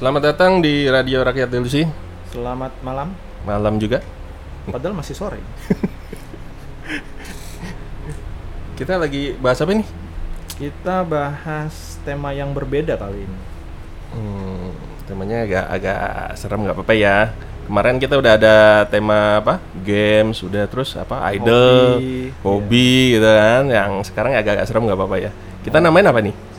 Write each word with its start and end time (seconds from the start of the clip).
Selamat 0.00 0.32
datang 0.32 0.64
di 0.64 0.88
Radio 0.88 1.20
Rakyat 1.20 1.52
Delusi. 1.52 1.84
Selamat 2.32 2.72
malam. 2.80 3.12
Malam 3.44 3.76
juga. 3.76 4.00
Padahal 4.64 4.96
masih 4.96 5.12
sore. 5.12 5.36
Kita 8.80 8.96
lagi 8.96 9.36
bahas 9.36 9.60
apa 9.60 9.76
nih? 9.76 9.84
Kita 10.56 11.04
bahas 11.04 12.00
tema 12.00 12.32
yang 12.32 12.56
berbeda 12.56 12.96
kali 12.96 13.28
ini. 13.28 13.38
Hmm, 14.16 14.72
temanya 15.04 15.44
agak 15.44 15.66
agak 15.68 16.00
serem 16.40 16.64
nggak 16.64 16.80
apa-apa 16.80 16.94
ya. 16.96 17.36
Kemarin 17.68 18.00
kita 18.00 18.16
udah 18.16 18.32
ada 18.40 18.56
tema 18.88 19.44
apa? 19.44 19.60
Games, 19.84 20.40
udah 20.40 20.64
terus 20.64 20.96
apa? 20.96 21.28
Idol, 21.36 22.00
Hobi, 22.00 22.32
hobi, 22.40 23.20
gitu 23.20 23.28
kan. 23.28 23.68
Yang 23.68 24.08
sekarang 24.08 24.32
agak-agak 24.32 24.64
serem 24.64 24.88
nggak 24.88 24.96
apa-apa 24.96 25.28
ya. 25.28 25.30
Kita 25.60 25.76
namain 25.76 26.08
apa 26.08 26.24
nih? 26.24 26.49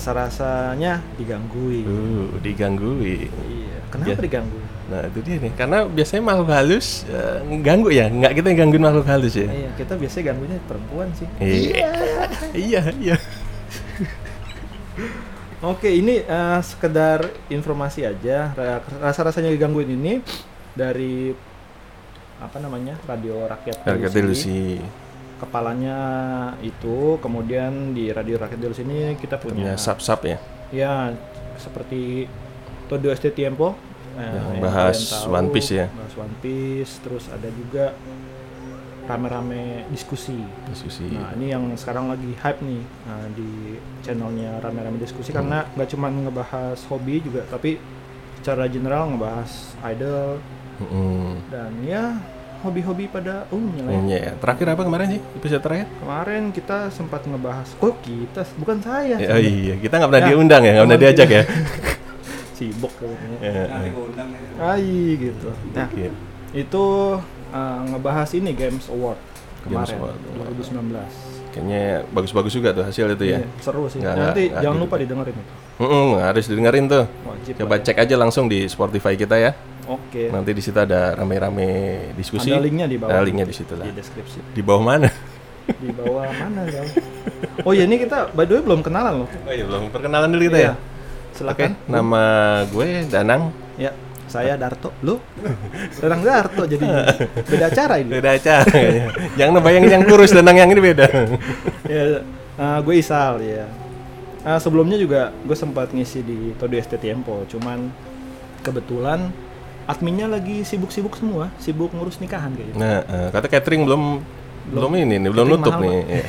Rasa-rasanya 0.00 1.04
digangguin. 1.20 1.84
Uh, 1.84 2.32
digangguin. 2.40 3.28
Iya. 3.28 3.78
Kenapa 3.92 4.16
Ya. 4.16 4.24
digangguin? 4.24 4.66
Nah 4.88 5.04
itu 5.06 5.18
dia 5.20 5.36
nih, 5.36 5.52
karena 5.54 5.78
biasanya 5.84 6.22
makhluk 6.24 6.50
halus 6.50 7.04
eh, 7.06 7.38
ganggu 7.60 7.92
ya, 7.92 8.08
nggak 8.08 8.32
kita 8.32 8.46
yang 8.48 8.58
gangguin 8.64 8.80
makhluk 8.82 9.04
halus 9.06 9.36
ya. 9.36 9.44
Iya, 9.46 9.70
kita 9.76 9.92
biasanya 9.94 10.24
ganggunya 10.32 10.56
perempuan 10.64 11.08
sih. 11.12 11.28
Iya, 11.36 11.92
iya, 12.56 12.82
iya. 12.96 13.16
Oke, 15.60 15.92
ini 15.92 16.24
eh, 16.24 16.60
sekedar 16.64 17.22
informasi 17.46 18.02
aja. 18.02 18.56
Ra- 18.56 18.80
Rasa-rasanya 19.04 19.52
digangguin 19.52 19.92
ini 19.92 20.24
dari 20.72 21.36
apa 22.40 22.56
namanya? 22.56 22.96
Radio 23.04 23.44
Rakyat 23.44 23.84
Harga 23.84 24.08
Delusi. 24.08 24.48
delusi. 24.48 24.60
Kepalanya 25.40 25.98
itu, 26.60 27.16
kemudian 27.24 27.96
di 27.96 28.12
Radio 28.12 28.36
Rakyat 28.36 28.60
Delusi 28.60 28.84
ini 28.84 29.16
kita 29.16 29.40
Punya 29.40 29.74
sub-sub 29.80 30.20
ya. 30.28 30.38
Ya, 30.68 31.16
seperti 31.56 32.28
Todo 32.86 33.08
Este 33.08 33.32
Tiempo 33.32 33.72
eh, 34.14 34.20
Yang 34.20 34.36
yang 34.36 34.60
bahas 34.60 34.96
kalian 35.00 35.10
tahu, 35.16 35.38
One 35.40 35.48
Piece 35.48 35.70
ya. 35.72 35.86
Bahas 35.88 36.14
One 36.20 36.36
Piece, 36.44 36.92
terus 37.00 37.24
ada 37.32 37.48
juga 37.48 37.96
rame-rame 39.08 39.90
diskusi. 39.90 40.38
Diskusi. 40.70 41.10
Nah, 41.10 41.34
ini 41.34 41.50
yang 41.50 41.64
sekarang 41.74 42.12
lagi 42.12 42.30
hype 42.30 42.60
nih 42.62 42.82
nah, 43.08 43.26
di 43.34 43.80
channelnya 44.06 44.62
rame-rame 44.62 45.02
diskusi 45.02 45.34
karena 45.34 45.66
nggak 45.74 45.88
cuma 45.90 46.12
ngebahas 46.12 46.78
hobi 46.86 47.18
juga, 47.18 47.42
tapi 47.50 47.80
secara 48.38 48.70
general 48.70 49.10
ngebahas 49.10 49.50
idol 49.90 50.38
Mm-mm. 50.80 51.44
dan 51.52 51.72
ya 51.84 52.16
hobi-hobi 52.60 53.04
pada 53.06 53.44
umumnya 53.48 53.82
lah 53.82 53.92
ya. 53.92 54.00
Iya, 54.02 54.18
ya. 54.20 54.32
Terakhir 54.36 54.66
apa 54.68 54.82
kemarin 54.84 55.06
sih? 55.10 55.20
Episode 55.34 55.62
terakhir? 55.62 55.86
Kemarin 55.96 56.42
kita 56.50 56.78
sempat 56.90 57.20
ngebahas, 57.22 57.68
kok 57.72 57.94
kita 58.00 58.42
bukan 58.56 58.78
saya, 58.78 59.16
Ya, 59.16 59.28
oh 59.30 59.40
iya, 59.40 59.74
kita 59.76 59.94
nggak 59.96 60.08
pernah 60.08 60.22
Ya, 60.22 60.28
diundang 60.28 60.62
ya, 60.62 60.70
nggak 60.72 60.86
pernah 60.86 61.00
diajak 61.00 61.28
ya. 61.28 61.42
sibuk 62.56 62.92
kayaknya. 62.94 63.38
Ya, 63.40 63.64
Ai 64.60 65.16
gitu. 65.16 65.48
Nah, 65.72 65.86
Oke. 65.86 66.06
itu 66.52 66.84
uh, 67.50 67.80
ngebahas 67.88 68.28
ini 68.36 68.52
Games 68.52 68.84
Award 68.86 69.16
Games 69.64 69.88
kemarin 69.88 69.96
Award. 69.96 70.18
2019. 70.60 71.30
Kayaknya 71.50 71.82
bagus-bagus 72.14 72.52
juga 72.52 72.70
tuh 72.70 72.84
hasil 72.84 73.10
itu 73.10 73.24
ya. 73.26 73.42
Iya, 73.42 73.48
seru 73.58 73.88
sih. 73.88 73.98
Nggak- 73.98 74.14
Nanti 74.14 74.42
nggak- 74.46 74.60
jangan 74.60 74.76
nggak 74.76 74.84
lupa 74.84 74.94
gitu. 74.94 75.02
didengerin 75.02 75.34
itu. 75.34 75.52
Mm-mm, 75.80 76.08
harus 76.20 76.44
dengerin 76.46 76.84
tuh. 76.86 77.04
Wajib. 77.24 77.52
Coba 77.56 77.66
lah 77.66 77.78
ya. 77.80 77.84
cek 77.88 77.96
aja 77.98 78.14
langsung 78.14 78.44
di 78.46 78.58
Spotify 78.68 79.12
kita 79.16 79.34
ya. 79.34 79.50
Oke. 79.88 80.28
Nanti 80.28 80.50
di 80.52 80.62
situ 80.62 80.76
ada 80.76 81.14
rame-rame 81.16 81.68
diskusi. 82.18 82.52
Ada 82.52 82.60
linknya 82.60 82.86
di 82.90 82.96
bawah. 83.00 83.12
Ada 83.16 83.20
linknya 83.24 83.46
di 83.48 83.54
situ 83.56 83.72
lah. 83.78 83.86
Di 83.88 83.94
deskripsi. 83.96 84.38
Di 84.52 84.62
bawah 84.64 84.82
mana? 84.84 85.08
Di 85.70 85.90
bawah 85.94 86.26
mana 86.26 86.66
ya? 86.66 86.82
Oh 87.62 87.72
ya 87.72 87.86
ini 87.86 88.02
kita 88.02 88.34
by 88.34 88.44
the 88.44 88.58
way 88.58 88.62
belum 88.64 88.80
kenalan 88.82 89.24
loh. 89.24 89.28
Oh 89.46 89.52
iya, 89.54 89.64
belum 89.64 89.88
perkenalan 89.94 90.28
dulu 90.34 90.44
kita 90.50 90.58
ya. 90.58 90.64
Iya. 90.64 90.72
Oke, 90.74 91.38
Silakan. 91.38 91.70
nama 91.88 92.22
gue 92.68 92.88
Danang. 93.08 93.42
Ya, 93.80 93.96
saya 94.28 94.60
Darto. 94.60 94.92
Lu? 95.00 95.16
Renang 96.02 96.20
Darto 96.20 96.68
jadi 96.68 96.84
beda 97.48 97.66
acara 97.70 97.94
ini. 98.02 98.10
Beda 98.12 98.30
acara. 98.36 98.66
kayaknya. 98.68 99.04
Jangan 99.40 99.52
ngebayangin 99.56 99.90
yang 99.90 100.04
kurus 100.04 100.30
Danang 100.36 100.56
yang 100.58 100.68
ini 100.68 100.82
beda. 100.84 101.06
ya, 101.88 102.02
uh, 102.60 102.78
gue 102.84 102.94
Isal 102.98 103.40
ya. 103.40 103.66
Uh, 104.40 104.60
sebelumnya 104.60 104.96
juga 104.96 105.32
gue 105.44 105.56
sempat 105.56 105.92
ngisi 105.92 106.20
di 106.24 106.38
Todo 106.56 106.72
Este 106.76 106.96
Tiempo, 106.96 107.44
cuman 107.48 107.88
kebetulan 108.60 109.32
adminnya 109.90 110.30
lagi 110.30 110.62
sibuk-sibuk 110.62 111.18
semua, 111.18 111.50
sibuk 111.58 111.90
ngurus 111.90 112.22
nikahan 112.22 112.54
kayaknya. 112.54 112.76
Nah, 112.78 112.98
eh, 113.02 113.28
kata 113.34 113.50
catering 113.50 113.82
belum 113.82 114.02
belum 114.70 114.90
ini 114.94 115.18
nih, 115.18 115.30
belum 115.30 115.46
nutup 115.50 115.74
nih. 115.82 115.98
Iya. 116.06 116.22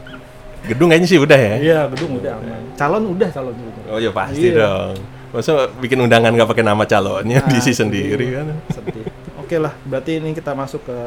Gedung 0.70 0.88
kayaknya 0.88 1.08
sih 1.08 1.18
udah 1.18 1.38
ya. 1.40 1.54
Iya, 1.56 1.80
gedung 1.88 2.20
udah 2.20 2.32
aman. 2.36 2.62
Calon 2.76 3.04
udah 3.16 3.28
calon 3.32 3.56
udah. 3.56 3.84
Oh 3.90 3.98
ya 3.98 4.10
pasti 4.12 4.52
Iya. 4.52 4.60
dong. 4.60 4.94
Masa 5.30 5.52
bikin 5.78 5.98
undangan 5.98 6.30
nggak 6.30 6.48
pakai 6.48 6.64
nama 6.66 6.84
calonnya 6.84 7.38
Ah, 7.40 7.48
diisi 7.48 7.72
sendiri 7.72 8.26
kan? 8.34 8.46
Sedih. 8.70 9.06
Oke 9.40 9.56
lah, 9.56 9.74
berarti 9.82 10.20
ini 10.20 10.30
kita 10.30 10.54
masuk 10.54 10.84
ke 10.84 10.98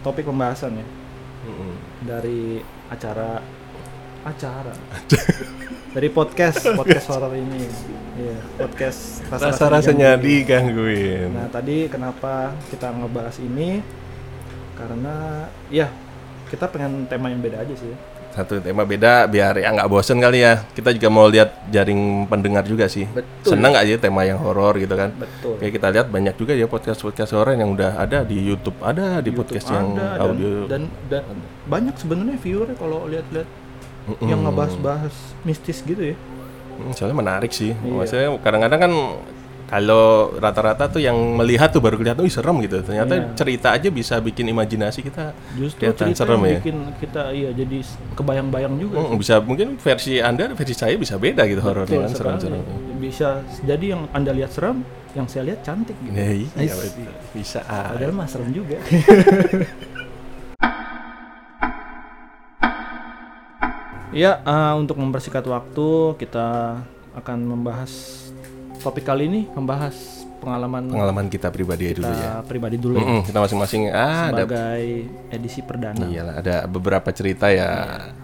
topik 0.00 0.24
pembahasan 0.24 0.80
ya 0.80 0.86
Mm-mm. 1.44 1.72
dari 2.02 2.62
acara 2.88 3.42
acara 4.22 4.72
dari 5.94 6.08
podcast 6.08 6.62
podcast 6.72 7.06
horor 7.10 7.34
ini. 7.34 7.66
Iya, 8.12 8.36
podcast 8.60 9.24
Rasa-rasanya 9.28 10.16
Gangguin. 10.16 10.24
digangguin. 10.44 11.28
Nah 11.32 11.48
tadi 11.48 11.88
kenapa 11.88 12.52
kita 12.68 12.92
ngebahas 12.92 13.36
ini? 13.40 13.80
Karena 14.76 15.48
ya 15.68 15.88
kita 16.48 16.68
pengen 16.68 17.08
tema 17.08 17.32
yang 17.32 17.40
beda 17.40 17.64
aja 17.64 17.74
sih. 17.76 17.92
Satu 18.32 18.64
tema 18.64 18.88
beda 18.88 19.28
biar 19.28 19.60
ya 19.60 19.68
nggak 19.72 19.88
bosen 19.92 20.16
kali 20.16 20.40
ya. 20.40 20.64
Kita 20.72 20.92
juga 20.92 21.08
mau 21.12 21.28
lihat 21.28 21.68
jaring 21.68 22.24
pendengar 22.28 22.64
juga 22.64 22.88
sih. 22.88 23.04
Betul. 23.08 23.56
Senang 23.56 23.76
nggak 23.76 23.84
aja 23.84 23.96
tema 24.00 24.24
yang 24.24 24.40
horor 24.40 24.76
gitu 24.80 24.96
kan? 24.96 25.12
Betul. 25.12 25.60
Kayak 25.60 25.72
kita 25.76 25.88
lihat 25.92 26.06
banyak 26.08 26.34
juga 26.40 26.52
ya 26.56 26.64
podcast-podcast 26.64 27.32
horor 27.36 27.52
yang 27.56 27.72
udah 27.76 28.00
ada 28.00 28.24
di 28.24 28.40
YouTube, 28.40 28.76
ada 28.80 29.20
di 29.20 29.28
YouTube 29.32 29.36
podcast 29.44 29.68
yang 29.68 29.96
ada, 29.96 30.04
dan- 30.04 30.20
audio. 30.24 30.52
dan, 30.68 30.82
dan, 31.12 31.22
banyak 31.68 31.94
sebenarnya 32.00 32.36
viewer 32.40 32.72
kalau 32.76 33.04
lihat-lihat 33.08 33.48
Mm-mm. 34.04 34.26
yang 34.26 34.40
ngebahas-bahas 34.42 35.14
mistis 35.42 35.78
gitu 35.80 36.02
ya. 36.02 36.16
Hmm, 36.72 36.90
soalnya 36.90 37.16
menarik 37.16 37.50
sih. 37.50 37.70
Iya. 37.72 37.92
Maksudnya 37.94 38.28
kadang-kadang 38.38 38.80
kan 38.80 38.92
kalau 39.68 40.04
rata-rata 40.36 40.84
tuh 40.86 41.00
yang 41.00 41.16
melihat 41.32 41.68
tuh 41.68 41.80
baru 41.80 41.96
kelihatan, 41.96 42.20
wih 42.20 42.28
serem 42.28 42.60
gitu. 42.60 42.82
Ternyata 42.82 43.12
Iya. 43.14 43.26
cerita 43.32 43.68
aja 43.72 43.88
bisa 43.88 44.18
bikin 44.18 44.44
imajinasi 44.46 45.00
kita 45.00 45.32
Justru 45.54 45.80
kelihatan 45.80 46.12
cerita 46.12 46.20
serem 46.20 46.40
ya. 46.42 46.58
bikin 46.60 46.76
kita 46.98 47.22
iya 47.32 47.50
jadi 47.52 47.78
kebayang-bayang 48.12 48.74
juga. 48.76 49.00
Hmm, 49.00 49.16
bisa 49.16 49.40
mungkin 49.40 49.80
versi 49.80 50.20
anda, 50.20 50.52
versi 50.52 50.74
saya 50.74 50.92
bisa 50.96 51.16
beda 51.16 51.46
gitu 51.46 51.60
kan 51.60 51.82
sekali. 51.82 52.10
serem-serem. 52.10 52.60
Bisa 52.98 53.28
jadi 53.62 53.96
yang 53.96 54.12
anda 54.12 54.30
lihat 54.30 54.50
serem, 54.50 54.84
yang 55.12 55.24
saya 55.24 55.42
lihat 55.46 55.60
cantik 55.62 55.96
gitu. 55.98 56.12
Ya, 56.12 56.28
iya, 56.34 56.74
bisa. 57.32 57.64
ah. 57.64 57.92
Padahal 57.92 58.12
mah 58.12 58.28
serem 58.28 58.52
juga. 58.52 58.76
Ya, 64.12 64.38
eh, 64.38 64.72
untuk 64.76 64.96
mempersingkat 64.96 65.40
waktu 65.42 65.88
kita 66.18 66.78
akan 67.14 67.38
membahas 67.42 67.92
topik 68.78 69.02
kali 69.02 69.24
ini 69.24 69.40
membahas 69.48 69.94
pengalaman 70.36 70.90
Pengalaman 70.90 71.26
kita 71.28 71.48
pribadi 71.48 71.88
kita 71.88 72.02
dulu 72.02 72.12
ya. 72.12 72.30
pribadi 72.42 72.76
dulu 72.76 72.94
ya, 72.94 73.04
Mm-mm, 73.04 73.20
kita 73.22 73.38
masing-masing 73.38 73.82
ah, 73.88 74.28
ada 74.28 74.42
sebagai 74.42 74.84
edisi 75.30 75.60
perdana. 75.62 76.02
iyalah 76.02 76.34
ada 76.36 76.56
beberapa 76.66 77.08
cerita 77.08 77.46
ya. 77.48 77.68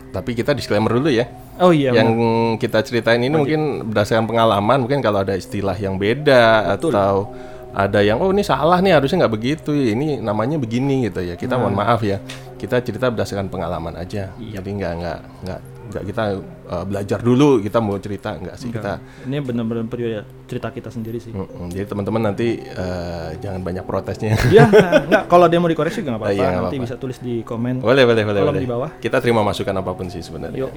Tapi 0.09 0.35
kita 0.35 0.53
disclaimer 0.53 0.91
dulu 0.91 1.09
ya. 1.09 1.25
Oh 1.57 1.71
iya, 1.71 1.95
yang 1.95 2.11
kita 2.57 2.83
ceritain 2.83 3.21
ini 3.21 3.33
mungkin 3.33 3.61
berdasarkan 3.87 4.27
pengalaman, 4.27 4.79
mungkin 4.83 4.99
kalau 4.99 5.23
ada 5.23 5.33
istilah 5.33 5.75
yang 5.75 5.95
beda 5.95 6.75
atau 6.75 7.33
ada 7.71 8.01
yang 8.01 8.19
oh 8.19 8.29
ini 8.29 8.43
salah 8.43 8.81
nih 8.81 8.99
harusnya 8.99 9.25
nggak 9.25 9.35
begitu, 9.35 9.71
ini 9.71 10.19
namanya 10.19 10.59
begini 10.59 11.07
gitu 11.07 11.23
ya. 11.23 11.39
Kita 11.39 11.55
mohon 11.55 11.73
Nah. 11.73 11.85
maaf 11.87 12.03
ya. 12.03 12.19
Kita 12.59 12.83
cerita 12.83 13.07
berdasarkan 13.09 13.47
pengalaman 13.47 13.95
aja. 13.95 14.35
Jadi 14.35 14.69
nggak 14.75 14.93
nggak 14.99 15.19
nggak 15.47 15.61
nggak 15.89 16.05
kita 16.05 16.25
uh, 16.69 16.85
belajar 16.85 17.19
dulu 17.25 17.59
kita 17.65 17.79
mau 17.81 17.97
cerita 17.97 18.37
nggak 18.37 18.57
sih 18.61 18.69
kita. 18.69 19.01
ini 19.25 19.41
benar-benar 19.41 19.89
periode 19.89 20.25
cerita 20.49 20.69
kita 20.73 20.89
sendiri 20.93 21.19
sih. 21.21 21.33
Mm-mm. 21.33 21.69
Jadi 21.73 21.85
teman-teman 21.89 22.33
nanti 22.33 22.61
uh, 22.61 23.37
jangan 23.41 23.61
banyak 23.65 23.85
protesnya. 23.85 24.37
ya, 24.57 24.69
enggak 25.05 25.25
kalau 25.29 25.49
dia 25.49 25.59
mau 25.61 25.69
dikoreksi 25.69 26.01
juga 26.01 26.17
nggak 26.17 26.23
apa-apa. 26.25 26.37
Iya, 26.37 26.45
nggak 26.45 26.53
Nanti 26.53 26.77
apa-apa. 26.77 26.87
bisa 26.89 26.97
tulis 26.97 27.19
di 27.21 27.35
komen. 27.45 27.75
boleh 27.81 28.05
boleh 28.05 28.23
boleh. 28.25 28.41
Kolom 28.41 28.55
boleh. 28.55 28.65
di 28.65 28.71
bawah. 28.71 28.91
Kita 29.01 29.17
terima 29.21 29.41
masukan 29.45 29.75
apa 29.77 29.91
pun 29.93 30.07
sih 30.09 30.21
sebenarnya. 30.25 30.59
Yo, 30.61 30.69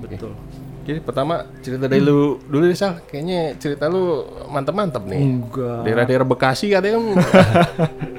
betul. 0.00 0.32
Jadi 0.84 1.00
pertama 1.00 1.48
cerita 1.64 1.88
dari 1.88 2.04
lu 2.04 2.36
dulu 2.44 2.68
deh 2.68 2.76
Sal. 2.76 3.00
Kayaknya 3.08 3.56
cerita 3.56 3.88
lu 3.88 4.28
mantep-mantep 4.52 5.00
nih. 5.08 5.20
Enggak. 5.24 5.80
Daerah-daerah 5.88 6.26
Bekasi 6.28 6.68
katanya 6.68 7.00
kan 7.00 7.04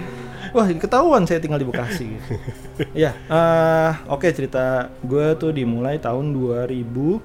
Wah, 0.55 0.71
ketahuan 0.71 1.27
saya 1.27 1.43
tinggal 1.43 1.59
di 1.59 1.67
Bekasi. 1.67 2.15
ya, 2.95 3.11
eh, 3.11 3.91
oke 4.07 4.23
cerita 4.31 4.87
gue 5.03 5.35
tuh 5.35 5.51
dimulai 5.51 5.99
tahun 5.99 6.31
2005. 6.31 7.19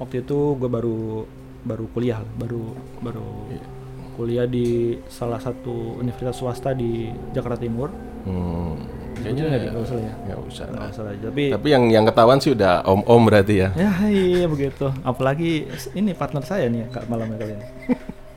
Waktu 0.00 0.16
itu 0.24 0.38
gue 0.56 0.70
baru 0.72 1.28
baru 1.60 1.84
kuliah, 1.92 2.24
baru 2.40 2.72
baru 3.04 3.28
kuliah 4.16 4.48
di 4.48 4.96
salah 5.12 5.36
satu 5.36 6.00
universitas 6.00 6.40
swasta 6.40 6.72
di 6.72 7.12
Jakarta 7.36 7.60
Timur. 7.60 7.92
hmm, 8.24 8.74
Kayaknya 9.20 9.42
nggak 9.44 9.60
nggak 9.68 9.84
usah 9.84 9.96
ya 10.00 10.12
nggak 10.24 10.40
usah. 10.48 10.64
nggak 10.72 10.88
usah 10.88 11.02
lah. 11.04 11.12
tapi 11.20 11.44
Tapi 11.52 11.68
yang 11.68 11.84
yang 11.92 12.04
ketahuan 12.08 12.40
sih 12.40 12.56
udah 12.56 12.80
om-om 12.88 13.28
berarti 13.28 13.54
ya. 13.60 13.68
ya 13.76 13.92
iya 14.08 14.48
begitu 14.48 14.88
apalagi 15.04 15.68
ini 15.92 16.16
partner 16.16 16.40
saya 16.40 16.64
nih 16.72 16.88
kak 16.88 17.04
malamnya 17.12 17.36
kali 17.36 17.52
ini 17.52 17.66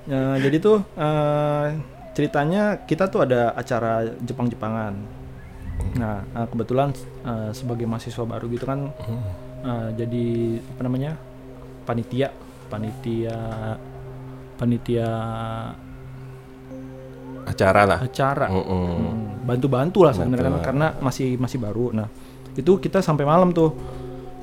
Ya, 0.03 0.35
jadi 0.44 0.59
tuh 0.59 0.83
eh, 1.00 1.68
ceritanya 2.13 2.86
kita 2.86 3.10
tuh 3.10 3.25
ada 3.25 3.54
acara 3.54 4.06
Jepang-Jepangan 4.21 4.94
nah 5.98 6.21
eh, 6.24 6.48
kebetulan 6.50 6.94
eh, 7.25 7.51
sebagai 7.54 7.86
mahasiswa 7.89 8.24
baru 8.25 8.45
gitu 8.50 8.65
kan 8.65 8.89
eh, 9.65 9.89
jadi 9.98 10.25
apa 10.77 10.81
namanya 10.86 11.12
panitia 11.83 12.30
panitia 12.69 13.38
panitia 14.57 15.10
Acara 17.44 17.83
lah. 17.83 18.00
acara 18.00 18.48
Mm-mm. 18.48 18.88
Hmm, 18.88 19.24
bantu-bantu 19.44 20.07
lah 20.07 20.16
sebenarnya 20.16 20.63
kan, 20.63 20.63
karena 20.63 20.88
masih 21.04 21.36
masih 21.36 21.59
baru. 21.59 21.92
Nah, 21.92 22.07
itu 22.56 22.80
kita 22.80 23.04
sampai 23.04 23.27
malam 23.27 23.51
tuh. 23.51 23.75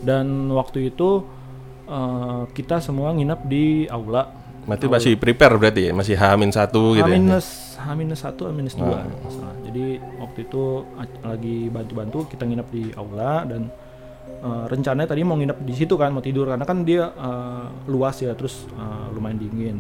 Dan 0.05 0.53
waktu 0.53 0.93
itu 0.93 1.25
eh, 1.89 2.43
kita 2.53 2.85
semua 2.85 3.17
nginap 3.17 3.49
di 3.49 3.89
aula. 3.89 4.29
Berarti 4.61 4.87
masih 4.87 5.13
prepare 5.15 5.55
berarti 5.57 5.83
ya, 5.89 5.93
masih 5.93 6.15
H-1 6.15 6.71
gitu 6.71 7.01
H 7.01 7.11
ya. 7.11 7.17
minus 7.17 7.47
H 7.77 7.87
minus 7.95 8.21
satu, 8.21 8.43
H 8.47 8.53
minus 8.53 8.75
dua. 8.75 8.87
Oh. 8.87 9.03
kalau 9.03 9.19
nggak 9.19 9.33
salah. 9.33 9.57
Jadi 9.65 9.85
waktu 10.19 10.39
itu 10.45 10.65
lagi 11.23 11.59
bantu-bantu 11.69 12.19
kita 12.27 12.43
nginap 12.45 12.69
di 12.69 12.85
aula 12.93 13.43
dan 13.45 13.71
eh, 14.41 14.65
rencananya 14.69 15.09
tadi 15.09 15.23
mau 15.23 15.35
nginap 15.35 15.59
di 15.61 15.75
situ 15.75 15.95
kan 15.95 16.11
mau 16.11 16.21
tidur 16.21 16.47
karena 16.47 16.63
kan 16.63 16.83
dia 16.83 17.09
eh, 17.09 17.65
luas 17.87 18.17
ya 18.19 18.35
terus 18.35 18.69
eh, 18.71 19.07
lumayan 19.11 19.39
dingin. 19.39 19.77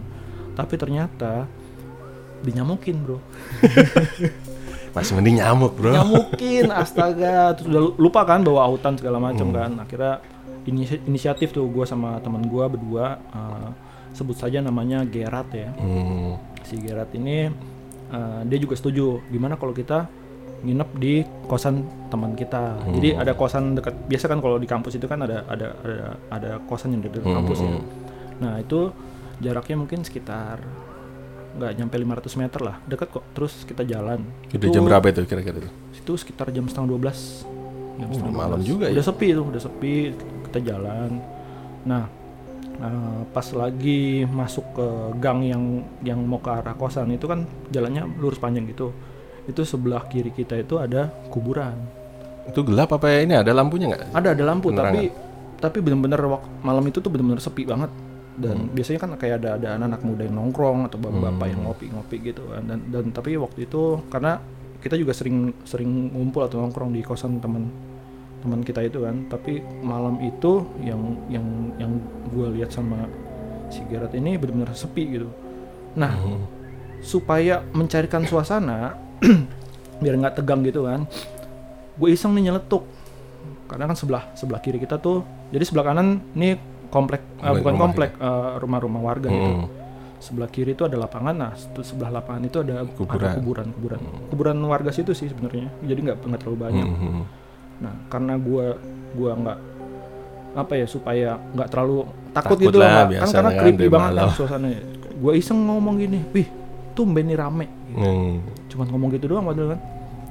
Tapi 0.53 0.75
ternyata 0.75 1.45
dinyamukin 2.41 2.97
bro. 3.01 3.19
Masih 4.91 5.15
mending 5.15 5.39
nyamuk, 5.39 5.79
Bro. 5.79 5.95
nyamukin 5.95 6.67
astaga 6.83 7.55
terus 7.55 7.71
udah 7.71 7.95
lupa 7.95 8.27
kan 8.27 8.43
bawa 8.43 8.67
autan 8.67 8.99
segala 8.99 9.23
macam 9.23 9.55
kan 9.55 9.71
akhirnya 9.79 10.19
inisi- 10.67 10.99
inisiatif 11.07 11.55
tuh 11.55 11.71
gue 11.71 11.87
sama 11.87 12.19
teman 12.19 12.43
gue 12.43 12.65
berdua 12.67 13.23
eh, 13.23 13.71
sebut 14.13 14.37
saja 14.37 14.59
namanya 14.61 15.03
Gerat 15.05 15.49
ya. 15.53 15.71
Hmm. 15.77 16.37
si 16.61 16.77
Gerat 16.77 17.11
ini 17.13 17.49
eh, 18.11 18.41
dia 18.47 18.59
juga 18.59 18.75
setuju. 18.75 19.23
Gimana 19.29 19.57
kalau 19.57 19.73
kita 19.73 20.07
nginep 20.61 20.91
di 21.01 21.25
kosan 21.49 21.83
teman 22.09 22.37
kita? 22.37 22.77
Jadi 22.93 23.17
ada 23.17 23.33
kosan 23.33 23.75
dekat 23.75 23.97
biasa 24.07 24.29
kan 24.29 24.39
kalau 24.39 24.61
di 24.61 24.69
kampus 24.69 24.93
itu 24.95 25.09
kan 25.09 25.25
ada 25.25 25.43
ada 25.49 25.73
ada, 25.81 25.97
ada 26.29 26.51
kosan 26.65 26.95
yang 26.95 27.03
dekat 27.03 27.25
kampus 27.25 27.61
ya. 27.61 27.71
nah 28.41 28.57
itu 28.57 28.89
jaraknya 29.41 29.77
mungkin 29.77 30.01
sekitar 30.01 30.61
nggak 31.51 31.73
nyampe 31.77 31.97
500 31.97 32.41
meter 32.41 32.61
lah. 32.63 32.77
Dekat 32.85 33.09
kok 33.11 33.25
terus 33.33 33.65
kita 33.65 33.83
jalan. 33.83 34.23
Udah 34.49 34.69
jam 34.71 34.85
berapa 34.87 35.07
itu 35.09 35.25
kira-kira 35.27 35.59
itu? 35.59 35.71
itu 36.01 36.13
sekitar 36.17 36.49
jam 36.51 36.65
setengah 36.65 36.97
12 36.97 37.45
jam 38.01 38.09
Oh, 38.09 38.15
setengah 38.17 38.33
malam 38.33 38.59
12. 38.65 38.67
juga 38.67 38.85
ya? 38.89 38.93
udah 38.97 39.05
sepi 39.05 39.29
tuh 39.33 39.45
udah 39.49 39.63
sepi 39.63 39.95
kita 40.49 40.59
jalan. 40.65 41.11
Nah 41.85 42.05
eh, 42.81 43.21
pas 43.29 43.47
lagi 43.53 44.01
masuk 44.25 44.67
ke 44.73 44.87
gang 45.19 45.41
yang 45.43 45.63
yang 46.01 46.21
mau 46.21 46.39
ke 46.39 46.51
arah 46.51 46.75
kosan 46.75 47.13
itu 47.13 47.25
kan 47.25 47.45
jalannya 47.69 48.09
lurus 48.17 48.37
panjang 48.37 48.65
gitu. 48.67 48.91
Itu 49.45 49.63
sebelah 49.63 50.05
kiri 50.07 50.31
kita 50.31 50.57
itu 50.57 50.77
ada 50.77 51.09
kuburan. 51.29 51.77
Itu 52.49 52.65
gelap 52.65 52.91
apa 52.91 53.07
ya 53.07 53.19
ini 53.23 53.35
ada 53.37 53.53
lampunya 53.53 53.87
nggak? 53.89 54.11
ada 54.11 54.29
ada 54.33 54.45
lampu 54.45 54.73
Penerangan. 54.73 54.97
tapi 54.97 55.05
tapi 55.61 55.79
bener-bener 55.79 56.21
wak- 56.25 56.49
malam 56.65 56.83
itu 56.89 56.99
tuh 56.99 57.13
bener-bener 57.13 57.39
sepi 57.39 57.65
banget. 57.65 57.93
Dan 58.41 58.73
biasanya 58.73 58.99
kan 58.99 59.11
kayak 59.15 59.45
ada 59.45 59.61
ada 59.61 59.69
anak-anak 59.77 60.01
muda 60.01 60.23
yang 60.25 60.37
nongkrong 60.41 60.89
atau 60.89 60.97
bapak-bapak 60.97 61.47
yang 61.53 61.61
ngopi-ngopi 61.63 62.17
gitu 62.25 62.43
kan. 62.49 62.63
Dan 62.65 62.79
dan 62.89 63.05
tapi 63.13 63.37
waktu 63.37 63.69
itu 63.69 64.01
karena 64.09 64.41
kita 64.81 64.97
juga 64.97 65.13
sering 65.13 65.53
sering 65.63 66.09
ngumpul 66.09 66.41
atau 66.41 66.57
nongkrong 66.59 66.89
di 66.89 67.05
kosan 67.05 67.37
teman 67.37 67.69
teman 68.41 68.61
kita 68.61 68.81
itu 68.81 69.01
kan. 69.01 69.27
Tapi 69.27 69.53
malam 69.81 70.19
itu 70.19 70.65
yang 70.81 71.01
yang 71.27 71.45
yang 71.77 71.93
gue 72.29 72.47
lihat 72.57 72.71
sama 72.71 73.05
si 73.69 73.85
Gerard 73.87 74.13
ini 74.13 74.35
benar-benar 74.35 74.73
sepi 74.73 75.05
gitu. 75.11 75.29
Nah 75.95 76.13
supaya 77.01 77.65
mencarikan 77.73 78.23
suasana 78.23 78.93
biar 80.03 80.17
nggak 80.17 80.37
tegang 80.37 80.61
gitu 80.63 80.85
kan 80.85 81.05
gue 81.97 82.09
iseng 82.09 82.33
nih 82.33 82.49
nyeletuk. 82.49 82.85
Karena 83.69 83.87
kan 83.87 83.97
sebelah 83.97 84.25
sebelah 84.35 84.59
kiri 84.59 84.77
kita 84.77 84.97
tuh 84.97 85.23
jadi 85.49 85.63
sebelah 85.63 85.93
kanan 85.93 86.21
nih 86.35 86.57
komplek 86.91 87.23
Komplek 87.39 87.61
bukan 87.61 87.73
rumah 87.73 87.81
komplek 87.81 88.11
eh, 88.17 88.53
rumah-rumah 88.59 89.01
warga 89.01 89.29
gitu. 89.29 89.51
Hmm. 89.55 89.69
sebelah 90.21 90.49
kiri 90.49 90.77
itu 90.77 90.85
ada 90.85 90.97
lapangan. 90.99 91.33
Nah 91.33 91.53
se- 91.57 91.73
sebelah 91.87 92.13
lapangan 92.13 92.43
itu 92.45 92.61
ada 92.61 92.85
Kuburan. 92.85 93.17
ada 93.17 93.29
kuburan. 93.39 93.67
kuburan 93.73 94.01
kuburan. 94.29 94.57
Warga 94.67 94.91
situ 94.93 95.17
sih 95.17 95.31
sebenarnya. 95.31 95.73
Jadi 95.81 96.01
nggak 96.05 96.17
nggak 96.21 96.41
terlalu 96.41 96.59
banyak. 96.61 96.85
Hmm. 96.85 97.25
Nah 97.81 97.95
karena 98.13 98.37
gua 98.37 98.77
gua 99.17 99.33
nggak 99.35 99.59
apa 100.51 100.73
ya 100.77 100.87
supaya 100.87 101.29
nggak 101.57 101.69
terlalu 101.73 102.05
takut, 102.31 102.57
Takut 102.57 102.59
gitu 102.61 102.79
lah, 102.79 103.07
Nggak- 103.09 103.21
kan 103.23 103.29
karena 103.33 103.51
kan, 103.51 103.61
creepy 103.65 103.87
banget 103.89 104.13
kan 104.15 104.31
suasananya 104.37 104.81
gua 105.21 105.33
iseng 105.37 105.59
ngomong 105.67 105.95
gini 106.01 106.21
wih 106.33 106.49
tumben 106.95 107.25
nih 107.27 107.39
rame. 107.39 107.67
Hmm. 107.91 108.45
cuman 108.71 108.87
ngomong 108.93 109.09
gitu 109.17 109.27
doang 109.35 109.47
padahal 109.47 109.75
kan. 109.75 109.81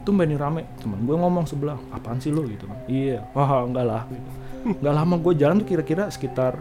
Tumben 0.08 0.32
nih 0.32 0.40
rame. 0.40 0.64
Teman 0.80 1.02
gue 1.04 1.16
ngomong 1.18 1.44
sebelah 1.44 1.76
apaan 1.92 2.22
sih 2.24 2.32
lo 2.32 2.48
gitu 2.48 2.70
kan. 2.70 2.78
Iya. 2.88 3.26
Wah 3.36 3.66
enggak 3.68 3.86
lah. 3.90 4.04
Gitu. 4.08 4.30
nggak 4.80 4.94
lama 4.96 5.16
gue 5.20 5.34
jalan 5.40 5.56
tuh 5.64 5.68
kira-kira 5.68 6.12
sekitar 6.12 6.60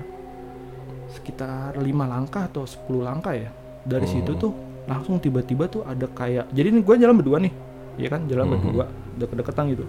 sekitar 1.11 1.75
lima 1.82 2.06
langkah 2.06 2.46
atau 2.46 2.62
10 2.67 3.02
langkah 3.02 3.34
ya. 3.34 3.50
Dari 3.84 4.06
situ 4.06 4.32
tuh 4.37 4.52
langsung 4.87 5.20
tiba-tiba 5.20 5.69
tuh 5.69 5.82
ada 5.84 6.08
kayak 6.08 6.49
jadi 6.52 6.73
nih 6.73 6.82
gue 6.82 6.94
jalan 6.99 7.14
berdua 7.19 7.38
nih 7.43 7.52
ya 7.99 8.08
kan? 8.08 8.25
Jalan 8.31 8.46
berdua 8.55 8.84
deket-deketan 9.19 9.64
gitu 9.75 9.84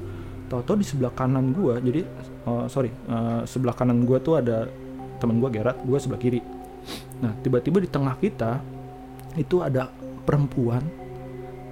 tahu-tahu 0.50 0.82
di 0.82 0.86
sebelah 0.90 1.14
kanan 1.14 1.54
gue 1.54 1.78
jadi 1.80 2.02
eh, 2.50 2.66
sorry 2.68 2.90
eh, 2.90 3.42
sebelah 3.46 3.78
kanan 3.78 4.04
gue 4.04 4.18
tuh 4.20 4.42
ada 4.42 4.66
teman 5.22 5.38
gue 5.38 5.50
Gerat 5.54 5.78
gue 5.86 5.98
sebelah 6.02 6.20
kiri. 6.20 6.42
Nah 7.20 7.36
tiba-tiba 7.44 7.84
di 7.84 7.90
tengah 7.92 8.16
kita 8.18 8.60
itu 9.38 9.62
ada 9.62 9.92
perempuan 10.26 10.82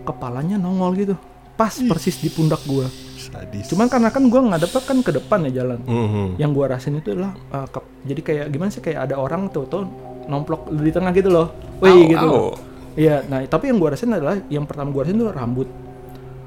kepalanya 0.06 0.56
nongol 0.56 0.94
gitu 0.96 1.16
pas 1.58 1.74
persis 1.74 2.22
di 2.22 2.30
pundak 2.30 2.62
gua. 2.70 2.86
Sadis. 3.18 3.66
cuman 3.74 3.90
karena 3.90 4.14
kan 4.14 4.30
gua 4.30 4.46
ngadep 4.46 4.72
kan 4.86 5.02
ke 5.02 5.10
depan 5.10 5.50
ya 5.50 5.66
jalan. 5.66 5.82
Hmm. 5.90 6.38
yang 6.38 6.54
gua 6.54 6.78
rasain 6.78 6.94
itu 6.96 7.18
adalah 7.18 7.34
uh, 7.50 7.66
ke- 7.66 7.90
jadi 8.06 8.22
kayak 8.22 8.46
gimana 8.54 8.70
sih 8.70 8.80
kayak 8.80 9.10
ada 9.10 9.18
orang 9.18 9.50
tuh 9.50 9.66
tuh 9.66 9.84
nomplok 10.30 10.70
di 10.70 10.94
tengah 10.94 11.12
gitu 11.12 11.34
loh. 11.34 11.50
Wih 11.82 12.14
gitu 12.14 12.24
au. 12.24 12.30
loh. 12.30 12.50
Iya 12.94 13.26
nah 13.26 13.42
tapi 13.50 13.74
yang 13.74 13.82
gua 13.82 13.98
rasain 13.98 14.14
adalah 14.14 14.38
yang 14.54 14.70
pertama 14.70 14.94
gua 14.94 15.02
rasain 15.04 15.18
itu 15.18 15.28
rambut. 15.34 15.68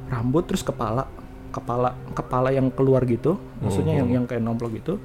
Rambut 0.08 0.44
terus 0.46 0.62
kepala 0.62 1.04
kepala 1.50 1.94
kepala 2.14 2.54
yang 2.54 2.70
keluar 2.70 3.02
gitu 3.04 3.36
maksudnya 3.60 4.00
yang 4.00 4.08
yang 4.10 4.24
kayak 4.24 4.42
nomplok 4.42 4.74
gitu. 4.78 4.96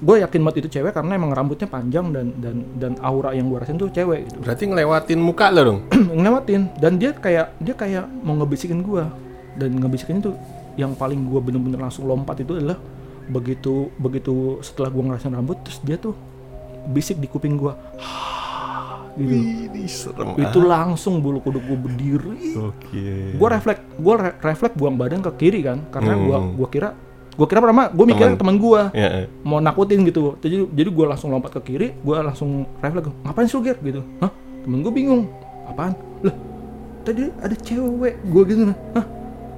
Gue 0.00 0.24
yakin 0.24 0.40
banget 0.40 0.64
itu 0.64 0.80
cewek 0.80 0.96
karena 0.96 1.12
emang 1.20 1.36
rambutnya 1.36 1.68
panjang 1.68 2.08
dan 2.08 2.32
dan 2.40 2.56
dan 2.80 2.92
aura 3.04 3.36
yang 3.36 3.52
gua 3.52 3.60
rasain 3.60 3.76
tuh 3.76 3.92
cewek 3.92 4.32
gitu. 4.32 4.36
Berarti 4.40 4.64
ngelewatin 4.64 5.20
muka 5.20 5.52
lo 5.52 5.60
dong. 5.60 5.78
ngelewatin. 6.16 6.72
Dan 6.80 6.96
dia 6.96 7.12
kayak 7.12 7.52
dia 7.60 7.76
kayak 7.76 8.08
mau 8.24 8.32
ngebisikin 8.40 8.80
gua. 8.80 9.12
Dan 9.60 9.76
ngebisikin 9.76 10.24
itu 10.24 10.32
yang 10.80 10.96
paling 10.96 11.28
gua 11.28 11.44
bener-bener 11.44 11.76
langsung 11.76 12.08
lompat 12.08 12.40
itu 12.40 12.56
adalah 12.56 12.80
begitu 13.28 13.92
begitu 14.00 14.58
setelah 14.64 14.88
gua 14.88 15.12
ngerasain 15.12 15.36
rambut 15.36 15.60
terus 15.62 15.78
dia 15.84 16.00
tuh 16.00 16.16
bisik 16.90 17.20
di 17.22 17.28
kuping 17.30 17.54
gua 17.54 17.78
gitu 19.12 19.32
Ini 19.32 19.82
serem. 19.86 20.36
itu 20.36 20.58
langsung 20.60 21.18
bulu 21.18 21.38
kuduk 21.38 21.62
gua 21.62 21.78
berdiri 21.80 22.54
Oke. 22.56 23.34
gua 23.34 23.48
refleks 23.50 23.80
gua 23.96 24.14
re- 24.18 24.36
refleks 24.38 24.74
buang 24.74 24.94
badan 24.94 25.20
ke 25.20 25.32
kiri 25.36 25.60
kan 25.60 25.82
karena 25.88 26.14
Hmm. 26.14 26.54
gua 26.54 26.68
kira 26.68 26.88
gua 27.32 27.46
kira 27.46 27.58
pertama 27.58 27.88
gua 27.88 28.04
mikir 28.04 28.26
Teman. 28.28 28.38
teman 28.38 28.56
gua 28.56 28.80
Ya. 28.90 29.08
ya. 29.08 29.26
mau 29.40 29.58
nakutin 29.58 30.04
gitu 30.04 30.36
jadi 30.38 30.68
jadi 30.68 30.88
gue 30.88 31.06
langsung 31.06 31.28
lompat 31.28 31.50
ke 31.52 31.62
kiri 31.64 31.96
gue 31.96 32.14
langsung 32.16 32.50
refleks 32.78 33.08
ngapain 33.20 33.44
sih 33.44 33.56
lu 33.56 33.62
Ger? 33.62 33.76
gitu 33.78 34.00
hah 34.18 34.30
temen 34.60 34.78
gue 34.80 34.92
bingung 34.92 35.22
apaan 35.64 35.92
lah 36.20 36.36
tadi 37.00 37.32
ada 37.34 37.56
cewek 37.56 38.14
gue 38.22 38.42
gitu 38.46 38.62
nah 38.64 38.76
hah 38.92 39.04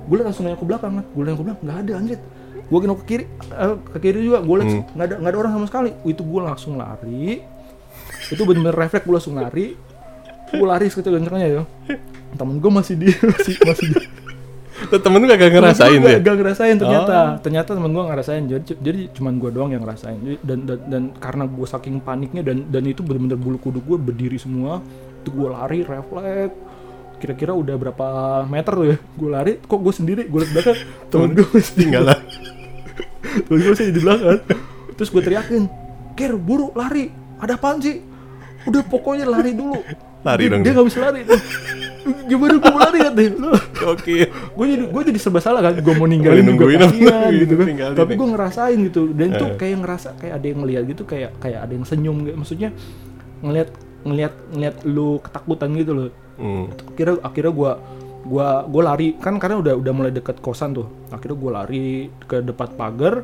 gue 0.02 0.16
langsung 0.16 0.44
nengok 0.44 0.58
ke 0.58 0.66
belakang 0.66 0.92
kan 0.94 1.04
gue 1.06 1.22
nengok 1.22 1.36
ke 1.36 1.44
belakang 1.44 1.62
nggak 1.62 1.78
ada 1.78 1.92
anjir 1.96 2.18
gue 2.62 2.78
nengok 2.78 2.98
ke 2.98 3.06
kiri 3.08 3.24
eh, 3.50 3.74
ke 3.88 3.98
kiri 4.00 4.18
juga 4.22 4.38
gue 4.40 4.56
lihat 4.56 4.68
Hmm. 4.68 4.82
nggak 4.92 5.06
ada 5.06 5.14
nggak 5.18 5.30
ada 5.30 5.38
orang 5.38 5.52
sama 5.52 5.66
sekali 5.66 5.90
itu 6.04 6.22
gue 6.22 6.40
langsung 6.40 6.72
lari 6.74 7.26
itu 8.30 8.42
bener-bener 8.46 8.76
refleks 8.76 9.04
gue 9.08 9.14
langsung 9.14 9.34
lari 9.34 9.74
gue 10.52 10.66
lari 10.68 10.86
sekecil 10.92 11.16
kencengnya 11.18 11.48
ya 11.48 11.62
temen 12.36 12.60
gue 12.60 12.70
masih 12.70 12.94
di 12.94 13.08
masih 13.32 13.54
masih 13.66 13.86
di 13.96 14.00
Tuh 14.90 14.98
temen 14.98 15.22
lu 15.22 15.28
kagak 15.30 15.52
ngerasain 15.54 16.00
ya? 16.02 16.18
gak 16.18 16.36
ngerasain 16.42 16.76
ternyata. 16.80 17.38
Ternyata 17.38 17.70
temen 17.76 17.92
gua 17.94 18.10
ngerasain. 18.10 18.42
Jadi 18.50 18.74
jadi 18.82 19.00
cuman 19.14 19.38
gua 19.38 19.50
doang 19.54 19.70
yang 19.70 19.82
ngerasain. 19.84 20.18
Jadi, 20.18 20.36
dan, 20.42 20.58
dan 20.66 20.78
dan 20.88 21.02
karena 21.22 21.44
gua 21.46 21.66
saking 21.68 22.02
paniknya 22.02 22.42
dan 22.42 22.66
dan 22.66 22.82
itu 22.88 23.04
bener-bener 23.04 23.38
bulu 23.38 23.58
kuduk 23.62 23.84
gua 23.86 23.98
berdiri 24.00 24.40
semua. 24.40 24.82
Itu 25.22 25.30
gua 25.34 25.62
lari 25.62 25.86
refleks. 25.86 26.54
Kira-kira 27.22 27.54
udah 27.54 27.76
berapa 27.78 28.06
meter 28.50 28.72
tuh 28.74 28.86
ya? 28.90 28.96
Gua 29.14 29.30
lari, 29.38 29.52
kok 29.62 29.78
gua 29.78 29.94
sendiri, 29.94 30.26
gua 30.26 30.42
liat 30.42 30.50
belakang, 30.50 30.78
temen 31.12 31.28
gua 31.38 31.46
masih 31.54 31.74
Tinggalan. 31.78 32.18
temen 33.46 33.58
gua 33.62 33.70
masih 33.70 33.86
di 33.86 34.02
belakang. 34.02 34.38
Terus 34.98 35.08
gua 35.14 35.22
teriakin, 35.22 35.62
"Ker, 36.18 36.34
buru 36.34 36.74
lari. 36.74 37.06
Ada 37.38 37.54
apaan 37.54 37.78
sih?" 37.78 38.11
Udah 38.64 38.82
pokoknya 38.82 39.26
lari 39.26 39.52
dulu. 39.52 39.80
Lari 40.22 40.46
dia, 40.46 40.52
dong 40.54 40.62
dia 40.62 40.72
nggak 40.72 40.86
bisa 40.86 40.98
lari. 41.02 41.20
Gimana 42.02 42.58
gue 42.58 42.70
mau 42.70 42.80
lari 42.82 42.98
kan 42.98 43.12
deh 43.14 43.28
Oke. 43.86 44.16
gue 44.26 44.66
jadi 44.66 44.84
gue 44.86 45.02
jadi 45.10 45.18
serba 45.18 45.38
salah 45.38 45.62
kan? 45.62 45.78
Gue 45.78 45.94
mau 45.94 46.06
ninggalin 46.06 46.42
juga 46.44 46.64
kasihan 46.80 47.30
gitu 47.30 47.54
kan. 47.54 47.94
tapi 47.94 48.12
gue 48.14 48.28
ngerasain 48.30 48.78
gitu. 48.82 49.02
Dan 49.10 49.34
tuh 49.34 49.48
Eh. 49.50 49.56
kayak 49.56 49.76
ngerasa 49.82 50.08
kayak 50.18 50.34
ada 50.38 50.46
yang 50.46 50.58
ngeliat 50.62 50.82
gitu 50.86 51.02
kayak 51.02 51.30
kayak 51.38 51.60
ada 51.62 51.72
yang 51.72 51.86
senyum 51.86 52.16
gitu 52.22 52.36
maksudnya 52.38 52.70
ngeliat 53.40 53.68
ngeliat 54.02 54.34
ngeliat 54.50 54.76
lu 54.82 55.18
ketakutan 55.18 55.70
gitu 55.74 55.92
loh. 55.94 56.10
Hmm. 56.38 56.64
akhirnya 56.90 57.14
akhirnya 57.22 57.52
gua 57.52 57.72
gua 58.22 58.48
gua 58.66 58.82
lari. 58.94 59.14
Kan 59.18 59.38
karena 59.38 59.58
udah 59.58 59.74
udah 59.76 59.92
mulai 59.92 60.10
deket 60.10 60.38
kosan 60.38 60.74
tuh. 60.74 60.86
Akhirnya 61.10 61.38
gua 61.38 61.50
lari 61.62 62.10
ke 62.26 62.42
depan 62.42 62.66
pagar 62.74 63.22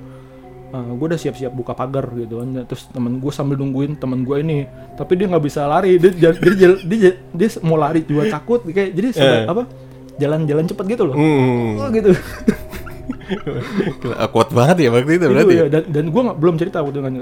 Eh, 0.69 0.91
gue 0.93 1.07
udah 1.07 1.17
siap-siap 1.17 1.49
buka 1.51 1.73
pagar 1.73 2.13
gitu 2.13 2.39
kan 2.39 2.61
terus 2.63 2.85
temen 2.87 3.17
gue 3.17 3.33
sambil 3.33 3.57
nungguin 3.57 3.97
temen 3.97 4.21
gue 4.21 4.37
ini 4.39 4.59
tapi 4.95 5.17
dia 5.17 5.25
nggak 5.27 5.41
bisa 5.41 5.65
lari 5.65 5.97
dia 5.97 6.13
dia, 6.13 6.29
dia, 6.31 6.53
dia, 6.53 6.69
dia, 6.85 7.11
dia 7.27 7.49
mau 7.63 7.75
lari 7.75 8.03
juga 8.03 8.29
takut 8.37 8.61
kayak 8.63 8.93
jadi 8.93 9.09
serba- 9.11 9.33
Eh. 9.35 9.45
apa 9.49 9.63
jalan-jalan 10.19 10.65
cepet 10.67 10.85
gitu 10.91 11.05
loh 11.05 11.17
Hmm. 11.17 11.73
Oh, 11.79 11.89
gitu 11.89 12.13
Kuat 14.29 14.49
banget 14.51 14.77
ya 14.79 14.89
waktu 14.91 15.09
itu 15.11 15.21
Itu 15.23 15.31
berarti. 15.31 15.55
ya, 15.55 15.59
ya? 15.59 15.67
dan 15.71 15.83
dan 15.87 16.05
gue 16.07 16.23
belum 16.31 16.55
cerita 16.57 16.79
waktu 16.81 16.99
kan 16.99 17.13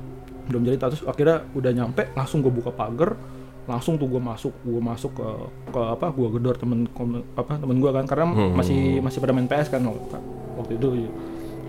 belum 0.48 0.62
cerita 0.62 0.84
terus 0.88 1.02
akhirnya 1.02 1.36
udah 1.52 1.70
nyampe 1.72 2.02
langsung 2.12 2.40
gue 2.40 2.52
buka 2.52 2.70
pagar 2.70 3.16
langsung 3.64 3.96
tuh 3.96 4.08
gue 4.08 4.18
masuk 4.18 4.52
gue 4.60 4.76
masuk 4.78 5.12
ke 5.14 5.26
ke 5.70 5.80
apa 5.80 6.06
gue 6.10 6.28
gedor 6.32 6.52
temen 6.54 6.84
apa 7.32 7.56
temen 7.56 7.76
gue 7.78 7.90
kan 7.90 8.04
karena 8.04 8.24
Hmm. 8.26 8.52
masih 8.52 8.98
masih 8.98 9.18
pada 9.18 9.32
main 9.32 9.46
PS 9.46 9.68
kan 9.68 9.80
waktu, 9.80 10.20
waktu 10.54 10.72
itu 10.74 10.86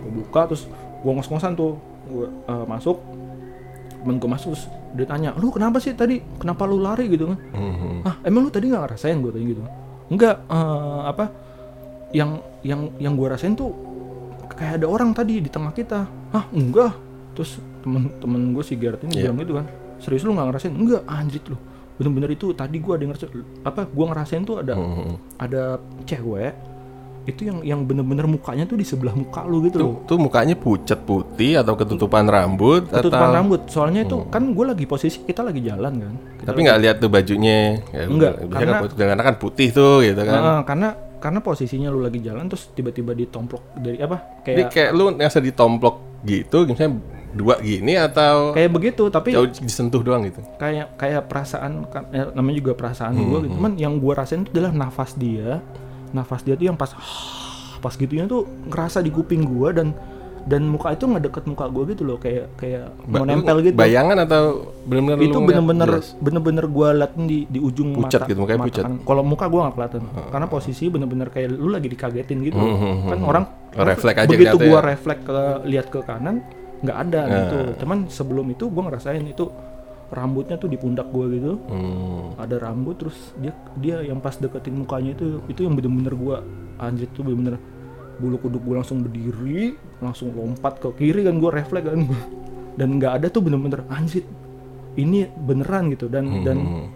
gue 0.02 0.12
buka 0.18 0.50
terus 0.50 0.66
gue 1.02 1.12
ngos-ngosan 1.12 1.54
tuh. 1.54 1.78
Gue 2.06 2.26
eh, 2.28 2.66
masuk. 2.66 2.98
Temen 4.02 4.18
gue 4.18 4.26
masuk 4.28 4.50
terus 4.54 4.66
dia 4.92 5.06
tanya 5.06 5.30
lu 5.38 5.50
kenapa 5.50 5.78
sih 5.78 5.94
tadi? 5.94 6.18
Kenapa 6.38 6.66
lu 6.66 6.78
lari? 6.78 7.06
Gitu 7.06 7.30
kan. 7.30 7.38
Hmm. 7.54 8.02
ah 8.02 8.16
emang 8.22 8.46
lu 8.46 8.50
tadi 8.50 8.68
nggak 8.68 8.82
ngerasain? 8.84 9.18
Gue 9.18 9.32
tanya 9.32 9.46
gitu. 9.48 9.62
Enggak 10.10 10.36
eh, 10.44 11.02
apa 11.06 11.26
yang 12.12 12.42
yang 12.62 12.92
yang 12.98 13.14
gue 13.16 13.28
rasain 13.28 13.54
tuh 13.54 13.72
kayak 14.52 14.82
ada 14.82 14.88
orang 14.88 15.14
tadi 15.14 15.40
di 15.40 15.48
tengah 15.48 15.72
kita. 15.72 16.10
Ah 16.34 16.46
enggak. 16.50 16.98
Terus 17.32 17.58
temen-temen 17.82 18.52
gue 18.52 18.62
si 18.62 18.76
Gerard 18.76 19.02
ini 19.02 19.18
Iya. 19.18 19.30
bilang 19.30 19.38
gitu 19.40 19.54
kan 19.56 19.66
serius 19.98 20.26
lu 20.26 20.34
nggak 20.34 20.48
ngerasain? 20.50 20.74
Enggak 20.74 21.02
anjrit 21.06 21.46
lu. 21.46 21.58
Bener-bener 22.02 22.30
itu 22.34 22.50
tadi 22.52 22.82
gue 22.82 22.94
ngerasain 22.98 23.30
apa 23.62 23.86
gue 23.86 24.06
ngerasain 24.10 24.42
tuh 24.42 24.60
ada 24.60 24.74
Hmm. 24.74 25.16
ada 25.38 25.78
cewek 26.04 26.54
itu 27.22 27.42
yang 27.44 27.62
yang 27.62 27.80
bener-bener 27.82 28.26
mukanya 28.26 28.66
tuh 28.66 28.74
di 28.74 28.82
sebelah 28.82 29.14
muka 29.14 29.46
lu 29.46 29.62
gitu 29.62 29.78
loh. 29.78 29.86
Tuh, 29.86 29.94
tuh 30.10 30.18
mukanya 30.20 30.56
pucat 30.56 30.98
putih 31.00 31.54
atau 31.56 31.74
ketutupan 31.76 32.26
rambut 32.26 32.90
ketutupan 32.90 33.22
atau 33.24 33.38
rambut. 33.38 33.62
Soalnya 33.68 34.02
itu 34.04 34.26
kan 34.28 34.42
gue 34.48 34.66
lagi 34.66 34.86
posisi 34.86 35.22
kita 35.22 35.42
lagi 35.42 35.62
jalan 35.62 35.94
kan. 36.00 36.14
Kita 36.36 36.48
tapi 36.50 36.60
nggak 36.64 36.80
lihat 36.82 36.96
tuh 36.98 37.10
bajunya. 37.10 37.78
Ya, 37.92 38.06
Enggak, 38.06 38.42
karena- 38.44 38.82
kan 38.82 38.90
karena 38.92 39.24
kan 39.24 39.36
putih 39.38 39.70
tuh 39.70 40.02
gitu 40.02 40.18
kan. 40.18 40.34
Nah, 40.36 40.62
karena 40.64 40.90
karena 41.18 41.40
posisinya 41.40 41.88
lu 41.88 42.02
lagi 42.02 42.18
jalan 42.18 42.50
terus 42.50 42.74
tiba-tiba 42.74 43.14
ditomplok 43.14 43.78
dari 43.78 44.02
apa? 44.02 44.42
Jadi 44.42 44.62
kayak 44.66 44.70
kayak 44.74 44.90
lu 44.92 45.14
ngerasa 45.14 45.38
ditomplok 45.40 45.96
gitu 46.22 46.66
misalnya 46.66 46.98
dua 47.32 47.56
gini 47.58 47.96
atau 47.96 48.52
kayak 48.52 48.72
begitu 48.72 49.08
tapi 49.08 49.32
jauh 49.32 49.48
disentuh 49.48 50.04
doang 50.04 50.22
gitu. 50.22 50.44
kayak 50.58 51.00
kayak 51.00 51.26
perasaan 51.26 51.88
kan 51.88 52.04
eh, 52.12 52.28
namanya 52.30 52.60
juga 52.60 52.74
perasaan 52.76 53.16
gua 53.16 53.40
Hmm, 53.40 53.46
gitu. 53.48 53.54
cuman 53.56 53.72
yang 53.80 53.94
gua 53.98 54.14
rasain 54.20 54.44
itu 54.44 54.52
adalah 54.52 54.76
nafas 54.76 55.16
dia 55.16 55.64
nafas 56.12 56.42
dia 56.42 56.54
tuh 56.54 56.66
yang 56.66 56.76
pas 56.76 56.92
pas 57.78 57.94
gitunya 57.94 58.26
tuh 58.26 58.42
ngerasa 58.66 59.00
di 59.00 59.10
kuping 59.10 59.42
gua 59.44 59.72
dan 59.72 59.94
dan 60.42 60.66
muka 60.66 60.90
itu 60.90 61.06
ngedeket 61.06 61.46
muka 61.46 61.66
gua 61.66 61.84
gitu 61.86 62.02
loh 62.02 62.18
kayak 62.18 62.50
kayak 62.56 62.90
mau 63.06 63.22
Ba- 63.22 63.30
nempel 63.30 63.56
lu 63.56 63.62
gitu 63.64 63.76
bayangan 63.76 64.18
atau 64.20 64.44
benar-benar 64.84 65.18
itu 65.20 65.38
bener-bener 65.40 65.90
bener-bener 66.18 66.66
gua 66.68 66.88
liatin 66.96 67.24
di 67.26 67.46
di 67.46 67.60
ujung 67.60 67.94
Pucat 67.94 68.22
mata 68.22 68.28
gitu, 68.28 68.40
mukanya 68.40 68.58
mata 68.58 68.68
pucat. 68.68 68.84
kanan. 68.84 68.98
kalau 69.02 69.22
muka 69.22 69.46
gua 69.46 69.60
nggak 69.64 69.76
kelihatan 69.76 70.02
karena 70.30 70.48
posisi 70.48 70.84
bener-bener 70.88 71.28
kayak 71.28 71.50
lu 71.52 71.70
lagi 71.70 71.88
dikagetin 71.88 72.38
gitu 72.42 72.58
Hmm, 72.58 72.74
hmm, 72.76 72.98
kan 73.08 73.18
hmm. 73.18 73.28
orang 73.28 73.44
Refleks 73.72 74.18
aja 74.20 74.28
begitu 74.28 74.58
gua 74.60 74.80
ya. 74.80 74.88
refleks 74.88 75.22
ke 75.22 75.38
lihat 75.64 75.88
ke 75.88 76.00
kanan 76.02 76.36
nggak 76.80 76.98
ada 77.00 77.22
Nah. 77.22 77.34
gitu 77.40 77.58
cuman 77.78 77.98
sebelum 78.08 78.46
itu 78.50 78.66
gua 78.68 78.84
ngerasain 78.88 79.22
itu 79.24 79.46
rambutnya 80.12 80.60
tuh 80.60 80.68
di 80.68 80.76
pundak 80.76 81.08
gua 81.08 81.26
gitu. 81.28 81.56
Hmm. 81.66 82.36
ada 82.36 82.60
rambut 82.60 83.00
terus 83.00 83.16
dia 83.40 83.56
dia 83.80 84.04
yang 84.04 84.20
pas 84.20 84.36
deketin 84.36 84.76
mukanya 84.76 85.16
itu 85.16 85.40
itu 85.48 85.64
yang 85.64 85.74
bener-bener 85.74 86.14
gua 86.14 86.38
anjir 86.78 87.08
tuh 87.12 87.24
bener-bener 87.24 87.56
bulu 88.20 88.38
kuduk 88.38 88.62
gua 88.62 88.84
langsung 88.84 89.02
berdiri 89.02 89.74
langsung 89.98 90.30
lompat 90.32 90.78
ke 90.78 90.92
kiri 90.96 91.24
kan 91.24 91.40
gua 91.40 91.56
refleks 91.56 91.88
kan 91.88 92.06
dan 92.76 93.00
nggak 93.00 93.14
ada 93.18 93.28
tuh 93.28 93.42
bener-bener 93.42 93.82
anjir 93.88 94.24
ini 94.94 95.24
beneran 95.26 95.88
gitu. 95.90 96.06
Dan 96.06 96.44
dan 96.44 96.58
Hmm. 96.60 96.88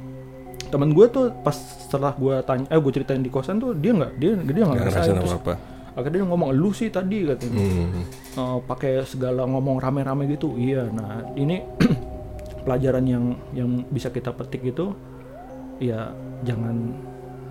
teman 0.67 0.91
gua 0.91 1.07
tuh 1.07 1.31
pas 1.39 1.55
setelah 1.55 2.11
gua 2.13 2.43
tanya 2.43 2.67
eh 2.67 2.75
gua 2.75 2.91
ceritain 2.91 3.19
di 3.19 3.31
kosan 3.31 3.55
tuh 3.57 3.71
dia 3.71 3.91
nggak 3.91 4.11
dia 4.17 4.31
dia 4.35 4.63
nggak 4.65 4.77
ngerasain. 4.81 5.15
terus 5.15 5.31
apa-apa. 5.31 5.55
akhirnya 5.95 6.19
dia 6.19 6.27
ngomong 6.27 6.49
lu 6.51 6.75
sih 6.75 6.91
tadi 6.91 7.23
katanya. 7.23 7.55
Hmm. 7.55 8.03
Eh, 8.35 8.57
pakai 8.67 9.07
segala 9.07 9.47
ngomong 9.47 9.79
rame-rame 9.79 10.27
gitu. 10.27 10.51
Iya 10.55 10.91
nah 10.91 11.23
ini 11.33 11.63
pelajaran 12.65 13.05
yang 13.05 13.23
yang 13.51 13.69
bisa 13.87 14.09
kita 14.09 14.29
petik 14.31 14.65
itu 14.65 14.91
ya 15.77 16.09
jangan 16.41 16.91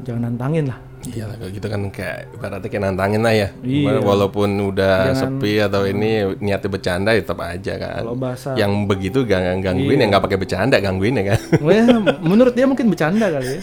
jangan 0.02 0.22
nantangin 0.28 0.66
lah 0.66 0.78
Iya 1.04 1.28
kalau 1.30 1.52
gitu 1.52 1.66
kan 1.68 1.80
kayak 1.90 2.32
ibaratnya 2.32 2.64
kayak 2.64 2.80
nantangin 2.82 3.20
lah 3.20 3.34
ya. 3.36 3.48
Iya. 3.60 4.00
Walaupun 4.00 4.56
udah 4.64 5.12
Jangan- 5.12 5.36
sepi 5.36 5.60
atau 5.60 5.84
ini 5.84 6.10
niatnya 6.34 6.72
bercanda 6.72 7.12
ya 7.12 7.20
tetap 7.20 7.44
aja 7.44 7.72
kan. 7.76 8.00
kalau 8.00 8.16
bahasa 8.16 8.56
Yang 8.56 8.72
begitu 8.88 9.18
gang 9.22 9.60
gangguin 9.60 9.84
Iya. 9.92 10.00
ya 10.00 10.08
nggak 10.08 10.24
pakai 10.24 10.38
bercanda 10.40 10.76
gangguin 10.80 11.14
ya 11.14 11.24
kan. 11.28 11.40
Wah, 11.60 11.84
menurut 12.24 12.56
dia 12.56 12.64
mungkin 12.64 12.88
bercanda 12.88 13.28
kali 13.28 13.52
ya 13.52 13.60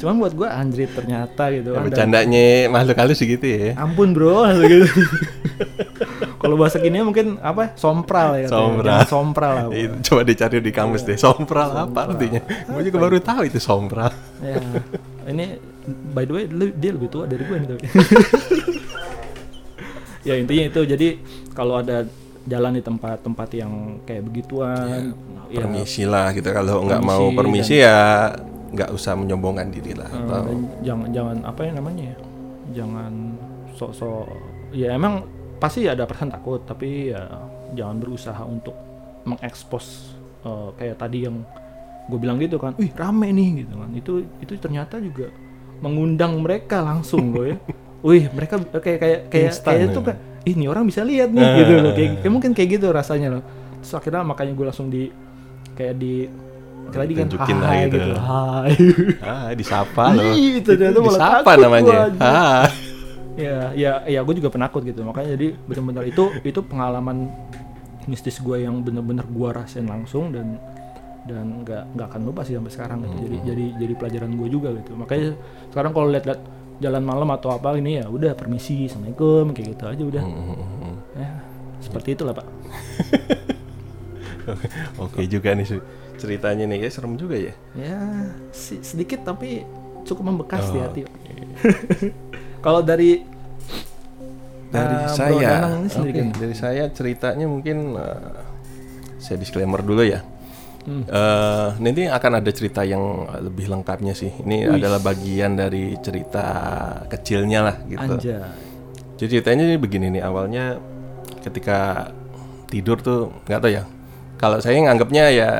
cuman 0.00 0.16
buat 0.18 0.32
gua 0.34 0.48
anjrit 0.56 0.90
ternyata 0.90 1.42
gitu 1.52 1.70
Ya, 1.70 1.76
Dan- 1.76 1.86
bercandanya 1.86 2.44
makhluk 2.66 2.96
halus 2.98 3.20
gitu 3.20 3.46
ya. 3.46 3.70
ampun 3.78 4.10
bro 4.10 4.42
gitu 4.64 4.88
kalau 6.40 6.56
bahasa 6.56 6.80
kini 6.80 6.98
mungkin 7.00 7.36
apa 7.38 7.76
sompral 7.76 8.32
ya. 8.34 8.48
Sompral. 8.48 9.04
Sompral 9.04 9.68
lah 9.68 10.00
coba 10.00 10.24
dicari 10.24 10.58
di 10.58 10.72
kamus 10.72 11.04
deh. 11.04 11.14
Sompral 11.14 11.68
apa 11.78 12.08
artinya? 12.08 12.40
Gue 12.66 12.82
juga 12.82 12.98
baru 12.98 13.20
tahu 13.20 13.44
itu 13.44 13.60
sompral. 13.60 14.08
ya 14.40 14.56
ini 15.28 15.60
by 16.10 16.24
the 16.24 16.32
way 16.32 16.44
dia 16.74 16.90
lebih 16.90 17.06
tua 17.06 17.24
dari 17.24 17.44
gue 17.44 17.56
nih 17.56 17.68
tapi 17.68 17.84
ya 20.22 20.34
intinya 20.36 20.64
itu 20.66 20.80
jadi 20.86 21.08
kalau 21.52 21.78
ada 21.78 22.04
jalan 22.42 22.72
di 22.72 22.82
tempat-tempat 22.82 23.48
yang 23.52 23.72
kayak 24.04 24.22
begituan 24.22 25.12
ya, 25.48 25.60
Permisi 25.60 26.04
lah 26.04 26.32
gitu 26.32 26.48
kalau 26.50 26.84
nggak 26.84 27.00
mau 27.00 27.32
Permisi 27.32 27.80
ya 27.80 28.32
nggak 28.70 28.90
usah 28.90 29.12
menyombongkan 29.14 29.66
diri 29.68 29.92
lah. 29.92 30.06
eh, 30.06 30.24
Atau- 30.24 30.46
jangan 30.80 31.08
jangan 31.10 31.36
apa 31.42 31.60
ya 31.62 31.72
namanya 31.74 32.04
ya 32.06 32.16
jangan 32.72 33.12
sok-sok 33.74 34.28
ya 34.70 34.94
emang 34.94 35.26
pasti 35.60 35.84
ada 35.84 36.08
perasaan 36.08 36.32
takut 36.32 36.64
tapi 36.64 37.12
ya 37.12 37.20
jangan 37.76 37.96
berusaha 38.00 38.42
untuk 38.48 38.74
mengekspos 39.28 40.16
eh, 40.42 40.68
kayak 40.80 40.96
tadi 40.96 41.28
yang 41.28 41.44
gue 42.10 42.18
bilang 42.18 42.42
gitu 42.42 42.58
kan, 42.58 42.74
wih 42.74 42.90
rame 42.90 43.30
nih 43.30 43.62
gitu 43.62 43.74
kan, 43.78 43.90
itu 43.94 44.12
itu 44.42 44.52
ternyata 44.58 44.98
juga 44.98 45.30
mengundang 45.78 46.42
mereka 46.42 46.82
langsung 46.82 47.30
loh 47.30 47.46
ya, 47.46 47.56
wih 48.08 48.26
mereka 48.34 48.58
kayak 48.58 48.98
kayak 48.98 49.20
kayak 49.30 49.50
Instan 49.54 49.70
kayak 49.70 49.78
ya. 49.78 49.86
itu 49.94 50.00
kan, 50.02 50.16
ih 50.42 50.54
ini 50.58 50.66
orang 50.66 50.84
bisa 50.90 51.06
lihat 51.06 51.30
nih 51.30 51.46
gitu 51.62 51.72
loh, 51.78 51.92
kayak, 51.94 52.10
kayak 52.24 52.32
mungkin 52.34 52.50
kayak 52.50 52.68
gitu 52.80 52.86
rasanya 52.90 53.38
loh, 53.38 53.42
terus 53.78 53.92
akhirnya 53.94 54.26
makanya 54.26 54.52
gue 54.58 54.66
langsung 54.66 54.88
di 54.90 55.06
kayak 55.78 55.94
di 56.02 56.26
kayak 56.90 57.06
tadi 57.06 57.14
kan 57.14 57.26
hai 57.62 57.80
gitu. 57.86 57.94
gitu, 57.94 58.12
hai. 58.26 58.72
Ah, 59.22 59.48
disapa 59.54 60.04
loh. 60.10 60.34
Ih, 60.34 60.58
ternyata 60.66 60.98
malah 60.98 61.20
disapa 61.20 61.50
namanya. 61.54 61.98
Ya 63.36 63.70
ya 63.72 63.92
ya 64.04 64.20
gue 64.20 64.34
juga 64.34 64.48
penakut 64.48 64.82
gitu. 64.82 65.02
Makanya 65.02 65.34
jadi 65.34 65.46
benar-benar 65.60 66.04
itu 66.04 66.24
itu 66.40 66.60
pengalaman 66.60 67.30
mistis 68.04 68.38
gue 68.38 68.56
yang 68.60 68.80
benar-benar 68.80 69.24
gue 69.24 69.48
rasain 69.50 69.84
langsung 69.84 70.32
dan 70.32 70.58
dan 71.20 71.62
nggak 71.62 71.94
nggak 71.94 72.06
akan 72.08 72.22
lupa 72.24 72.42
sih 72.42 72.56
sampai 72.56 72.72
sekarang 72.72 72.98
gitu. 73.04 73.16
Jadi 73.28 73.36
jadi 73.44 73.64
jadi 73.76 73.94
pelajaran 73.94 74.30
gue 74.34 74.48
juga 74.48 74.68
gitu. 74.72 74.96
Makanya 74.96 75.36
sekarang 75.68 75.92
kalau 75.92 76.08
lihat-lihat 76.08 76.40
jalan 76.80 77.04
malam 77.04 77.28
atau 77.30 77.52
apa 77.52 77.76
ini 77.76 78.00
ya 78.00 78.08
udah 78.08 78.32
permisi 78.32 78.88
assalamualaikum 78.88 79.52
kayak 79.52 79.66
gitu 79.70 79.84
aja 79.86 80.02
udah. 80.06 80.22
Hmm. 80.24 80.96
ya 81.12 81.30
seperti 81.80 82.08
itulah 82.12 82.32
pak. 82.32 82.46
Oke 84.96 85.24
juga 85.26 85.52
nih 85.52 85.78
ceritanya 86.16 86.64
nih 86.66 86.84
ya 86.84 86.90
serem 86.90 87.16
juga 87.16 87.36
ya. 87.36 87.52
ya 87.72 88.00
si- 88.50 88.80
sedikit 88.80 89.22
tapi 89.22 89.64
cukup 90.02 90.24
membekas 90.26 90.68
di 90.68 90.78
Oh, 90.78 90.82
hati. 90.82 91.00
Pak. 91.04 91.14
Kalau 92.60 92.80
dari 92.80 93.26
Dari 94.70 94.94
Bro 95.02 95.18
saya, 95.18 95.82
oke, 95.82 96.14
gimana? 96.14 96.34
dari 96.38 96.54
saya 96.54 96.84
ceritanya 96.94 97.46
mungkin 97.50 97.98
eh, 97.98 98.38
saya 99.18 99.34
disclaimer 99.34 99.82
dulu 99.82 100.06
ya. 100.06 100.22
Hmm. 100.86 101.04
Eh, 101.10 101.68
nanti 101.82 102.06
akan 102.06 102.32
ada 102.38 102.50
cerita 102.54 102.86
yang 102.86 103.26
lebih 103.42 103.66
lengkapnya 103.66 104.14
sih. 104.14 104.30
Ini 104.30 104.70
Wih. 104.70 104.78
adalah 104.78 105.02
bagian 105.02 105.58
dari 105.58 105.98
cerita 105.98 106.46
kecilnya 107.10 107.60
lah 107.66 107.76
gitu. 107.82 108.14
Anjay. 108.14 108.38
Jadi 109.18 109.28
ceritanya 109.36 109.64
ini 109.68 109.76
begini 109.76 110.06
nih 110.14 110.22
awalnya 110.22 110.78
ketika 111.42 112.08
tidur 112.70 113.02
tuh 113.02 113.34
nggak 113.50 113.60
tahu 113.60 113.72
ya. 113.74 113.84
Kalau 114.38 114.62
saya 114.62 114.78
nganggapnya 114.80 115.24
ya 115.34 115.50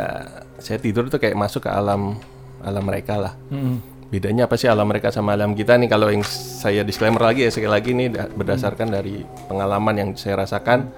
saya 0.62 0.78
tidur 0.78 1.10
tuh 1.10 1.18
kayak 1.18 1.34
masuk 1.34 1.66
ke 1.66 1.70
alam 1.74 2.14
alam 2.62 2.84
mereka 2.86 3.18
lah. 3.18 3.34
Mm-mm. 3.50 3.76
Bedanya 4.10 4.50
apa 4.50 4.58
sih 4.58 4.66
alam 4.66 4.90
mereka 4.90 5.14
sama 5.14 5.38
alam 5.38 5.54
kita 5.54 5.78
nih? 5.78 5.86
Kalau 5.86 6.10
yang 6.10 6.26
saya 6.26 6.82
disclaimer 6.82 7.22
lagi 7.22 7.46
ya 7.46 7.50
sekali 7.54 7.70
lagi 7.70 7.90
da- 8.10 8.26
berdasarkan 8.26 8.90
dari 8.90 9.22
pengalaman 9.46 9.94
yang 9.94 10.10
saya 10.18 10.42
rasakan. 10.42 10.90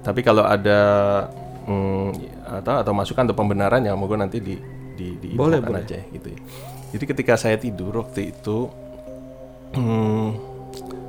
Tapi 0.00 0.20
kalau 0.24 0.42
ada 0.42 0.80
mm, 1.68 2.08
atau 2.64 2.80
atau 2.80 2.92
masukan 2.96 3.28
atau 3.28 3.36
pembenaran 3.36 3.84
ya 3.84 3.92
moga 3.92 4.16
nanti 4.16 4.40
di 4.40 4.56
di 4.96 5.12
Boleh, 5.36 5.60
diinfokan 5.60 5.68
boleh. 5.68 5.84
aja 5.84 5.98
gitu. 6.08 6.28
ya. 6.32 6.38
Jadi 6.96 7.04
ketika 7.04 7.34
saya 7.36 7.60
tidur 7.60 7.92
waktu 8.00 8.32
itu 8.32 8.72
hmm, 9.76 10.28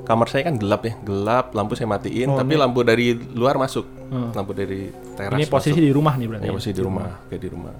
kamar 0.03 0.27
saya 0.27 0.51
kan 0.51 0.55
gelap 0.59 0.83
ya, 0.83 0.93
gelap, 0.99 1.55
lampu 1.55 1.79
saya 1.79 1.87
matiin, 1.87 2.35
tapi 2.35 2.59
lampu 2.59 2.83
dari 2.83 3.15
luar 3.15 3.55
masuk, 3.55 3.87
lampu 4.35 4.51
dari 4.51 4.91
teras. 5.15 5.39
Ini 5.39 5.47
posisi 5.47 5.79
di 5.79 5.91
rumah 5.95 6.19
nih 6.19 6.27
berarti. 6.27 6.43
Ya, 6.43 6.51
ya? 6.51 6.55
masih 6.59 6.71
di 6.75 6.81
rumah, 6.83 7.07
kayak 7.31 7.41
di 7.43 7.49
rumah, 7.51 7.75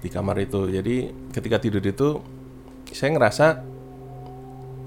di 0.00 0.08
kamar 0.08 0.36
itu. 0.40 0.60
Jadi 0.68 0.94
ketika 1.32 1.56
tidur 1.60 1.84
itu, 1.84 2.08
saya 2.92 3.10
ngerasa 3.16 3.46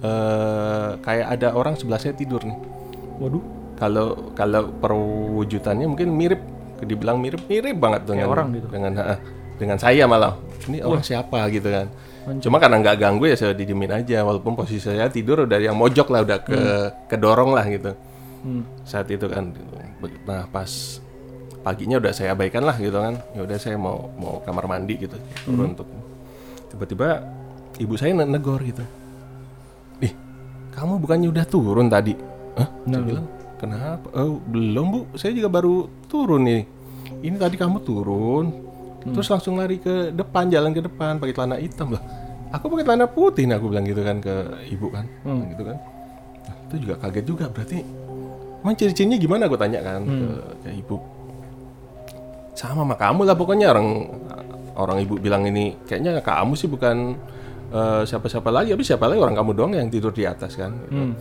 eh 0.05 0.89
kayak 1.01 1.27
ada 1.39 1.47
orang 1.57 1.73
sebelah 1.75 1.99
saya 1.99 2.13
tidur 2.13 2.41
nih. 2.45 2.57
Waduh, 3.19 3.43
Kalau 3.75 4.31
kalau 4.35 4.71
perwujudannya 4.79 5.87
mungkin 5.87 6.15
mirip, 6.15 6.41
dibilang 6.83 7.19
mirip, 7.19 7.43
mirip 7.47 7.75
banget 7.75 8.07
dengan 8.07 8.27
orang 8.31 8.47
gitu. 8.55 8.67
dengan 8.71 8.91
ha, 8.99 9.15
dengan 9.59 9.77
saya 9.79 10.03
malah. 10.07 10.39
Ini 10.67 10.83
orang 10.83 11.03
siapa 11.03 11.47
gitu 11.51 11.67
kan? 11.67 11.87
Cuma 12.41 12.57
karena 12.57 12.81
nggak 12.81 12.97
ganggu 12.97 13.29
ya 13.29 13.35
saya 13.37 13.53
didiemin 13.53 13.91
aja, 13.91 14.25
walaupun 14.25 14.57
posisi 14.57 14.81
saya 14.81 15.11
tidur 15.11 15.45
udah 15.45 15.59
yang 15.61 15.77
mojok 15.77 16.07
lah, 16.09 16.25
udah 16.25 16.39
ke 16.41 16.59
kedorong 17.11 17.53
lah 17.53 17.65
gitu. 17.69 17.91
Hmm. 18.41 18.63
Saat 18.87 19.11
itu 19.11 19.27
kan, 19.29 19.53
nah 20.25 20.45
pas 20.49 20.69
paginya 21.65 21.97
udah 21.97 22.13
saya 22.13 22.37
abaikan 22.37 22.61
lah 22.61 22.77
gitu 22.77 22.93
kan 22.93 23.17
ya 23.33 23.41
udah 23.41 23.57
saya 23.57 23.73
mau 23.73 24.13
mau 24.21 24.37
kamar 24.45 24.69
mandi 24.69 25.01
gitu 25.01 25.17
turun 25.49 25.73
untuk 25.73 25.89
tiba-tiba 26.69 27.25
ibu 27.79 27.93
saya 27.95 28.15
ne- 28.15 28.29
negor 28.29 28.59
gitu. 28.63 28.83
Ih 29.99 30.13
kamu 30.71 30.99
bukannya 30.99 31.27
udah 31.31 31.45
turun 31.47 31.87
tadi? 31.87 32.13
Hah? 32.55 32.69
saya 32.87 33.03
bilang 33.03 33.25
kenapa? 33.59 34.07
Oh 34.15 34.39
belum 34.39 34.85
bu. 34.91 34.99
Saya 35.15 35.35
juga 35.35 35.49
baru 35.51 35.87
turun 36.07 36.43
nih. 36.47 36.63
Ini 37.23 37.35
tadi 37.35 37.55
kamu 37.55 37.77
turun. 37.81 38.45
Terus 39.05 39.27
langsung 39.29 39.61
lari 39.61 39.77
ke 39.77 40.09
depan 40.09 40.49
jalan 40.49 40.73
ke 40.73 40.81
depan 40.81 41.21
pakai 41.21 41.33
celana 41.35 41.61
hitam 41.61 41.93
lah. 41.93 42.01
Aku 42.49 42.71
pakai 42.71 42.85
celana 42.87 43.05
putih 43.05 43.45
nih 43.45 43.55
aku 43.59 43.69
bilang 43.69 43.85
gitu 43.85 44.01
kan 44.01 44.17
ke 44.17 44.33
ibu 44.71 44.87
kan. 44.89 45.05
Gitu 45.51 45.61
kan. 45.61 45.77
Nah, 46.45 46.55
itu 46.69 46.75
juga 46.81 46.95
kaget 46.97 47.25
juga. 47.25 47.45
Berarti 47.53 47.85
emang 48.65 48.73
ciri-cirinya 48.73 49.17
gimana? 49.21 49.45
Aku 49.45 49.57
tanya 49.61 49.79
kan 49.85 50.01
ke, 50.01 50.29
ke 50.65 50.69
ibu. 50.73 50.97
Sama 52.57 52.81
sama 52.81 52.95
kamu 52.97 53.29
lah 53.29 53.35
pokoknya. 53.37 53.67
Orang 53.69 53.87
orang 54.75 54.97
ibu 55.05 55.21
bilang 55.21 55.45
ini 55.45 55.77
kayaknya 55.85 56.19
kamu 56.25 56.57
sih 56.57 56.65
bukan 56.65 57.13
eh, 57.75 58.01
siapa-siapa 58.07 58.47
lagi 58.47 58.71
tapi 58.71 58.83
siapa 58.83 59.05
lagi? 59.05 59.19
Orang 59.19 59.35
kamu 59.35 59.51
doang 59.51 59.71
yang 59.75 59.91
tidur 59.91 60.15
di 60.15 60.23
atas 60.23 60.55
kan? 60.55 60.71
Gitu. 60.87 61.11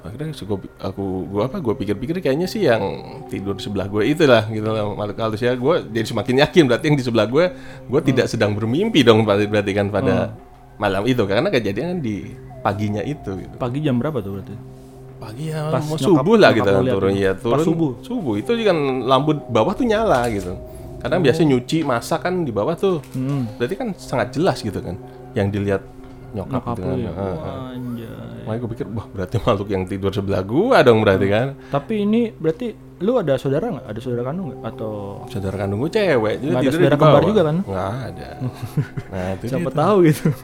akhirnya 0.00 0.32
gua, 0.48 0.56
aku 0.80 1.04
gua 1.28 1.42
apa 1.44 1.60
gue 1.60 1.74
pikir-pikir 1.76 2.24
kayaknya 2.24 2.48
sih 2.48 2.64
yang 2.64 2.80
tidur 3.28 3.52
di 3.52 3.60
sebelah 3.60 3.84
gue 3.84 4.00
itulah 4.08 4.48
gitu 4.48 4.64
lah. 4.64 4.96
Makhluk 4.96 5.20
halus 5.20 5.44
ya 5.44 5.52
gue 5.52 5.74
jadi 5.92 6.06
semakin 6.08 6.34
yakin 6.40 6.62
berarti 6.64 6.84
yang 6.88 6.96
di 6.96 7.04
sebelah 7.04 7.28
gue 7.28 7.44
gue 7.84 8.00
tidak 8.08 8.26
sedang 8.32 8.56
bermimpi 8.56 9.04
dong 9.04 9.28
berarti 9.28 9.44
berarti 9.44 9.72
kan 9.76 9.92
pada 9.92 10.32
malam 10.80 11.04
itu. 11.04 11.20
Karena 11.28 11.52
kejadian 11.52 11.86
kan 11.92 11.98
di 12.00 12.32
paginya 12.64 13.04
itu 13.04 13.44
gitu. 13.44 13.54
Pagi 13.60 13.84
jam 13.84 14.00
berapa 14.00 14.24
tuh 14.24 14.40
berarti? 14.40 14.56
pagi 15.20 15.52
ya 15.52 15.68
Pas 15.68 15.84
mau 15.84 16.00
nyokap- 16.00 16.08
subuh 16.08 16.36
lah 16.40 16.50
gitu 16.56 16.70
kan 16.72 16.84
turun. 16.88 17.12
ya 17.12 17.32
Pas 17.36 17.44
turun 17.44 17.64
subuh? 17.68 17.92
subuh. 18.00 18.34
Itu 18.40 18.56
kan 18.56 18.78
lampu 19.04 19.36
bawah 19.52 19.76
tuh 19.76 19.84
nyala 19.84 20.32
gitu. 20.32 20.56
Kadang 21.04 21.20
biasa 21.20 21.44
nyuci 21.44 21.84
masak 21.84 22.24
kan 22.24 22.40
di 22.40 22.48
bawah 22.48 22.72
tuh. 22.72 23.04
Hmm. 23.12 23.44
berarti 23.60 23.76
kan 23.76 23.92
sangat 24.00 24.32
jelas 24.32 24.64
gitu 24.64 24.80
kan 24.80 24.96
yang 25.36 25.52
dilihat 25.52 25.84
nyokap, 26.32 26.60
Nyokap 26.60 26.74
gitu 26.74 26.82
lo 26.82 26.88
kan 26.88 26.98
ya. 26.98 27.10
Wah, 27.10 27.70
Anjay. 27.70 28.40
makanya 28.40 28.58
gue 28.58 28.70
pikir 28.70 28.86
wah 28.88 29.06
berarti 29.06 29.36
makhluk 29.38 29.68
yang 29.68 29.84
tidur 29.84 30.10
sebelah 30.10 30.42
gua 30.42 30.78
dong 30.80 30.98
berarti 31.00 31.26
kan 31.26 31.46
Tapi 31.68 31.94
ini 32.00 32.20
berarti 32.30 32.66
lu 32.98 33.12
ada 33.14 33.34
saudara 33.34 33.66
nggak? 33.68 33.86
Ada 33.86 33.98
saudara 33.98 34.22
kandung 34.24 34.46
nggak? 34.48 34.60
Atau 34.66 34.92
saudara 35.26 35.56
kandung 35.56 35.78
gue 35.80 35.90
cewek 35.90 36.34
juga 36.38 36.50
Nggak 36.50 36.60
ada 36.60 36.70
saudara 36.70 36.90
di 36.90 37.00
kembar 37.00 37.22
juga 37.24 37.42
kan? 37.42 37.56
nggak 37.62 37.90
ada 38.06 38.28
nah 39.12 39.26
itu 39.32 39.44
siapa 39.46 39.70
tahu 39.70 39.96
gitu? 40.04 40.24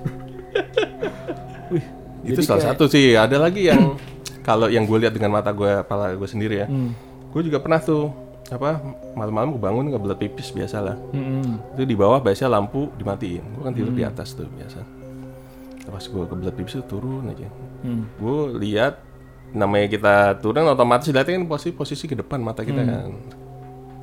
Wih, 1.68 1.84
itu 2.24 2.40
salah 2.40 2.64
satu 2.64 2.84
sih 2.86 3.12
ada 3.12 3.36
lagi 3.36 3.66
yang 3.66 3.98
kalau 4.48 4.66
yang 4.66 4.84
gue 4.84 4.98
lihat 4.98 5.12
dengan 5.12 5.30
mata 5.32 5.50
gue 5.50 5.82
kepala 5.82 6.12
gue 6.12 6.26
sendiri 6.26 6.62
ya 6.62 6.66
Hmm. 6.66 6.94
gue 7.28 7.42
juga 7.42 7.58
pernah 7.58 7.78
tuh 7.78 8.08
apa 8.46 8.78
malam-malam 9.12 9.50
gue 9.50 9.60
bangun 9.60 9.84
ngebelet 9.88 10.18
pipis 10.20 10.48
biasa 10.50 10.78
lah 10.78 10.96
Mm-mm. 11.10 11.74
itu 11.74 11.82
di 11.84 11.92
bawah 11.92 12.16
biasanya 12.16 12.54
lampu 12.54 12.86
dimatiin 12.94 13.42
gue 13.42 13.60
kan 13.60 13.74
tidur 13.74 13.90
di 13.90 14.00
atas 14.00 14.32
tuh 14.32 14.46
biasa 14.48 14.86
pas 15.86 16.02
gue 16.02 16.24
kebelet 16.26 16.54
pipis 16.54 16.74
tuh 16.82 16.86
turun 16.98 17.30
aja. 17.30 17.48
Hmm. 17.86 18.04
gue 18.18 18.38
lihat 18.66 18.98
namanya 19.54 19.86
kita 19.86 20.14
turun 20.42 20.66
otomatis 20.66 21.08
lihatnya 21.08 21.38
kan 21.38 21.46
posisi 21.46 21.72
posisi 21.72 22.04
ke 22.10 22.16
depan 22.18 22.42
mata 22.42 22.66
kita 22.66 22.82
kan. 22.82 23.10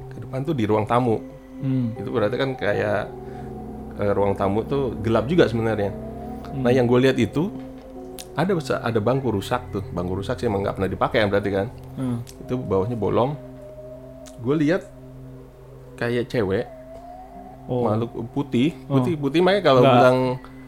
Ke 0.10 0.17
depan 0.24 0.39
tuh 0.48 0.56
di 0.56 0.63
ruang 0.63 0.88
tamu. 0.88 1.19
Hmm. 1.63 1.96
itu 1.96 2.10
berarti 2.12 2.36
kan 2.36 2.50
kayak 2.60 3.08
eh, 3.96 4.12
ruang 4.12 4.36
tamu 4.36 4.67
tuh 4.67 4.96
gelap 5.00 5.28
juga 5.28 5.48
sebenarnya. 5.48 5.91
Nah 6.56 6.72
yang 6.72 6.88
gue 6.88 7.00
lihat 7.08 7.15
itu 7.19 7.52
ada 8.34 8.56
ada 8.58 9.00
bangku 9.00 9.30
rusak 9.32 9.62
tuh. 9.72 9.84
Bangku 9.91 10.19
rusak 10.19 10.39
sih 10.39 10.48
emang 10.48 10.63
nggak 10.63 10.76
pernah 10.80 10.91
dipakai 10.91 11.24
kan 11.24 11.30
berarti 11.32 11.50
kan. 11.52 11.67
Hmm. 12.00 12.17
itu 12.24 12.56
bawahnya 12.56 12.96
bolong. 12.96 13.36
Gue 14.39 14.56
lihat 14.60 14.88
kayak 16.00 16.32
cewek 16.32 16.65
Oh, 17.63 17.88
makhluk 17.88 18.12
putih. 18.36 18.76
Putih 18.91 19.15
putih 19.15 19.39
makanya 19.39 19.63
kalau 19.72 19.82
bilang 19.88 20.17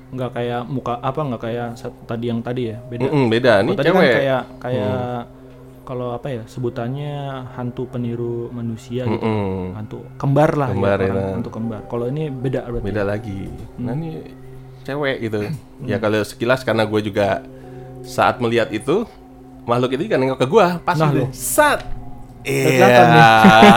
nggak 0.07 0.31
kayak 0.31 0.61
muka 0.65 0.93
apa 0.97 1.19
nggak 1.19 1.41
kayak 1.41 1.67
tadi 2.05 2.25
yang 2.25 2.39
tadi 2.39 2.63
ya 2.69 2.77
beda. 2.79 3.03
"Mm-mm, 3.05 3.25
beda 3.27 3.51
Oh, 3.51 3.59
ini 3.59 3.71
tadi 3.73 3.85
cewek 3.85 3.95
Hmm. 3.95 4.05
kan 4.05 4.15
kayak 4.15 4.43
kayak 4.59 4.99
kalau 5.83 6.07
apa 6.11 6.27
ya 6.31 6.41
sebutannya 6.45 7.13
hantu 7.51 7.85
peniru 7.85 8.49
manusia 8.49 9.03
gitu. 9.03 9.21
Mm-mm. 9.21 9.73
Hantu 9.73 9.97
kembar 10.15 10.49
lah 10.55 10.69
Kembar, 10.69 10.97
ya, 10.97 11.05
orang 11.07 11.17
ya. 11.19 11.33
hantu 11.35 11.49
kembar. 11.51 11.81
Kalau 11.85 12.05
ini 12.07 12.23
beda 12.27 12.59
berarti. 12.63 12.85
beda 12.85 13.03
lagi 13.03 13.41
nah 13.75 13.91
Hmm. 13.91 13.99
ini 13.99 14.09
cewek 14.81 15.17
gitu 15.19 15.39
ya 15.83 15.97
kalau 15.97 16.21
sekilas 16.21 16.61
karena 16.61 16.83
gue 16.83 17.01
juga 17.01 17.41
saat 18.01 18.37
melihat 18.37 18.69
itu 18.69 19.05
makhluk 19.63 19.93
itu 19.93 20.05
kan 20.05 20.17
nengok 20.17 20.37
ke 20.37 20.47
gue 20.47 20.65
pas 20.79 20.93
Nah, 20.95 21.09
gitu 21.09 21.17
lu. 21.19 21.25
sat 21.31 21.81
Iya, 22.45 23.09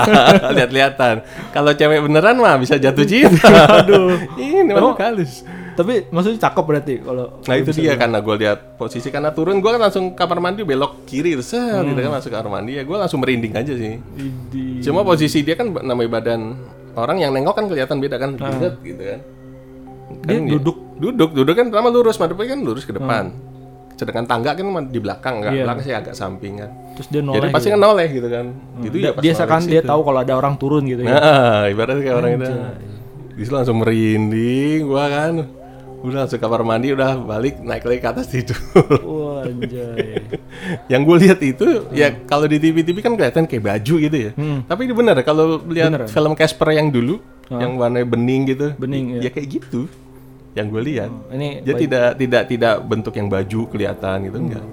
lihat-lihatan. 0.52 1.24
Kalau 1.48 1.72
cewek 1.72 2.04
beneran 2.04 2.36
mah 2.36 2.60
bisa 2.60 2.76
jatuh 2.76 3.00
cinta. 3.02 3.48
Aduh, 3.80 4.20
ini 4.36 4.60
makhluk 4.62 5.00
halus. 5.00 5.40
Tapi 5.78 6.10
maksudnya 6.10 6.42
cakep 6.42 6.64
berarti 6.66 6.94
kalau 7.06 7.38
Nah 7.38 7.54
itu 7.54 7.70
dia 7.70 7.94
karena 7.94 8.18
gue 8.18 8.34
lihat 8.34 8.74
posisi 8.74 9.14
karena 9.14 9.30
turun 9.30 9.62
gue 9.62 9.70
kan 9.70 9.78
langsung 9.78 10.10
kamar 10.18 10.42
mandi 10.42 10.66
belok 10.66 11.06
kiri 11.06 11.38
terus 11.38 11.54
set, 11.54 11.86
gitu 11.86 12.02
kan 12.02 12.18
masuk 12.18 12.34
kamar 12.34 12.50
mandi 12.58 12.74
ya 12.74 12.82
gue 12.82 12.96
langsung 12.98 13.22
merinding 13.22 13.54
aja 13.54 13.72
sih. 13.78 13.94
Idi. 14.18 14.82
Cuma 14.82 15.06
posisi 15.06 15.46
dia 15.46 15.54
kan 15.54 15.70
namanya 15.70 16.18
badan 16.18 16.58
orang 16.98 17.22
yang 17.22 17.30
nengok 17.30 17.54
kan 17.54 17.70
kelihatan 17.70 18.02
beda 18.02 18.18
kan, 18.18 18.34
bulat 18.34 18.74
gitu 18.82 19.02
kan. 19.06 19.20
Dia 20.26 20.34
Kan 20.34 20.50
duduk 20.50 20.76
duduk, 20.98 21.30
duduk 21.30 21.54
kan 21.54 21.70
pertama 21.70 21.94
lurus, 21.94 22.18
madepnya 22.18 22.58
kan 22.58 22.60
lurus 22.66 22.82
ke 22.82 22.90
depan. 22.90 23.30
Sedangkan 23.94 24.26
tangga 24.26 24.58
kan 24.58 24.66
di 24.90 24.98
belakang, 24.98 25.42
nggak 25.42 25.52
Iya. 25.54 25.62
belakang 25.62 25.84
sih 25.86 25.94
agak 25.94 26.14
samping 26.18 26.58
kan. 26.58 26.70
terus 26.98 27.14
dia 27.14 27.22
noleh. 27.22 27.38
Jadi 27.38 27.46
pasti 27.54 27.68
gitu. 27.70 27.74
kan 27.78 27.80
noleh 27.86 28.08
gitu 28.10 28.28
kan. 28.34 28.46
Itu 28.82 28.96
Dia- 28.98 29.14
ya 29.14 29.22
biasa 29.22 29.42
noleh 29.46 29.52
kan 29.54 29.62
dia 29.70 29.82
tahu 29.86 30.00
kalau 30.02 30.18
ada 30.18 30.34
orang 30.34 30.54
turun 30.58 30.82
gitu 30.90 31.06
ya. 31.06 31.14
Nah, 31.14 31.70
ibaratnya 31.70 32.02
kayak 32.02 32.16
orang 32.18 32.30
itu. 32.34 32.52
Di 33.38 33.42
situ 33.46 33.54
langsung 33.54 33.78
merinding, 33.78 34.78
gua 34.82 35.06
kan. 35.06 35.34
Udah 35.98 36.24
langsung 36.24 36.38
kamar 36.38 36.62
mandi, 36.62 36.94
udah 36.94 37.18
balik 37.18 37.58
naik 37.58 37.82
lagi 37.82 37.98
ke 37.98 38.08
atas 38.08 38.26
tidur. 38.30 38.54
Wah, 39.02 39.42
anjay. 39.42 40.22
yang 40.92 41.02
gue 41.02 41.16
lihat 41.26 41.38
itu 41.42 41.90
ya 41.90 42.14
kalau 42.22 42.46
di 42.46 42.62
TV-TV 42.62 43.02
kan 43.02 43.18
kelihatan 43.18 43.50
kayak 43.50 43.64
baju 43.66 43.94
gitu 43.98 44.16
ya. 44.16 44.30
Hmm. 44.38 44.62
Tapi 44.62 44.86
ini 44.86 44.94
bener 44.94 45.16
kalau 45.26 45.58
lihat 45.66 45.90
Bener. 45.90 46.06
film 46.06 46.32
Casper 46.38 46.70
yang 46.78 46.94
dulu, 46.94 47.18
yang 47.50 47.74
warnanya 47.74 48.06
bening 48.06 48.42
gitu. 48.46 48.66
Bening, 48.78 49.18
ya. 49.18 49.26
ya. 49.26 49.30
kayak 49.34 49.48
gitu. 49.58 49.90
Yang 50.54 50.66
gue 50.70 50.82
lihat. 50.94 51.10
Oh, 51.10 51.34
ini 51.34 51.48
Dia 51.66 51.74
tidak 51.74 52.06
tidak 52.14 52.42
tidak 52.46 52.74
bentuk 52.86 53.14
yang 53.18 53.26
baju 53.26 53.60
kelihatan 53.66 54.16
gitu 54.30 54.38
enggak. 54.38 54.64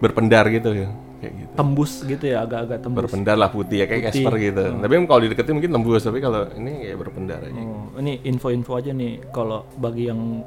Berpendar 0.00 0.48
gitu 0.48 0.72
ya. 0.72 0.88
Kayak 1.20 1.34
gitu. 1.36 1.52
tembus 1.52 1.92
gitu 2.08 2.24
ya, 2.24 2.48
agak-agak 2.48 2.80
tembus. 2.80 2.98
Berpendar 3.04 3.36
lah 3.36 3.52
putih 3.52 3.84
ya 3.84 3.86
kayak 3.86 4.08
Putih. 4.08 4.24
Casper 4.24 4.34
gitu. 4.40 4.64
Tapi 4.80 4.92
kalau 5.04 5.20
dideketin 5.20 5.52
mungkin 5.52 5.72
tembus, 5.76 6.02
tapi 6.08 6.18
kalau 6.24 6.48
ini 6.56 6.72
kayak 6.88 6.96
berpendar 6.96 7.40
aja. 7.44 7.60
Oh, 7.60 8.00
ini 8.00 8.24
info-info 8.24 8.72
aja 8.80 8.96
nih 8.96 9.28
kalau 9.28 9.68
bagi 9.76 10.08
yang 10.08 10.40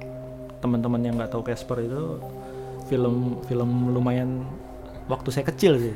teman-teman 0.63 1.03
yang 1.03 1.19
nggak 1.19 1.35
tahu 1.35 1.43
Casper 1.43 1.83
itu 1.83 2.23
film 2.87 3.43
film 3.43 3.91
lumayan 3.91 4.47
waktu 5.11 5.29
saya 5.35 5.45
kecil 5.51 5.75
sih. 5.79 5.95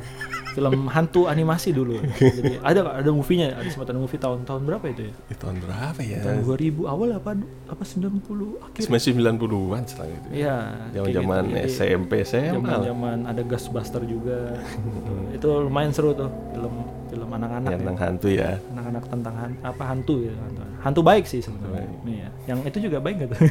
Film 0.52 0.88
hantu 0.96 1.30
animasi 1.30 1.72
dulu. 1.72 2.02
Jadi 2.18 2.60
ada 2.66 3.00
ada 3.00 3.12
movie-nya, 3.14 3.56
ada 3.56 3.70
sempat 3.70 3.94
ada 3.94 4.00
movie 4.02 4.20
tahun-tahun 4.20 4.62
berapa 4.68 4.86
itu 4.90 5.02
ya? 5.08 5.14
Di 5.32 5.36
tahun 5.38 5.56
berapa 5.64 6.00
ya? 6.02 6.20
Tahun 6.26 6.42
2000 6.44 6.82
awal 6.84 7.10
apa 7.16 7.32
apa 7.70 7.84
90 7.86 8.66
akhir? 8.66 8.82
Masih 8.90 9.12
90-an 9.16 9.82
setelah 9.86 10.10
itu. 10.12 10.28
Iya. 10.34 10.58
Zaman-zaman 10.98 11.44
gitu. 11.54 11.70
SMP 11.72 12.12
SMA. 12.26 12.58
Zaman-zaman 12.58 13.18
ada 13.30 13.42
Ghostbuster 13.46 14.02
juga. 14.04 14.58
gitu. 14.58 15.14
Itu 15.38 15.48
lumayan 15.70 15.94
seru 15.94 16.12
tuh 16.18 16.28
film 16.52 16.74
film 17.08 17.30
anak-anak 17.30 17.70
ya. 17.72 17.78
Tentang 17.80 17.98
hantu 17.98 18.28
ya. 18.30 18.50
Anak-anak 18.72 19.04
tentang 19.08 19.34
han- 19.36 19.60
apa 19.62 19.84
hantu 19.84 20.15
ya 20.22 20.34
hantu. 20.36 20.62
Hantu 20.78 21.02
baik 21.02 21.26
sih 21.26 21.41
sebenarnya. 21.41 21.88
Iya. 22.04 22.30
Yang 22.48 22.60
itu 22.70 22.78
juga 22.88 22.98
baik 23.00 23.17
gitu. 23.24 23.36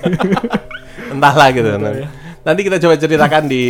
entahlah 0.96 1.52
gitu 1.52 1.68
Betul, 1.68 1.92
ya. 2.02 2.08
nanti 2.40 2.60
kita 2.64 2.76
coba 2.80 2.94
ceritakan 2.96 3.42
di 3.46 3.64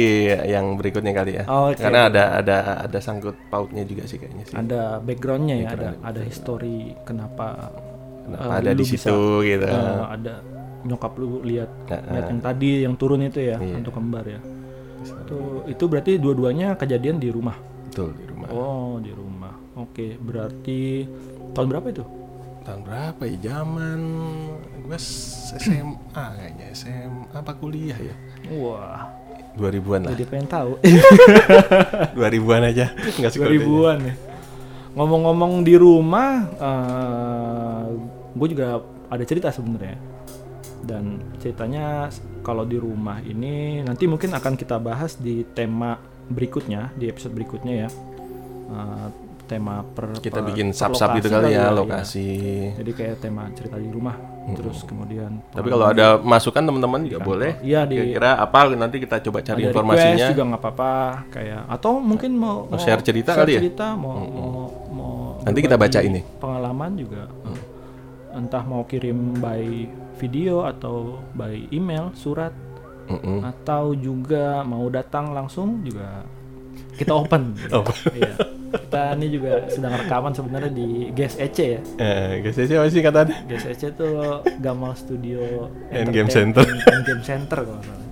yang 0.47 0.79
berikutnya 0.79 1.11
kali 1.11 1.33
ya 1.43 1.45
Oke. 1.49 1.83
karena 1.83 2.07
ada 2.07 2.23
ada 2.39 2.57
ada 2.87 2.99
sangkut 3.03 3.35
pautnya 3.51 3.83
juga 3.83 4.07
sih 4.07 4.15
kayaknya 4.15 4.45
sih 4.47 4.55
ada 4.55 5.03
backgroundnya 5.03 5.57
ya 5.59 5.69
ada 5.75 5.89
ada 6.07 6.21
history 6.23 6.95
kenapa 7.03 7.75
Kenapa 8.27 8.47
eh, 8.47 8.59
ada 8.63 8.71
di 8.73 8.85
bisa, 8.87 9.11
situ 9.11 9.19
gitu 9.43 9.67
eh, 9.67 10.03
ada 10.07 10.35
nyokap 10.87 11.13
lu 11.19 11.43
lihat 11.43 11.71
Ya, 11.91 11.99
lihat 12.15 12.27
yang 12.31 12.41
tadi 12.41 12.71
yang 12.87 12.95
turun 12.95 13.21
itu 13.23 13.43
ya 13.43 13.59
Iya. 13.59 13.75
untuk 13.83 13.93
kembar 13.95 14.23
ya 14.23 14.39
itu 15.03 15.39
itu 15.67 15.85
berarti 15.87 16.13
dua-duanya 16.19 16.79
kejadian 16.79 17.19
di 17.19 17.31
rumah 17.31 17.59
betul 17.91 18.15
di 18.15 18.25
rumah 18.27 18.49
oh 18.55 19.03
di 19.03 19.11
rumah 19.11 19.36
oke 19.77 20.07
berarti 20.19 21.05
tahun 21.53 21.69
berapa 21.71 21.87
itu? 21.93 22.05
Tahun 22.67 22.81
berapa 22.83 23.23
ya? 23.29 23.37
Zaman 23.53 24.01
gue 24.83 24.99
SMA 24.99 26.25
kayaknya 26.35 26.67
SMA 26.75 27.31
apa 27.31 27.53
kuliah 27.55 27.95
ya? 28.01 28.15
Wah. 28.57 29.07
2000-an 29.57 30.01
lah. 30.05 30.13
Jadi 30.13 30.25
pengen 30.29 30.49
tahu. 30.53 30.73
2000-an 32.19 32.63
aja. 32.69 32.93
Nggak 32.93 33.31
sih 33.33 33.41
2000-an 33.41 33.99
ya. 34.05 34.15
Ngomong-ngomong 34.97 35.65
di 35.65 35.75
rumah 35.81 36.45
gue 38.37 38.49
juga 38.53 38.85
ada 39.09 39.25
cerita 39.25 39.49
sebenarnya. 39.49 39.97
Dan 40.85 41.19
ceritanya 41.41 42.13
kalau 42.45 42.69
di 42.69 42.77
rumah 42.77 43.19
ini 43.25 43.81
nanti 43.81 44.05
mungkin 44.05 44.37
akan 44.37 44.55
kita 44.61 44.77
bahas 44.77 45.17
di 45.17 45.43
tema 45.57 45.97
berikutnya 46.29 46.93
di 46.99 47.09
episode 47.09 47.33
berikutnya 47.33 47.87
ya. 47.87 47.89
Eh, 48.67 49.09
tema 49.47 49.81
per 49.83 50.19
kita 50.19 50.43
per- 50.43 50.47
bikin 50.51 50.75
sub-sub 50.75 51.09
gitu 51.17 51.31
kali 51.31 51.55
ya 51.55 51.67
iya. 51.67 51.67
lokasi 51.71 52.29
jadi 52.75 52.91
kayak 52.93 53.17
tema 53.19 53.47
cerita 53.55 53.79
di 53.79 53.89
rumah 53.89 54.15
terus 54.47 54.83
kemudian 54.83 55.43
tapi 55.51 55.71
kalau 55.71 55.87
ada 55.87 56.19
masukan 56.19 56.63
teman-teman 56.63 57.03
juga 57.03 57.19
boleh 57.19 57.53
iya 57.63 57.83
di 57.83 57.99
kira-kira 57.99 58.39
apa 58.39 58.59
nanti 58.75 58.97
kita 58.99 59.19
coba 59.23 59.43
cari 59.43 59.63
ada 59.63 59.71
informasinya 59.71 60.27
juga 60.31 60.43
nggak 60.51 60.61
apa-apa 60.61 60.93
kayak 61.31 61.63
atau 61.67 61.93
mungkin 61.99 62.31
mau, 62.35 62.67
Mau 62.67 62.79
share 62.79 63.03
cerita 63.03 63.35
kali 63.35 63.59
ya? 63.59 63.61
cerita 63.63 63.95
mau 63.95 64.19
mau, 64.23 64.51
mau 64.91 65.15
Nanti 65.43 65.63
kita 65.63 65.79
baca 65.79 65.99
ini. 66.03 66.21
pengalaman 66.39 66.91
juga 66.95 67.31
entah 68.35 68.63
mau 68.63 68.83
kirim 68.83 69.39
by 69.39 69.87
video 70.19 70.67
atau 70.67 71.23
by 71.33 71.71
email 71.71 72.11
surat 72.13 72.51
Mm-mm. 73.07 73.47
atau 73.47 73.95
juga 73.95 74.67
mau 74.67 74.91
datang 74.91 75.31
langsung 75.31 75.81
juga 75.83 76.27
kita 76.99 77.13
open 77.15 77.55
Oh. 77.77 77.87
Iya. 78.11 78.35
Kita 78.79 79.03
ini 79.15 79.27
juga 79.31 79.53
sedang 79.67 79.95
rekaman 79.95 80.33
sebenarnya 80.33 80.71
di 80.71 80.89
Gas 81.11 81.35
Ece 81.37 81.67
ya 81.69 81.81
Eh, 81.97 82.31
guys, 82.41 82.57
siapa 82.57 82.87
sih 82.87 83.01
katanya? 83.01 83.35
Gas 83.45 83.65
Ece 83.67 83.89
tuh 83.91 84.15
Gamal 84.57 84.93
Studio 84.95 85.71
And 85.89 86.09
Game 86.09 86.27
Entertainment 86.27 86.31
Center. 86.31 86.65
and 86.87 87.03
Game 87.03 87.23
Center 87.23 87.59
kalau 87.61 87.81
salah. 87.81 88.09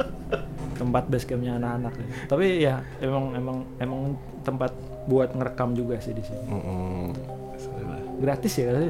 tempat 0.75 1.07
base 1.07 1.25
campnya 1.25 1.55
anak-anak 1.55 1.93
ya. 1.95 2.07
tapi 2.27 2.47
ya 2.59 2.75
emang 2.99 3.25
emang 3.33 3.57
emang 3.79 4.01
tempat 4.41 4.75
buat 5.05 5.31
ngerekam 5.31 5.73
juga 5.73 5.97
sih 5.97 6.11
di 6.11 6.21
sini 6.21 6.45
Mm-mm. 6.45 7.15
Salah. 7.57 7.99
gratis 8.19 8.53
ya 8.53 8.67
kali 8.69 8.89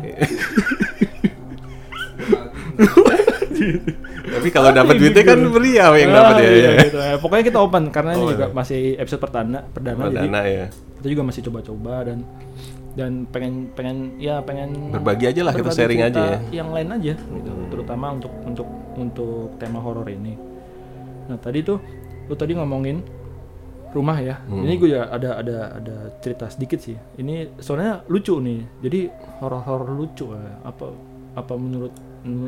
Tapi 4.25 4.49
kalau 4.51 4.71
dapat 4.73 4.95
duitnya 4.97 5.25
kan 5.25 5.39
beliau 5.39 5.93
yang 5.95 6.11
dapat 6.11 6.35
ya. 6.37 6.49
iya, 6.49 6.71
ya. 6.71 6.73
gitu. 6.83 6.99
Ya, 6.99 7.15
pokoknya 7.17 7.45
kita 7.45 7.59
open 7.61 7.85
karena 7.89 8.11
ini 8.13 8.25
Oh, 8.25 8.31
juga 8.31 8.47
iya. 8.47 8.53
masih 8.53 8.81
episode 8.97 9.21
perdana 9.21 9.59
perdana 9.65 10.01
jadi 10.01 10.11
Perdana 10.19 10.41
ya. 10.45 10.67
Kita 11.05 11.12
juga 11.12 11.23
masih 11.23 11.45
coba-coba 11.45 11.95
dan 12.03 12.25
dan 12.95 13.29
pengen 13.29 13.69
pengen 13.77 14.17
ya 14.17 14.40
pengen 14.40 14.88
Berbagi 14.88 15.29
aja 15.29 15.43
lah, 15.43 15.53
kita 15.53 15.69
berbagi 15.69 15.77
sharing 15.77 16.01
cerita 16.01 16.17
aja 16.17 16.25
ya. 16.25 16.38
yang 16.55 16.73
lain 16.73 16.88
aja 16.90 17.12
gitu 17.12 17.53
terutama 17.69 18.07
untuk 18.14 18.33
untuk 18.40 18.69
untuk 18.97 19.53
tema 19.61 19.79
horor 19.79 20.09
ini 20.09 20.33
nah 21.27 21.37
tadi 21.37 21.61
tuh 21.61 21.77
lu 22.25 22.33
tadi 22.33 22.55
ngomongin 22.55 23.05
rumah 23.90 24.17
ya 24.17 24.40
Hmm. 24.47 24.62
ini 24.62 24.75
gue 24.75 24.90
ya 24.90 25.07
ada 25.07 25.37
ada 25.37 25.77
ada 25.77 25.97
cerita 26.19 26.49
sedikit 26.49 26.81
sih 26.81 26.97
ini 27.14 27.53
soalnya 27.59 28.01
lucu 28.07 28.38
nih 28.38 28.64
jadi 28.81 29.12
horor-horor 29.38 29.93
lucu 29.93 30.31
ya. 30.31 30.55
apa 30.64 30.88
apa 31.35 31.53
menurut 31.53 31.93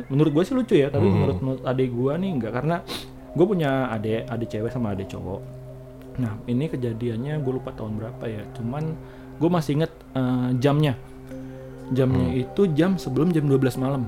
menurut 0.07 0.31
gue 0.33 0.43
sih 0.43 0.55
lucu 0.55 0.75
ya 0.75 0.89
tapi 0.89 1.05
Hmm. 1.05 1.13
menurut 1.13 1.37
menurut 1.39 1.63
adik 1.63 1.89
gue 1.89 2.13
nih 2.17 2.31
enggak 2.33 2.51
karena 2.51 2.75
gue 3.31 3.45
punya 3.45 3.71
adik 3.91 4.25
adik 4.25 4.47
cewek 4.49 4.71
sama 4.71 4.91
adik 4.91 5.07
cowok 5.07 5.39
Nah, 6.17 6.33
ini 6.49 6.65
kejadiannya 6.65 7.37
gue 7.41 7.53
lupa 7.53 7.73
tahun 7.73 7.97
berapa 8.01 8.25
ya. 8.25 8.43
Cuman 8.57 8.83
gue 9.37 9.49
masih 9.49 9.81
inget 9.81 9.93
eh, 10.17 10.49
jamnya. 10.57 10.97
Jamnya 11.93 12.35
itu 12.35 12.67
jam 12.75 12.99
sebelum 12.99 13.31
jam 13.31 13.47
12 13.47 13.79
malam. 13.79 14.03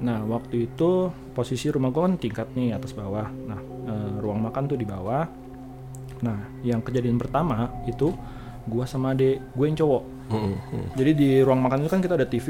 Nah, 0.00 0.24
waktu 0.24 0.66
itu 0.66 1.12
posisi 1.36 1.68
rumah 1.68 1.92
gue 1.92 2.02
kan 2.02 2.14
tingkat 2.16 2.48
nih 2.56 2.74
atas 2.74 2.96
bawah. 2.96 3.28
Nah, 3.28 3.60
eh, 3.86 4.12
ruang 4.18 4.40
makan 4.40 4.66
tuh 4.72 4.78
di 4.80 4.88
bawah. 4.88 5.28
Nah, 6.24 6.38
yang 6.64 6.80
kejadian 6.84 7.20
pertama 7.20 7.68
itu 7.88 8.12
gue 8.68 8.84
sama 8.88 9.12
adik 9.12 9.40
gue 9.52 9.66
yang 9.68 9.78
cowok. 9.78 10.02
Mm-mm. 10.30 10.54
Mm. 10.56 10.86
Jadi 10.96 11.10
di 11.16 11.30
ruang 11.44 11.60
makan 11.64 11.84
itu 11.84 11.90
kan 11.92 12.00
kita 12.00 12.14
ada 12.16 12.26
TV. 12.28 12.48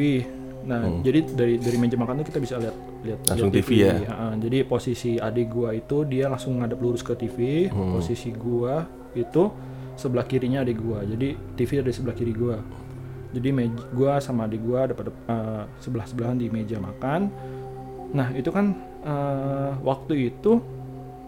Nah, 0.60 1.00
jadi 1.00 1.24
dari 1.24 1.56
dari 1.56 1.76
meja 1.80 1.96
makan 1.96 2.20
itu 2.20 2.28
kita 2.28 2.40
bisa 2.44 2.54
lihat 2.60 2.76
lihat 3.00 3.18
Langsung 3.32 3.48
lihat 3.48 3.64
TV 3.64 3.70
ya? 3.80 3.94
Heeh, 3.96 4.32
jadi 4.44 4.58
posisi 4.68 5.16
adik 5.16 5.46
gua 5.48 5.72
itu 5.72 6.04
dia 6.04 6.28
langsung 6.28 6.60
ngadep 6.60 6.76
lurus 6.76 7.00
ke 7.00 7.16
TV. 7.16 7.68
Posisi 7.72 8.28
gua 8.36 8.84
itu 9.12 9.50
sebelah 9.94 10.22
kirinya 10.22 10.60
adik 10.60 10.78
gua. 10.78 11.02
Jadi 11.02 11.28
TV 11.54 11.70
ada 11.78 11.88
di 11.88 11.94
sebelah 11.94 12.14
kiri 12.14 12.32
gua. 12.32 12.56
Jadi 13.30 13.48
meja 13.48 13.84
gua 13.90 14.18
sama 14.18 14.44
adik 14.44 14.60
gua 14.60 14.84
ada 14.84 14.92
pada 14.92 15.10
eh, 15.10 15.62
sebelah 15.78 16.04
sebelahan 16.04 16.34
di 16.34 16.46
meja 16.46 16.76
makan. 16.76 17.30
Nah, 18.10 18.32
itu 18.32 18.48
kan 18.48 18.74
eh, 19.00 19.72
waktu 19.80 20.30
itu 20.30 20.58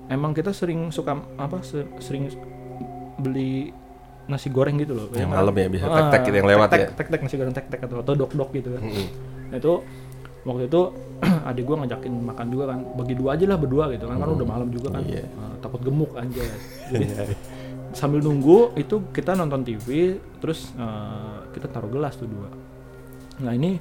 emang 0.07 0.31
kita 0.31 0.51
sering 0.51 0.89
suka 0.89 1.15
apa 1.37 1.61
se- 1.61 1.87
sering 1.99 2.27
beli 3.17 3.71
nasi 4.25 4.49
goreng 4.49 4.77
gitu 4.77 4.95
loh. 4.95 5.07
Yang 5.11 5.31
malam 5.31 5.53
ya, 5.53 5.67
bisa 5.69 5.85
Ah, 5.85 5.97
tek-tek 6.09 6.21
gitu 6.25 6.37
yang 6.37 6.49
lewat 6.49 6.69
tek-tek, 6.69 6.83
ya? 6.85 6.97
tek-tek 6.97 7.21
nasi 7.21 7.37
goreng 7.37 7.55
tek-tek 7.55 7.81
atau, 7.83 7.97
atau 8.01 8.13
dok-dok 8.17 8.51
gitu 8.53 8.69
kan. 8.73 8.83
Nah, 9.51 9.57
itu 9.59 9.73
waktu 10.43 10.65
itu 10.67 10.81
adik 11.49 11.65
gua 11.65 11.77
ngajakin 11.79 12.13
makan 12.25 12.47
juga 12.49 12.65
kan 12.67 12.79
bagi 12.97 13.15
dua 13.15 13.31
aja 13.35 13.45
lah 13.47 13.55
berdua 13.57 13.85
gitu 13.91 14.05
kan 14.05 14.17
kan 14.17 14.27
udah 14.29 14.47
malam 14.49 14.69
juga 14.71 14.89
kan 14.91 15.03
Iya. 15.05 15.23
Eh, 15.23 15.55
takut 15.61 15.81
gemuk 15.81 16.11
aja 16.15 16.43
jadi 16.91 17.07
sambil 17.93 18.19
nunggu 18.19 18.75
itu 18.75 19.01
kita 19.11 19.33
nonton 19.33 19.63
TV 19.63 19.87
terus 20.39 20.73
eh, 20.75 21.37
kita 21.51 21.67
taruh 21.67 21.89
gelas 21.89 22.15
tuh 22.15 22.27
dua 22.27 22.49
nah 23.39 23.53
ini 23.53 23.77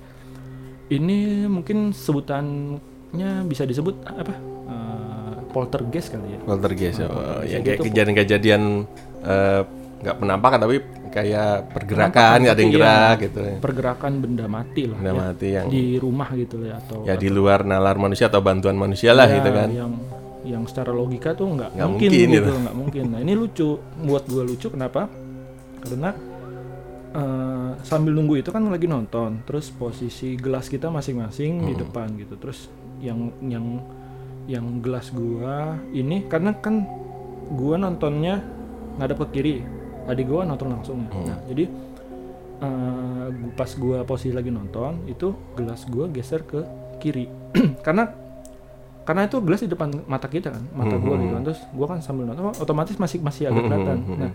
ini 0.87 1.17
mungkin 1.45 1.91
sebutannya 1.91 3.45
bisa 3.45 3.63
disebut 3.63 3.95
apa 4.05 4.35
Eh, 4.63 5.35
poltergeist 5.51 6.15
kali 6.15 6.31
ya 6.31 6.39
Poltergeist 6.41 7.03
ya. 7.03 7.07
Oh, 7.07 7.43
Jadi 7.43 7.59
kayak 7.65 7.79
kejadian-kejadian 7.83 8.61
eh, 9.21 9.61
nggak 9.99 10.15
penampakan 10.17 10.59
tapi 10.59 10.75
kayak 11.11 11.75
pergerakan, 11.75 12.39
ada 12.39 12.55
yang 12.55 12.55
tapi 12.55 12.71
gerak 12.71 12.95
ya, 13.11 13.23
gitu 13.27 13.39
ya. 13.43 13.55
pergerakan 13.59 14.11
benda 14.17 14.45
mati 14.47 14.87
lah 14.87 14.95
Benda 14.95 15.11
ya. 15.11 15.19
mati 15.19 15.47
yang 15.51 15.67
di 15.67 15.83
rumah 15.95 16.29
gitu 16.33 16.55
ya 16.63 16.79
atau 16.79 17.03
ya 17.03 17.15
di 17.15 17.27
luar 17.27 17.61
nalar 17.61 17.99
manusia 17.99 18.31
atau 18.31 18.39
bantuan 18.39 18.73
manusia 18.73 19.11
lah 19.11 19.27
Ya, 19.27 19.35
gitu 19.37 19.49
kan. 19.51 19.69
yang 19.69 19.91
yang 20.41 20.65
secara 20.65 20.89
logika 20.89 21.37
tuh 21.37 21.45
nggak 21.53 21.77
mungkin, 21.77 22.09
mungkin 22.09 22.09
gitu 22.09 22.33
gitu. 22.41 22.51
nggak 22.57 22.75
mungkin. 22.75 23.03
Nah 23.13 23.19
ini 23.21 23.33
lucu. 23.37 23.77
Buat 24.01 24.23
gue 24.25 24.43
lucu 24.45 24.67
kenapa? 24.73 25.05
Karena 25.85 26.11
eh, 27.11 27.71
sambil 27.83 28.11
nunggu 28.15 28.41
itu 28.41 28.49
kan 28.49 28.63
lagi 28.65 28.87
nonton. 28.89 29.45
Terus 29.45 29.69
posisi 29.69 30.33
gelas 30.39 30.65
kita 30.65 30.89
masing-masing 30.89 31.67
di 31.67 31.73
depan 31.77 32.09
gitu. 32.17 32.37
Terus 32.41 32.69
yang 33.01 33.33
yang 33.41 33.81
yang 34.49 34.81
gelas 34.81 35.13
gua 35.13 35.77
ini 35.93 36.25
karena 36.25 36.57
kan 36.57 36.81
gua 37.53 37.77
nontonnya 37.77 38.41
ngadep 38.97 39.21
ke 39.25 39.27
kiri. 39.37 39.55
Adik 40.09 40.25
gua 40.25 40.41
nonton 40.45 40.73
langsung. 40.73 41.05
Ya. 41.09 41.37
nah 41.37 41.39
jadi 41.45 41.65
gua- 41.69 43.53
pas 43.53 43.71
gua 43.77 44.01
posisi 44.05 44.33
lagi 44.33 44.49
nonton 44.49 45.05
itu 45.05 45.33
gelas 45.53 45.85
gua 45.85 46.09
geser 46.09 46.41
ke 46.45 46.61
kiri. 46.97 47.29
Karena 47.85 48.09
karena 49.01 49.25
itu 49.25 49.37
gelas 49.41 49.59
di 49.59 49.67
depan 49.67 49.89
mata 50.05 50.25
kita 50.25 50.53
kan 50.53 50.63
mata 50.71 50.95
gua 50.95 51.17
gitu 51.17 51.33
kan. 51.33 51.43
terus 51.43 51.59
gua 51.71 51.85
kan 51.89 51.99
sambil 51.99 52.29
nonton 52.29 52.53
otomatis 52.55 52.95
masih 52.95 53.17
masih 53.19 53.49
agak 53.49 53.63
kelihatan. 53.65 53.97
nah 54.15 54.31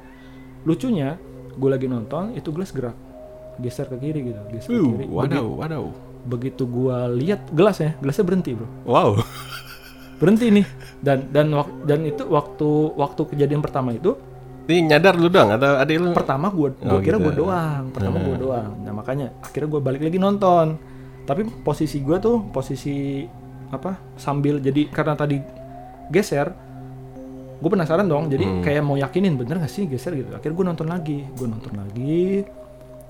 lucunya 0.62 1.08
gua 1.54 1.70
lagi 1.74 1.86
nonton 1.86 2.34
itu 2.34 2.48
gelas 2.50 2.70
gerak. 2.70 2.96
Geser 3.56 3.86
ke 3.86 3.96
kiri 3.96 4.20
gitu 4.26 4.40
geser 4.50 4.68
ke 4.68 4.84
kiri. 4.84 5.06
wadaw, 5.08 5.46
wadaw. 5.48 5.84
begitu 6.22 6.66
gua 6.66 7.06
lihat 7.06 7.46
gelasnya 7.50 7.94
gelasnya 7.98 8.24
berhenti 8.24 8.52
bro. 8.52 8.66
Wow. 8.84 9.10
berhenti 10.16 10.48
nih. 10.50 10.66
Dan 10.98 11.28
dan 11.30 11.46
dan 11.84 12.00
itu 12.02 12.24
waktu 12.26 12.68
waktu 12.94 13.22
kejadian 13.28 13.60
pertama 13.60 13.92
itu 13.92 14.16
Ini 14.66 14.82
nyadar 14.90 15.14
lu 15.14 15.30
doang 15.30 15.54
atau 15.54 15.78
adik 15.78 15.94
lu? 15.96 16.10
pertama 16.10 16.50
gua 16.50 16.74
gua 16.74 16.90
Oh, 16.90 17.00
kira 17.00 17.16
gitu. 17.16 17.30
gua 17.30 17.34
doang 17.38 17.82
pertama 17.94 18.18
gua 18.18 18.34
doang. 18.36 18.70
Nah 18.82 18.92
makanya 18.92 19.30
akhirnya 19.38 19.68
gua 19.70 19.80
balik 19.80 20.02
lagi 20.02 20.18
nonton. 20.18 20.66
Tapi 21.22 21.46
posisi 21.62 22.02
gua 22.02 22.18
tuh 22.18 22.42
posisi 22.50 23.22
apa 23.76 23.90
sambil 24.14 24.56
jadi 24.56 24.88
karena 24.88 25.14
tadi 25.14 25.38
geser 26.06 26.52
gue 27.56 27.70
penasaran 27.70 28.04
dong 28.04 28.26
jadi 28.26 28.44
Hmm. 28.44 28.60
kayak 28.60 28.82
mau 28.82 28.94
yakinin 28.94 29.34
bener 29.34 29.56
gak 29.58 29.68
sih 29.68 29.84
geser 29.84 30.12
gitu 30.14 30.28
akhirnya 30.30 30.54
gue 30.54 30.66
nonton 30.66 30.86
lagi 30.86 31.18
gue 31.26 31.46
nonton 31.46 31.72
lagi 31.72 32.44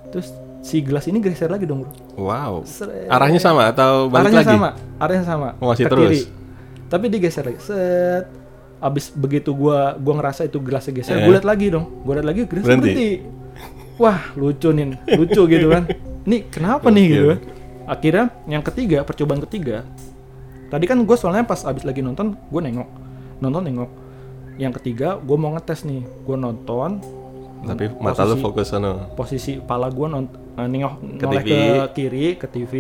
terus 0.07 0.31
si 0.61 0.81
gelas 0.81 1.05
ini 1.05 1.18
geser 1.18 1.46
lagi 1.46 1.64
dong 1.64 1.83
bro 1.83 1.90
Wow. 2.16 2.62
Seret. 2.62 3.07
Arahnya 3.07 3.38
sama 3.38 3.68
atau 3.68 4.07
balik 4.07 4.31
arahnya 4.31 4.40
lagi? 4.40 4.50
sama 4.52 4.68
arahnya 4.96 5.24
sama 5.24 5.48
Oh, 5.57 5.68
masih 5.68 5.85
ke 5.85 5.90
terus? 5.90 6.05
kiri 6.05 6.20
tapi 6.87 7.05
digeser 7.09 7.42
lagi 7.44 7.59
set 7.59 8.24
abis 8.79 9.11
begitu 9.11 9.50
gua 9.50 9.96
gua 9.96 10.14
ngerasa 10.16 10.44
itu 10.44 10.59
gelasnya 10.59 10.94
geser 10.94 11.16
Eh. 11.16 11.22
gue 11.22 11.33
liat 11.33 11.42
lagi 11.44 11.66
dong 11.68 11.87
gue 12.00 12.12
liat 12.12 12.24
lagi 12.24 12.40
gelasnya 12.44 12.68
Berhenti. 12.68 12.87
berhenti. 12.87 13.11
wah 13.96 14.20
lucu 14.33 14.68
nih 14.70 14.87
lucu 15.12 15.42
gitu 15.44 15.66
kan 15.68 15.83
nih 16.31 16.40
kenapa 16.46 16.87
nih 16.88 17.05
gitu 17.09 17.24
kan 17.29 17.38
akhirnya 17.88 18.24
yang 18.46 18.62
ketiga 18.62 18.98
percobaan 19.02 19.42
ketiga 19.42 19.83
tadi 20.66 20.85
kan 20.85 20.98
gue 20.98 21.16
soalnya 21.16 21.42
pas 21.42 21.62
abis 21.62 21.83
lagi 21.83 22.00
nonton 22.00 22.35
gue 22.37 22.61
nengok. 22.61 22.88
Nonton 23.38 23.62
nengok. 23.62 23.90
Yang 24.57 24.72
ketiga 24.81 25.16
gue 25.16 25.37
mau 25.37 25.52
ngetes 25.52 25.83
nih. 25.83 26.02
Gue 26.22 26.37
nonton 26.37 27.00
Tapi 27.59 27.90
mata 27.98 28.22
lu 28.22 28.37
fokus 28.37 28.70
sana. 28.70 29.11
posisi 29.12 29.59
pala 29.59 29.88
gue 29.88 30.07
non 30.07 30.24
eh, 30.55 30.64
nengok 30.64 30.94
Ke 31.18 31.24
noleh 31.24 31.42
TV. 31.42 31.50
ke 31.50 31.66
kiri 31.92 32.26
ke 32.37 32.46
TV 32.46 32.72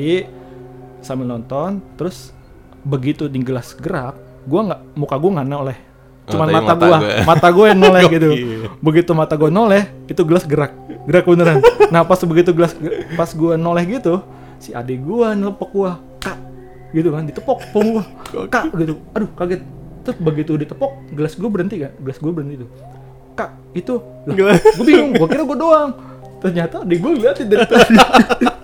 sambil 1.00 1.26
nonton. 1.26 1.82
Terus 1.96 2.30
begitu 2.80 3.26
di 3.26 3.40
gelas 3.40 3.74
gerak 3.74 4.14
gue 4.46 4.60
nggak 4.62 4.80
muka 4.94 5.16
gue 5.16 5.30
nggak 5.32 5.48
noleh. 5.48 5.78
Oh, 6.26 6.34
cuman 6.34 6.46
tapi 6.48 6.54
mata 6.56 6.66
mata 6.66 6.78
gue 6.78 6.98
mata 7.22 7.48
gue 7.50 7.66
yang 7.66 7.80
noleh 7.80 8.02
gitu. 8.14 8.28
Begitu 8.78 9.10
mata 9.12 9.34
gue 9.34 9.50
noleh 9.50 9.82
itu 10.06 10.22
gelas 10.22 10.44
gerak. 10.44 10.72
Gerak 11.04 11.24
beneran. 11.24 11.58
Nah 11.88 12.02
pas 12.02 12.18
begitu 12.20 12.50
gelas 12.50 12.74
pas 13.14 13.30
gue 13.30 13.54
noleh 13.54 13.84
gitu 13.92 14.22
si 14.56 14.72
adik 14.72 15.02
gue 15.02 15.28
nelepok 15.34 15.70
gue 15.70 15.92
gitu 16.96 17.08
kan 17.10 17.22
ditepok 17.22 17.58
pung 17.70 17.88
gue 17.94 18.04
kak 18.48 18.72
gitu. 18.74 18.96
Aduh 19.12 19.28
kaget. 19.34 19.60
Terus 20.00 20.16
begitu 20.18 20.56
ditepok 20.56 21.12
gelas 21.12 21.34
gue 21.34 21.46
berhenti 21.46 21.76
kan 21.78 21.92
gelas 21.98 22.16
gue 22.16 22.30
berhenti 22.30 22.56
tuh. 22.58 22.70
Kak 23.34 23.50
itu 23.72 23.94
lah 24.24 24.34
gue 24.34 24.52
bingung 24.80 25.12
gue 25.12 25.28
kira 25.28 25.44
gue 25.44 25.58
doang. 25.58 25.90
Ternyata 26.38 26.80
adik 26.80 26.98
gue 26.98 27.10
ngeliatin 27.12 27.46
dari 27.46 27.64
tadi. 27.64 27.96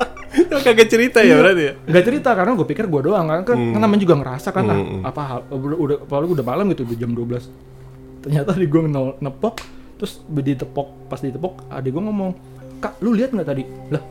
Kagak 0.62 0.88
cerita 0.88 1.18
ya 1.20 1.36
berarti 1.36 1.62
ya? 1.64 1.72
nggak 1.82 2.04
cerita 2.06 2.30
karena 2.32 2.52
gue 2.54 2.64
pikir 2.64 2.86
gue 2.86 3.00
doang 3.02 3.26
kan? 3.26 3.40
Kan, 3.42 3.56
kan 3.72 3.80
namanya 3.80 4.00
juga 4.00 4.14
ngerasa 4.16 4.48
kan 4.48 4.64
ah, 4.64 4.76
Hmm. 4.78 5.02
apa 5.02 5.20
hal- 5.22 5.46
udah 5.50 5.76
udah 5.76 5.96
apalagi 6.04 6.30
udah 6.32 6.46
malam 6.46 6.64
gitu 6.70 6.82
udah 6.84 6.96
jam 6.96 7.10
12 7.10 7.52
ternyata 8.22 8.54
adik 8.54 8.68
gue 8.70 8.80
nepok 9.18 9.54
terus 9.98 10.22
ditepok 10.24 11.10
pas 11.10 11.18
ditepok 11.18 11.66
adik 11.68 11.90
gue 11.90 12.00
ngomong 12.00 12.30
kak 12.78 12.96
lu 13.00 13.12
lihat 13.12 13.34
nggak 13.34 13.44
tadi? 13.44 13.62
Lah 13.90 14.02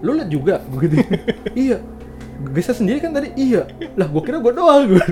lu 0.00 0.10
lihat 0.14 0.28
juga 0.28 0.54
begitu 0.64 1.04
iya 1.68 1.78
geser 2.50 2.74
sendiri 2.74 2.98
kan 2.98 3.10
tadi? 3.10 3.32
Iya. 3.34 3.64
Lah 3.94 4.06
gue 4.06 4.22
kira 4.22 4.38
gue 4.38 4.52
doang 4.52 4.84
gue 4.88 5.04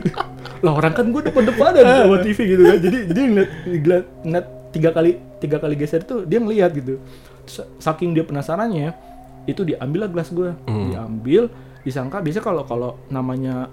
lah 0.63 0.73
orang 0.73 0.93
kan 0.93 1.07
gue 1.07 1.23
depan 1.23 1.43
depanan 1.43 1.83
sama 1.83 2.17
TV 2.21 2.39
gitu 2.49 2.63
kan. 2.63 2.79
Jadi 2.79 2.99
dia 3.09 3.25
ngeliat, 3.25 3.51
ngeliat, 3.67 4.05
ngeliat 4.23 4.47
tiga 4.71 4.91
kali 4.91 5.11
tiga 5.37 5.57
kali 5.57 5.75
geser 5.75 6.01
itu 6.01 6.23
dia 6.23 6.39
ngeliat 6.39 6.71
gitu. 6.73 7.03
Saking 7.79 8.13
dia 8.13 8.23
penasarannya 8.23 8.95
itu 9.45 9.63
diambil 9.63 10.07
lah 10.07 10.11
gelas 10.11 10.31
gue 10.31 10.55
Hmm. 10.65 10.87
diambil 10.89 11.51
disangka 11.83 12.23
biasa 12.23 12.39
kalau 12.39 12.63
kalau 12.63 12.91
namanya 13.09 13.67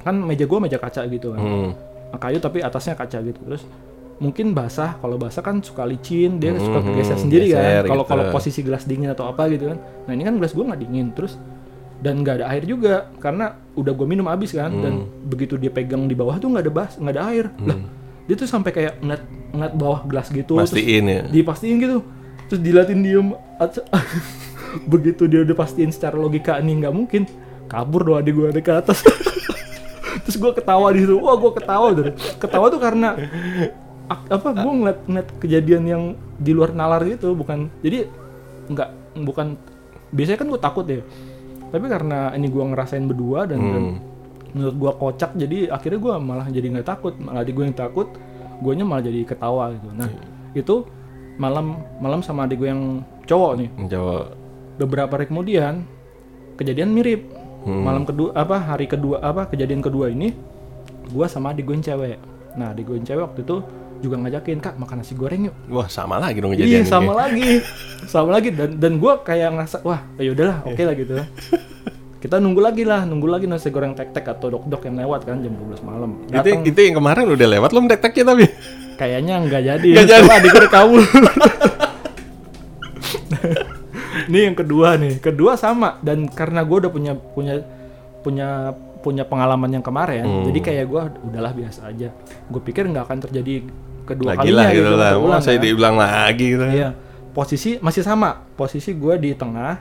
kan 0.00 0.12
meja 0.14 0.44
gue 0.44 0.58
meja 0.58 0.76
kaca 0.76 1.04
gitu 1.06 1.32
kan. 1.32 1.40
Hmm. 1.40 1.72
kayu 2.12 2.36
tapi 2.36 2.60
atasnya 2.60 2.92
kaca 2.94 3.22
gitu. 3.22 3.40
Terus 3.40 3.64
mungkin 4.20 4.52
basah 4.52 5.00
kalau 5.00 5.16
basah 5.16 5.40
kan 5.40 5.64
suka 5.64 5.88
licin 5.88 6.36
dia 6.36 6.52
suka 6.52 6.78
Hmm, 6.78 6.92
kegeser 6.92 7.16
sendiri 7.16 7.48
geser 7.48 7.80
kan. 7.80 7.88
Kalau 7.88 8.04
gitu. 8.04 8.10
kalau 8.12 8.24
posisi 8.28 8.60
gelas 8.60 8.84
dingin 8.84 9.08
atau 9.08 9.24
apa 9.24 9.48
gitu 9.48 9.72
kan. 9.72 9.80
Nah 10.04 10.12
ini 10.12 10.20
kan 10.20 10.36
gelas 10.36 10.52
gue 10.52 10.60
nggak 10.60 10.80
dingin. 10.80 11.16
Terus 11.16 11.40
dan 12.00 12.24
nggak 12.24 12.40
ada 12.40 12.46
air 12.56 12.64
juga 12.64 13.12
karena 13.20 13.60
udah 13.76 13.92
gue 13.92 14.06
minum 14.08 14.26
habis 14.28 14.56
kan 14.56 14.72
dan 14.72 15.04
begitu 15.28 15.60
dia 15.60 15.68
pegang 15.68 16.08
di 16.08 16.16
bawah 16.16 16.40
tuh 16.40 16.48
nggak 16.48 16.64
ada 16.64 16.72
bas 16.72 16.92
nggak 16.96 17.14
ada 17.16 17.22
air. 17.28 17.46
Lah 17.60 17.78
dia 18.24 18.34
tuh 18.38 18.46
sampai 18.46 18.70
kayak 18.70 18.94
ngeliat 19.02 19.22
ngeliat 19.50 19.74
bawah 19.74 20.00
gelas 20.06 20.28
gitu 20.30 20.54
terus 20.62 20.70
Pastiin 20.72 21.04
ya. 21.06 21.20
dipastiin 21.28 21.76
gitu. 21.82 21.98
Terus 22.48 22.60
dilatin 22.62 23.00
diem 23.04 23.28
begitu 24.92 25.26
dia 25.26 25.42
udah 25.42 25.56
pastiin 25.58 25.90
secara 25.90 26.16
logika 26.16 26.56
ini 26.58 26.80
nggak 26.80 26.94
mungkin. 26.94 27.28
Kabur 27.70 28.02
doang 28.02 28.22
adik 28.24 28.34
gue 28.34 28.46
ada 28.50 28.60
ke 28.62 28.72
atas. 28.74 29.02
Terus 30.26 30.36
gue 30.42 30.52
ketawa 30.58 30.90
di 30.90 31.06
situ. 31.06 31.14
Wah 31.22 31.38
gue 31.38 31.52
ketawa 31.54 31.88
tuh. 31.94 32.04
Ketawa 32.42 32.66
tuh 32.66 32.80
karena 32.82 33.14
apa 34.10 34.48
gue 34.50 34.72
ngeliat 34.74 34.98
ngeliat 35.06 35.28
kejadian 35.38 35.82
yang 35.86 36.02
di 36.34 36.50
luar 36.50 36.74
nalar 36.74 37.06
gitu 37.06 37.30
bukan 37.38 37.70
jadi 37.78 38.10
nggak 38.66 38.90
bukan 39.22 39.54
biasanya 40.10 40.38
kan 40.42 40.48
gue 40.50 40.60
takut 40.60 40.86
ya 40.90 40.98
tapi 41.70 41.86
karena 41.86 42.30
ini 42.32 42.46
gue 42.46 42.64
ngerasain 42.66 43.04
berdua 43.04 43.46
dan, 43.46 43.58
dan 43.58 43.82
Hmm. 43.82 43.96
menurut 44.50 44.76
gue 44.76 44.92
kocak 44.96 45.30
jadi 45.32 45.70
akhirnya 45.70 45.98
gue 45.98 46.14
malah 46.18 46.46
jadi 46.46 46.66
nggak 46.68 46.88
takut 46.88 47.14
malah 47.16 47.40
adik 47.40 47.54
gue 47.54 47.64
yang 47.64 47.76
takut 47.76 48.08
guanya 48.58 48.82
malah 48.82 49.00
jadi 49.00 49.22
ketawa 49.22 49.70
gitu 49.72 49.88
nah 49.90 50.10
itu 50.52 50.74
malam 51.36 51.66
malam 51.96 52.20
sama 52.20 52.44
adik 52.44 52.58
gue 52.58 52.68
yang 52.68 52.82
cowok 53.24 53.52
nih 53.56 53.68
Menjawab. 53.72 54.34
beberapa 54.76 55.12
hari 55.12 55.26
kemudian 55.26 55.86
kejadian 56.56 56.90
mirip 56.90 57.22
Hmm. 57.60 57.84
malam 57.84 58.02
kedua 58.02 58.32
apa 58.34 58.56
hari 58.56 58.84
kedua 58.84 59.20
apa 59.20 59.44
kejadian 59.44 59.78
kedua 59.78 60.08
ini 60.08 60.32
gua 61.08 61.28
sama 61.28 61.52
adik 61.52 61.62
gue 61.62 61.76
yang 61.76 61.84
cewek 61.84 62.16
nah 62.58 62.74
adik 62.74 62.90
gue 62.90 62.98
cewek 63.02 63.22
waktu 63.22 63.40
itu 63.46 63.56
juga 64.00 64.16
ngajakin 64.16 64.58
kak 64.64 64.74
makan 64.80 65.04
nasi 65.04 65.12
goreng 65.12 65.52
yuk. 65.52 65.56
Wah 65.68 65.88
sama 65.92 66.16
lagi 66.16 66.40
dong 66.40 66.56
iya 66.56 66.64
kejadian 66.64 66.88
sama 66.88 67.12
lagi. 67.12 67.60
Sama 68.08 68.30
lagi. 68.32 68.48
Dan 68.48 68.80
dan 68.80 68.96
gua 68.96 69.20
kayak 69.20 69.52
ngerasa 69.52 69.84
wah 69.84 70.00
ya 70.16 70.32
udahlah 70.32 70.64
oke 70.64 70.80
lah 70.80 70.94
gitu. 70.96 71.20
Kita 72.20 72.36
nunggu 72.36 72.60
lagi 72.60 72.84
lah 72.84 73.04
nunggu 73.04 73.28
lagi 73.28 73.44
nasi 73.48 73.68
goreng 73.68 73.92
tek-tek 73.96 74.24
atau 74.28 74.52
dok-dok 74.52 74.88
yang 74.88 74.96
lewat 75.04 75.24
kan 75.28 75.40
jam 75.40 75.52
12 75.56 75.84
malam. 75.84 76.10
Itu, 76.28 76.32
Datang, 76.32 76.64
itu 76.68 76.80
yang 76.80 76.96
kemarin 77.00 77.24
udah 77.32 77.48
lewat 77.48 77.68
belum 77.72 77.86
tek-teknya 77.88 78.24
tapi? 78.28 78.46
kayaknya 79.00 79.34
nggak 79.48 79.62
jadi. 79.64 79.88
Nggak 79.96 80.08
jadi. 80.12 80.28
Adik 80.28 80.50
gue 80.52 80.68
kabur 80.68 81.00
ini 84.28 84.38
yang 84.52 84.56
kedua 84.58 85.00
nih. 85.00 85.16
Kedua 85.18 85.56
sama. 85.56 85.96
Dan 86.04 86.28
karena 86.28 86.60
gue 86.60 86.76
udah 86.86 86.92
punya 86.92 87.12
punya 87.16 87.64
punya 88.20 88.76
punya 89.00 89.22
pengalaman 89.22 89.70
yang 89.70 89.80
kemarin 89.80 90.22
Hmm. 90.22 90.44
jadi 90.44 90.58
kayak 90.60 90.84
gue 90.86 91.02
udahlah 91.26 91.52
biasa 91.52 91.80
aja 91.86 92.08
gue 92.46 92.60
pikir 92.62 92.84
nggak 92.86 93.04
akan 93.04 93.18
terjadi 93.22 93.54
kedua 94.02 94.32
Lagi 94.32 94.38
kalinya 94.44 94.58
lah 94.58 94.68
gitu 94.70 94.90
lah. 94.90 95.10
berulang 95.12 95.38
Masa 95.38 95.50
kan. 95.50 95.60
diulang 95.60 95.96
lagi 95.96 96.46
gitu. 96.50 96.64
Iya. 96.66 96.90
Posisi 97.30 97.70
masih 97.78 98.02
sama. 98.02 98.30
Posisi 98.52 98.90
gue 98.92 99.14
di 99.16 99.30
tengah, 99.32 99.78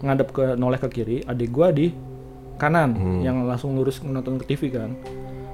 ngadep 0.00 0.28
ke 0.30 0.44
noleh 0.54 0.78
ke 0.78 0.88
kiri, 0.88 1.18
adik 1.22 1.50
gue 1.50 1.68
di 1.70 1.86
kanan, 2.56 2.90
Hmm. 2.92 3.20
yang 3.20 3.36
langsung 3.44 3.72
lurus 3.72 4.00
nonton 4.00 4.36
ke 4.36 4.48
TV 4.48 4.72
kan. 4.72 4.96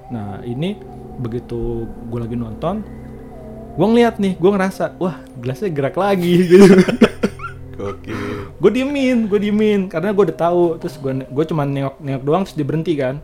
Nah 0.09 0.39
ini 0.43 0.79
begitu 1.19 1.59
gue 1.85 2.19
lagi 2.19 2.33
nonton, 2.33 2.87
gue 3.75 3.87
ngeliat 3.89 4.17
nih, 4.17 4.37
gue 4.37 4.47
ngerasa, 4.49 4.95
wah 4.97 5.19
gelasnya 5.35 5.67
gerak 5.69 5.97
lagi 5.97 6.33
gitu. 6.45 6.79
Gokil. 7.79 8.51
gue 8.59 8.71
diemin, 8.75 9.31
gue 9.31 9.39
diemin 9.39 9.87
karena 9.87 10.11
gue 10.11 10.25
udah 10.27 10.39
tahu. 10.39 10.65
Terus 10.83 10.99
gue 10.99 11.13
gue 11.23 11.45
cuma 11.47 11.63
nengok 11.63 12.03
nengok 12.03 12.23
doang 12.27 12.43
terus 12.43 12.59
dia 12.59 12.67
berhenti 12.67 12.99
kan. 12.99 13.23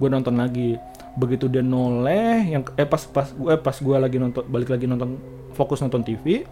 Gue 0.00 0.08
nonton 0.08 0.32
lagi. 0.40 0.80
Begitu 1.12 1.44
dia 1.44 1.60
noleh, 1.60 2.56
yang 2.56 2.64
eh 2.80 2.88
pas 2.88 3.04
pas 3.04 3.28
gue 3.28 3.52
pas 3.60 3.76
gue 3.76 3.96
lagi 4.00 4.16
nonton 4.16 4.40
balik 4.48 4.72
lagi 4.72 4.88
nonton 4.88 5.20
fokus 5.52 5.84
nonton 5.84 6.00
TV, 6.00 6.48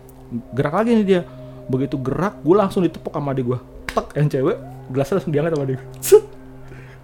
gerak 0.53 0.85
lagi 0.85 1.01
nih 1.01 1.07
dia. 1.09 1.23
Begitu 1.65 1.97
gerak, 1.97 2.45
gue 2.45 2.53
langsung 2.53 2.85
ditepok 2.85 3.17
sama 3.17 3.33
adik 3.33 3.49
gue. 3.49 3.59
Tek 3.89 4.07
yang 4.21 4.29
cewek, 4.29 4.57
gelasnya 4.93 5.15
langsung 5.17 5.33
diangkat 5.33 5.53
sama 5.57 5.65
adik. 5.65 5.81
Set. 6.05 6.25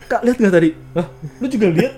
Kak 0.07 0.21
lihat 0.23 0.37
nggak 0.39 0.55
tadi? 0.55 0.71
Lah, 0.95 1.07
lu 1.41 1.47
juga 1.49 1.67
lihat? 1.73 1.93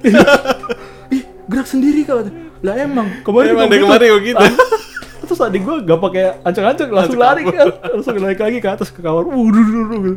Ih, 1.16 1.22
gerak 1.50 1.66
sendiri 1.66 2.06
kak. 2.06 2.30
Lah 2.62 2.74
emang 2.78 3.20
kemarin 3.26 3.52
Emang 3.52 3.68
dari 3.68 3.82
kemarin 3.82 4.10
begitu. 4.16 4.40
Ah, 4.40 4.52
terus 5.28 5.44
adik 5.44 5.60
gue 5.60 5.76
gak 5.84 6.00
pakai 6.00 6.24
ancang-ancang 6.40 6.88
langsung 6.88 7.20
lari 7.20 7.44
kan. 7.44 7.68
Langsung 7.92 8.16
naik 8.16 8.40
lagi 8.40 8.58
ke 8.64 8.68
atas 8.72 8.88
ke 8.88 9.04
kamar. 9.04 9.28
Wuduh, 9.28 9.64
duh, 9.68 9.84
duh, 9.84 10.00
gitu. 10.08 10.16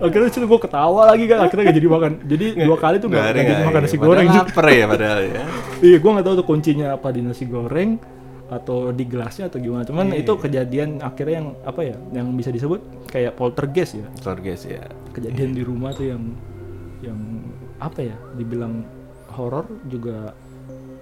akhirnya 0.00 0.28
situ 0.32 0.46
gue 0.48 0.60
ketawa 0.64 1.12
lagi 1.12 1.24
kan. 1.28 1.44
Akhirnya 1.44 1.64
gak 1.68 1.76
jadi 1.76 1.88
makan. 1.92 2.12
Jadi 2.24 2.46
dua 2.64 2.76
kali 2.80 2.96
tuh 2.96 3.08
gak, 3.12 3.20
gak 3.20 3.44
jadi 3.44 3.64
makan 3.68 3.80
nasi 3.84 3.96
Padahal 4.00 4.08
goreng 4.08 4.28
Lapar 4.32 4.66
ya 4.72 4.84
padahal 4.88 5.18
ya. 5.20 5.42
iya 5.84 5.96
gue 6.00 6.10
gak 6.16 6.24
tahu 6.24 6.34
tuh 6.40 6.46
kuncinya 6.48 6.86
apa 6.96 7.08
di 7.12 7.20
nasi 7.20 7.44
goreng 7.44 7.90
atau 8.48 8.90
di 8.96 9.04
gelasnya 9.04 9.52
atau 9.52 9.60
gimana. 9.60 9.84
Cuman 9.84 10.16
Iya, 10.16 10.24
itu 10.24 10.32
kejadian 10.40 11.04
akhirnya 11.04 11.44
yang 11.44 11.48
apa 11.68 11.80
ya 11.84 11.96
yang 12.16 12.32
bisa 12.32 12.48
disebut 12.48 12.80
kayak 13.12 13.36
poltergeist 13.36 14.00
ya. 14.00 14.08
Guys 14.40 14.64
ya. 14.64 14.88
kejadian 15.12 15.52
di 15.52 15.62
rumah 15.66 15.92
tuh 15.92 16.08
yang 16.16 16.22
yang 17.04 17.18
apa 17.78 18.10
ya 18.10 18.16
dibilang 18.34 18.82
horor 19.34 19.68
juga 19.86 20.32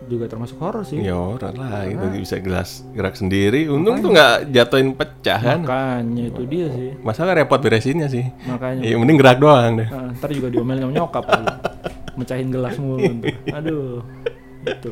juga 0.06 0.30
termasuk 0.30 0.56
horor 0.62 0.86
sih 0.86 1.02
Ya 1.02 1.14
orang 1.18 1.54
lah 1.58 1.82
itu 1.86 2.06
bisa 2.22 2.38
gelas 2.38 2.86
gerak 2.94 3.14
sendiri. 3.18 3.66
Untung 3.66 3.98
tuh 4.00 4.10
nggak 4.14 4.50
jatuhin 4.54 4.94
pecah 4.94 5.38
kan. 5.38 5.60
makanya 5.62 6.24
itu 6.30 6.42
dia 6.46 6.66
sih 6.70 6.90
Masalah 7.02 7.36
repot 7.36 7.58
beresinnya 7.58 8.06
sih. 8.08 8.24
makanya 8.46 8.86
Ya 8.86 8.96
mending 8.96 9.18
gerak 9.18 9.38
doang 9.42 9.82
deh. 9.82 9.88
Nah, 9.90 10.14
ntar 10.14 10.30
juga 10.32 10.48
diomelin 10.48 10.86
sama 10.86 10.92
nyokap. 10.94 11.24
Mecahin 12.16 12.48
gelas 12.48 12.74
mulu. 12.80 13.02
Aduh. 13.60 14.00
Itu. 14.64 14.90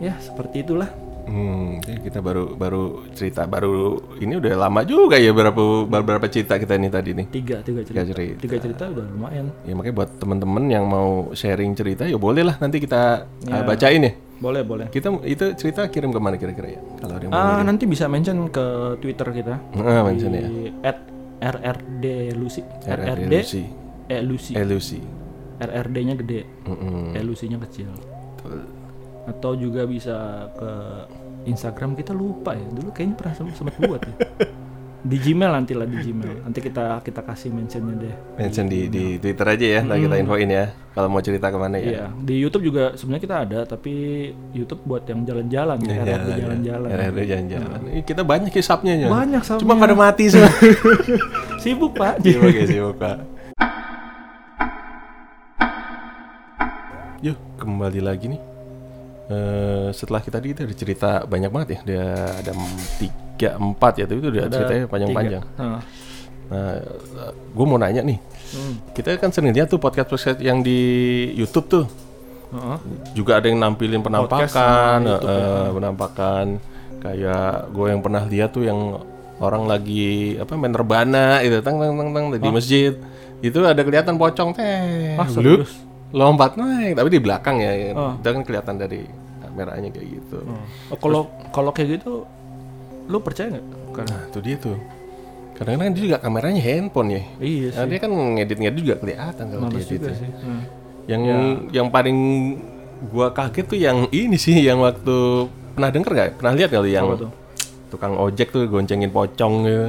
Ya, 0.00 0.16
seperti 0.18 0.64
itulah. 0.64 0.88
Hmm, 1.24 1.80
kita 1.80 2.20
baru 2.20 2.52
baru 2.52 2.82
cerita 3.10 3.44
baru 3.44 3.74
ini 4.18 4.36
udah 4.36 4.54
lama 4.58 4.80
juga 4.82 5.16
ya 5.16 5.30
berapa 5.30 5.56
beberapa 5.82 6.26
cerita 6.26 6.54
kita 6.54 6.74
ini 6.74 6.88
tadi 6.88 7.10
nih. 7.12 7.26
Tiga, 7.28 7.56
tiga 7.60 7.80
cerita. 7.80 7.96
Tiga 7.96 8.04
cerita. 8.06 8.38
Tiga 8.38 8.56
cerita 8.58 8.84
udah 8.86 9.04
lumayan. 9.08 9.46
Ya 9.62 9.72
makanya 9.72 9.96
buat 9.96 10.10
temen-temen 10.16 10.64
yang 10.66 10.84
mau 10.84 11.08
sharing 11.32 11.72
cerita 11.72 12.04
ya 12.04 12.14
boleh 12.14 12.44
lah 12.44 12.56
nanti 12.56 12.76
kita 12.76 13.24
Ya. 13.42 13.54
uh, 13.54 13.64
bacain 13.64 14.00
ya. 14.00 14.12
Boleh, 14.34 14.60
boleh. 14.60 14.86
Kita 14.88 15.08
itu 15.24 15.54
cerita 15.54 15.88
kirim 15.88 16.10
ke 16.10 16.18
mana 16.18 16.36
kira-kira 16.36 16.68
ya? 16.68 16.80
Kalau 16.98 17.14
ada 17.14 17.22
yang 17.22 17.32
mau. 17.32 17.40
Ah, 17.40 17.60
nanti 17.62 17.84
bisa 17.84 18.04
mention 18.04 18.44
ke 18.48 18.64
Twitter 18.98 19.28
kita. 19.32 19.54
Ah, 19.74 20.02
mention 20.02 20.30
ya. 20.30 20.44
At 20.84 20.98
RRD 21.40 22.04
Lucy. 22.34 22.60
RRD 22.82 23.08
RRD 23.24 23.32
Lucy. 23.32 23.62
eh 24.06 24.20
Lucy. 24.20 24.52
Eh 24.52 24.64
Lucy. 24.64 25.00
RRD-nya 25.54 26.18
gede, 26.18 26.42
Mm-mm. 26.66 27.14
elusinya 27.14 27.56
kecil. 27.62 27.86
Betul. 28.36 28.66
Atau 29.24 29.56
juga 29.56 29.84
bisa 29.84 30.16
ke 30.52 30.70
Instagram 31.44 31.94
kita 31.94 32.12
lupa 32.12 32.52
ya. 32.52 32.66
Dulu 32.66 32.88
kayaknya 32.90 33.16
pernah 33.16 33.34
sem- 33.34 33.54
sempat 33.54 33.76
buat 33.78 34.00
ya. 34.00 34.16
Di 35.04 35.20
Gmail 35.20 35.52
nanti 35.52 35.76
lah 35.76 35.84
di 35.84 36.00
Gmail. 36.00 36.48
Nanti 36.48 36.64
kita 36.64 37.04
kita 37.04 37.20
kasih 37.20 37.52
mentionnya 37.52 37.92
deh. 37.92 38.14
Mention 38.40 38.64
di 38.64 38.88
di 38.88 39.20
Twitter 39.20 39.44
aja 39.44 39.66
ya, 39.68 39.80
ntar 39.84 40.00
kita 40.00 40.16
infoin 40.16 40.48
ya. 40.48 40.72
Kalau 40.96 41.12
mau 41.12 41.20
cerita 41.20 41.52
ke 41.52 41.58
mana 41.60 41.76
ya. 41.76 41.84
Iya, 41.84 42.04
di 42.16 42.40
YouTube 42.40 42.64
juga 42.64 42.96
sebenarnya 42.96 43.20
kita 43.20 43.36
ada, 43.36 43.58
tapi 43.68 43.92
YouTube 44.56 44.80
buat 44.86 45.04
yang 45.04 45.28
jalan-jalan, 45.28 45.76
ya, 45.84 45.92
Iya, 45.92 46.02
RRD 46.08 46.30
jalan-jalan. 46.40 46.88
RRD 46.88 47.18
jalan-jalan. 47.26 47.78
Ih, 47.92 48.00
Kita 48.00 48.22
banyak 48.24 48.48
hisapnya 48.48 48.96
ya. 48.96 49.08
Banyak 49.12 49.42
sama. 49.44 49.60
Cuma 49.60 49.74
pada 49.76 49.92
mati 49.92 50.24
semua. 50.32 50.48
sibuk 51.62 51.92
pak. 51.92 52.24
Sibuk 52.24 52.48
ya 52.48 52.64
sibuk 52.64 52.96
Pak. 52.96 53.16
Yuk 57.20 57.36
kembali 57.56 58.00
lagi 58.00 58.32
nih. 58.32 58.40
Eh, 59.24 59.88
setelah 59.96 60.20
kita 60.20 60.36
tadi 60.36 60.52
kita 60.52 60.68
ada 60.68 60.74
cerita 60.76 61.10
banyak 61.24 61.48
banget 61.48 61.68
ya. 61.68 61.78
Dia 61.84 62.06
ada 62.44 62.52
tiga 63.00 63.50
empat 63.56 63.92
ya, 63.96 64.04
tapi 64.04 64.18
itu 64.20 64.28
udah 64.28 64.42
Ada 64.44 64.54
ceritanya 64.54 64.84
panjang-panjang. 64.84 65.42
Nah, 66.44 66.76
gue 67.56 67.64
mau 67.64 67.80
nanya 67.80 68.04
nih. 68.04 68.18
Hmm. 68.52 68.74
Kita 68.92 69.16
kan 69.16 69.32
sering 69.32 69.56
lihat 69.56 69.72
tuh 69.72 69.80
podcast-podcast 69.80 70.44
yang 70.44 70.60
di 70.60 70.78
YouTube 71.34 71.68
tuh. 71.68 71.86
Heeh. 72.54 72.78
juga 73.18 73.42
ada 73.42 73.50
yang 73.50 73.58
nampilin 73.58 73.98
Podcast 73.98 74.54
penampakan, 74.54 74.98
YouTube, 75.02 75.26
eh, 75.26 75.68
penampakan 75.74 76.46
kayak 77.02 77.50
gue 77.74 77.86
yang 77.90 78.00
pernah 78.00 78.22
lihat 78.30 78.50
tuh 78.54 78.62
yang 78.62 78.78
orang 79.42 79.66
lagi 79.66 80.38
apa 80.38 80.54
main 80.54 80.70
rebana 80.70 81.42
itu 81.42 81.58
tang 81.66 81.82
tang 81.82 81.98
tang 81.98 82.10
tang 82.14 82.24
di 82.30 82.48
masjid 82.54 82.94
itu 83.42 83.58
ada 83.66 83.82
kelihatan 83.82 84.14
pocong 84.14 84.54
teh 84.54 85.18
Ah, 85.18 85.26
serius? 85.26 85.74
Lompat 86.14 86.54
naik 86.54 86.94
tapi 86.94 87.08
di 87.10 87.18
belakang 87.18 87.58
ya 87.58 87.72
Oh. 87.92 88.14
itu 88.14 88.28
kan 88.30 88.42
kelihatan 88.46 88.74
dari 88.78 89.02
kameranya 89.42 89.88
kayak 89.90 90.06
gitu 90.14 90.38
Oh, 90.88 90.98
kalau 90.98 91.26
kalau 91.50 91.70
kayak 91.70 91.98
gitu, 91.98 92.22
lu 93.06 93.18
percaya 93.18 93.50
nggak? 93.50 93.66
Karena 93.90 94.14
nah 94.14 94.22
itu 94.30 94.38
dia 94.38 94.56
tuh 94.58 94.78
kadang-kadang 95.54 95.94
dia 95.94 96.02
juga 96.02 96.18
kameranya 96.18 96.58
handphone 96.58 97.14
ya 97.14 97.22
iya 97.38 97.66
sih, 97.70 97.78
nah, 97.78 97.86
dia 97.86 97.98
kan 98.02 98.10
ngedit-ngedit 98.10 98.82
juga 98.82 98.96
kelihatan 98.98 99.44
kalau 99.46 99.62
dia 99.66 99.74
males 99.74 99.86
juga 99.86 100.08
edit 100.10 100.18
sih. 100.18 100.30
Hmm. 100.42 100.62
Yang 101.04 101.20
yang 101.70 101.86
paling 101.90 102.18
gua 103.10 103.26
kaget 103.30 103.64
tuh 103.68 103.78
yang 103.78 103.98
ini 104.10 104.34
sih 104.34 104.56
yang 104.58 104.82
waktu 104.82 105.46
pernah 105.74 105.90
denger 105.90 106.10
nggak? 106.10 106.30
Pernah 106.38 106.52
lihat 106.54 106.70
kali 106.70 106.90
yang 106.94 107.06
tuh? 107.14 107.30
tukang 107.90 108.18
ojek 108.18 108.50
tuh 108.50 108.66
goncengin 108.66 109.10
pocong 109.10 109.54
gitu. 109.62 109.86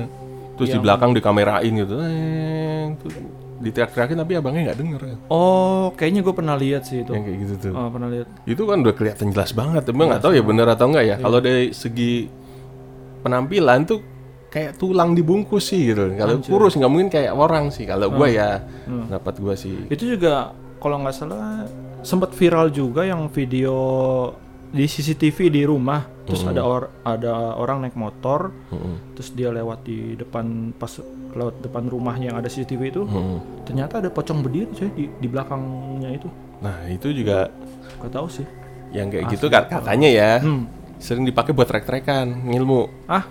Terus 0.56 0.70
di 0.70 0.80
belakang 0.80 1.12
dikamerain 1.12 1.74
gitu. 1.74 1.98
Eh, 1.98 2.94
tuh 3.02 3.10
diteriak-teriakin 3.56 4.20
tapi 4.20 4.34
abangnya 4.36 4.62
nggak 4.72 4.80
denger 4.84 5.02
kan. 5.02 5.18
Oh, 5.32 5.96
kayaknya 5.96 6.22
gue 6.28 6.36
pernah 6.36 6.56
lihat 6.60 6.84
sih 6.84 7.08
itu. 7.08 7.12
Yang 7.16 7.24
kayak 7.24 7.38
gitu 7.40 7.54
tuh. 7.70 7.74
Oh, 7.74 7.88
pernah 7.88 8.10
lihat. 8.12 8.28
Itu 8.44 8.64
kan 8.68 8.84
udah 8.84 8.96
kelihatan 8.96 9.28
jelas 9.32 9.52
banget. 9.56 9.84
Emang 9.88 10.12
nggak 10.12 10.24
tahu 10.24 10.34
ya 10.36 10.44
bener 10.44 10.68
atau 10.68 10.86
enggak 10.92 11.06
ya. 11.08 11.16
Kalau 11.20 11.40
dari 11.40 11.72
segi 11.72 12.28
penampilan 13.24 13.80
tuh 13.88 14.00
kayak 14.52 14.80
tulang 14.80 15.16
dibungkus 15.16 15.72
sih 15.72 15.92
gitu. 15.92 16.16
Kalau 16.16 16.40
kurus 16.44 16.76
nggak 16.76 16.92
mungkin 16.92 17.10
kayak 17.12 17.32
orang 17.32 17.72
sih. 17.72 17.88
Kalau 17.88 18.12
gua 18.12 18.28
ya 18.28 18.60
dapat 19.08 19.40
gua 19.40 19.56
sih. 19.56 19.88
Itu 19.88 20.04
juga 20.16 20.52
kalau 20.84 21.02
nggak 21.04 21.16
salah 21.16 21.64
sempat 22.06 22.38
viral 22.38 22.70
juga 22.70 23.02
yang 23.02 23.32
video 23.34 23.74
di 24.76 24.86
CCTV 24.86 25.38
di 25.48 25.64
rumah. 25.64 26.04
Terus 26.22 26.44
ada 26.44 26.62
or 26.62 26.90
ada 27.02 27.32
orang 27.54 27.82
naik 27.82 27.96
motor, 27.96 28.50
Mm-mm. 28.68 29.14
terus 29.14 29.32
dia 29.32 29.48
lewat 29.50 29.82
di 29.82 30.14
depan 30.14 30.44
pas 30.72 30.90
lewat 31.32 31.62
depan 31.62 31.86
rumahnya 31.86 32.30
yang 32.30 32.38
ada 32.38 32.46
CCTV 32.46 32.82
itu. 32.90 33.02
Mm-mm. 33.04 33.64
Ternyata 33.64 34.00
ada 34.00 34.10
pocong 34.10 34.42
berdiri 34.42 34.68
coy 34.70 34.90
di 34.92 35.06
di 35.08 35.28
belakangnya 35.28 36.10
itu. 36.12 36.28
Nah 36.58 36.86
itu 36.86 37.10
juga 37.10 37.48
Gak 37.98 38.12
tahu 38.12 38.28
sih. 38.28 38.46
yang 38.92 39.08
kayak 39.08 39.28
gitu 39.30 39.48
kat- 39.48 39.68
katanya 39.70 40.08
ya 40.08 40.32
Hmm. 40.40 40.66
sering 40.98 41.24
dipakai 41.24 41.52
buat 41.52 41.66
trek-trekan 41.66 42.26
ngilmu 42.46 42.88
Ah, 43.06 43.28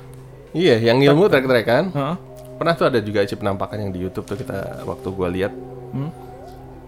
iya 0.53 0.77
yang 0.79 0.97
ngilmu 0.99 1.25
trek-trekan 1.27 1.89
heeh. 1.89 2.17
pernah 2.55 2.75
tuh 2.75 2.87
ada 2.87 3.01
juga 3.01 3.21
isi 3.21 3.33
penampakan 3.33 3.81
yang 3.81 3.91
di 3.91 3.99
YouTube 3.99 4.25
tuh 4.25 4.37
kita 4.37 4.85
waktu 4.85 5.09
gua 5.11 5.27
lihat 5.27 5.51
Hmm. 5.51 5.73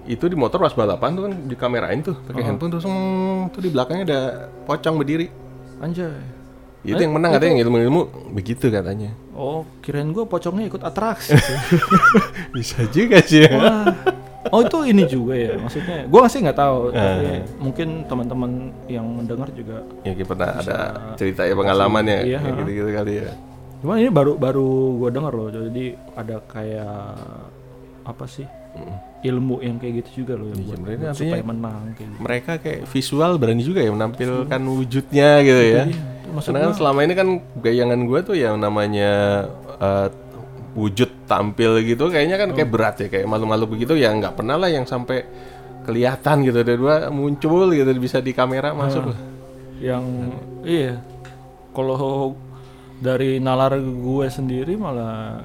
Itu 0.07 0.25
di 0.27 0.35
motor 0.35 0.59
pas 0.59 0.71
balapan 0.71 1.11
tuh 1.13 1.23
kan 1.27 1.35
dikamerain 1.45 2.01
tuh 2.01 2.15
pakai 2.23 2.43
handphone 2.45 2.71
tuh 2.71 2.81
seng, 2.81 2.97
tuh 3.51 3.61
di 3.61 3.71
belakangnya 3.71 4.05
ada 4.07 4.21
pocong 4.65 4.97
berdiri 4.97 5.27
Anjay. 5.79 6.15
itu 6.83 6.97
yang 6.97 7.13
menang 7.13 7.35
katanya 7.35 7.51
yang 7.53 7.63
ilmu-ilmu 7.67 8.01
begitu 8.33 8.71
katanya 8.71 9.11
Oh, 9.37 9.69
kirain 9.85 10.09
gue 10.09 10.25
pocongnya 10.25 10.65
ikut 10.65 10.81
atraksi. 10.81 11.37
bisa 12.57 12.89
juga 12.89 13.21
sih 13.21 13.45
ya. 13.45 13.53
Wah. 13.53 13.93
Oh 14.49 14.65
itu 14.65 14.79
ini 14.89 15.05
juga 15.05 15.37
ya 15.37 15.61
maksudnya. 15.61 16.09
Gue 16.09 16.25
sih 16.33 16.41
nggak 16.41 16.57
tahu. 16.57 16.89
Eh. 16.89 16.97
Tapi 16.97 17.29
mungkin 17.61 17.89
teman-teman 18.09 18.51
yang 18.89 19.05
mendengar 19.05 19.53
juga. 19.53 19.85
ya 20.09 20.17
kita 20.17 20.33
pernah 20.33 20.51
ada 20.57 20.79
cerita 21.21 21.45
ya 21.45 21.53
pengalaman 21.53 22.05
ya 22.09 22.21
Iya. 22.25 22.39
kayak 22.41 22.55
gitu-gitu 22.65 22.91
kali 22.97 23.13
ya 23.21 23.31
Cuman 23.85 23.97
ini 24.01 24.09
baru 24.09 24.33
baru 24.41 24.69
gue 24.97 25.11
dengar 25.13 25.33
loh. 25.37 25.49
Jadi 25.53 25.85
ada 26.17 26.37
kayak 26.49 26.97
apa 28.09 28.25
sih 28.25 28.49
ilmu 29.27 29.57
yang 29.61 29.77
kayak 29.77 29.95
gitu 30.05 30.23
juga 30.23 30.39
loh 30.39 30.49
yang 30.49 30.61
buat, 30.63 30.71
sebenarnya 30.79 30.99
buat 30.99 31.11
artinya- 31.11 31.31
supaya 31.35 31.45
menang 31.45 31.81
kayak 31.93 32.09
gitu. 32.09 32.21
mereka 32.23 32.53
kayak 32.63 32.81
visual 32.87 33.33
berani 33.37 33.63
juga 33.63 33.81
ya 33.83 33.91
menampilkan 33.91 34.61
wujudnya 34.63 35.31
gitu 35.43 35.63
ya. 35.67 35.85
Karena 36.37 36.59
kan 36.69 36.73
selama 36.77 37.01
ini 37.03 37.15
kan 37.17 37.29
gayangan 37.59 38.01
gue 38.05 38.19
tuh 38.23 38.37
yang 38.37 38.55
namanya 38.61 39.13
eh, 39.77 40.09
wujud 40.77 41.11
tampil 41.25 41.81
gitu 41.83 42.13
kayaknya 42.13 42.37
kan 42.37 42.49
kayak 42.53 42.71
berat 42.71 42.97
ya 43.01 43.09
kayak 43.09 43.27
malu-malu 43.27 43.65
begitu 43.75 43.97
ya 43.97 44.13
nggak 44.13 44.37
pernah 44.37 44.61
lah 44.61 44.69
yang 44.69 44.85
sampai 44.85 45.25
kelihatan 45.89 46.45
gitu 46.45 46.59
ada 46.61 46.75
dua 46.77 46.95
muncul 47.09 47.73
gitu 47.73 47.89
bisa 47.97 48.21
di 48.21 48.37
kamera 48.37 48.77
masuk 48.77 49.11
lah. 49.11 49.19
yang 49.81 50.05
iya 50.63 51.01
kalau 51.73 52.37
dari 53.01 53.41
nalar 53.41 53.81
gue 53.81 54.27
sendiri 54.29 54.77
malah 54.77 55.41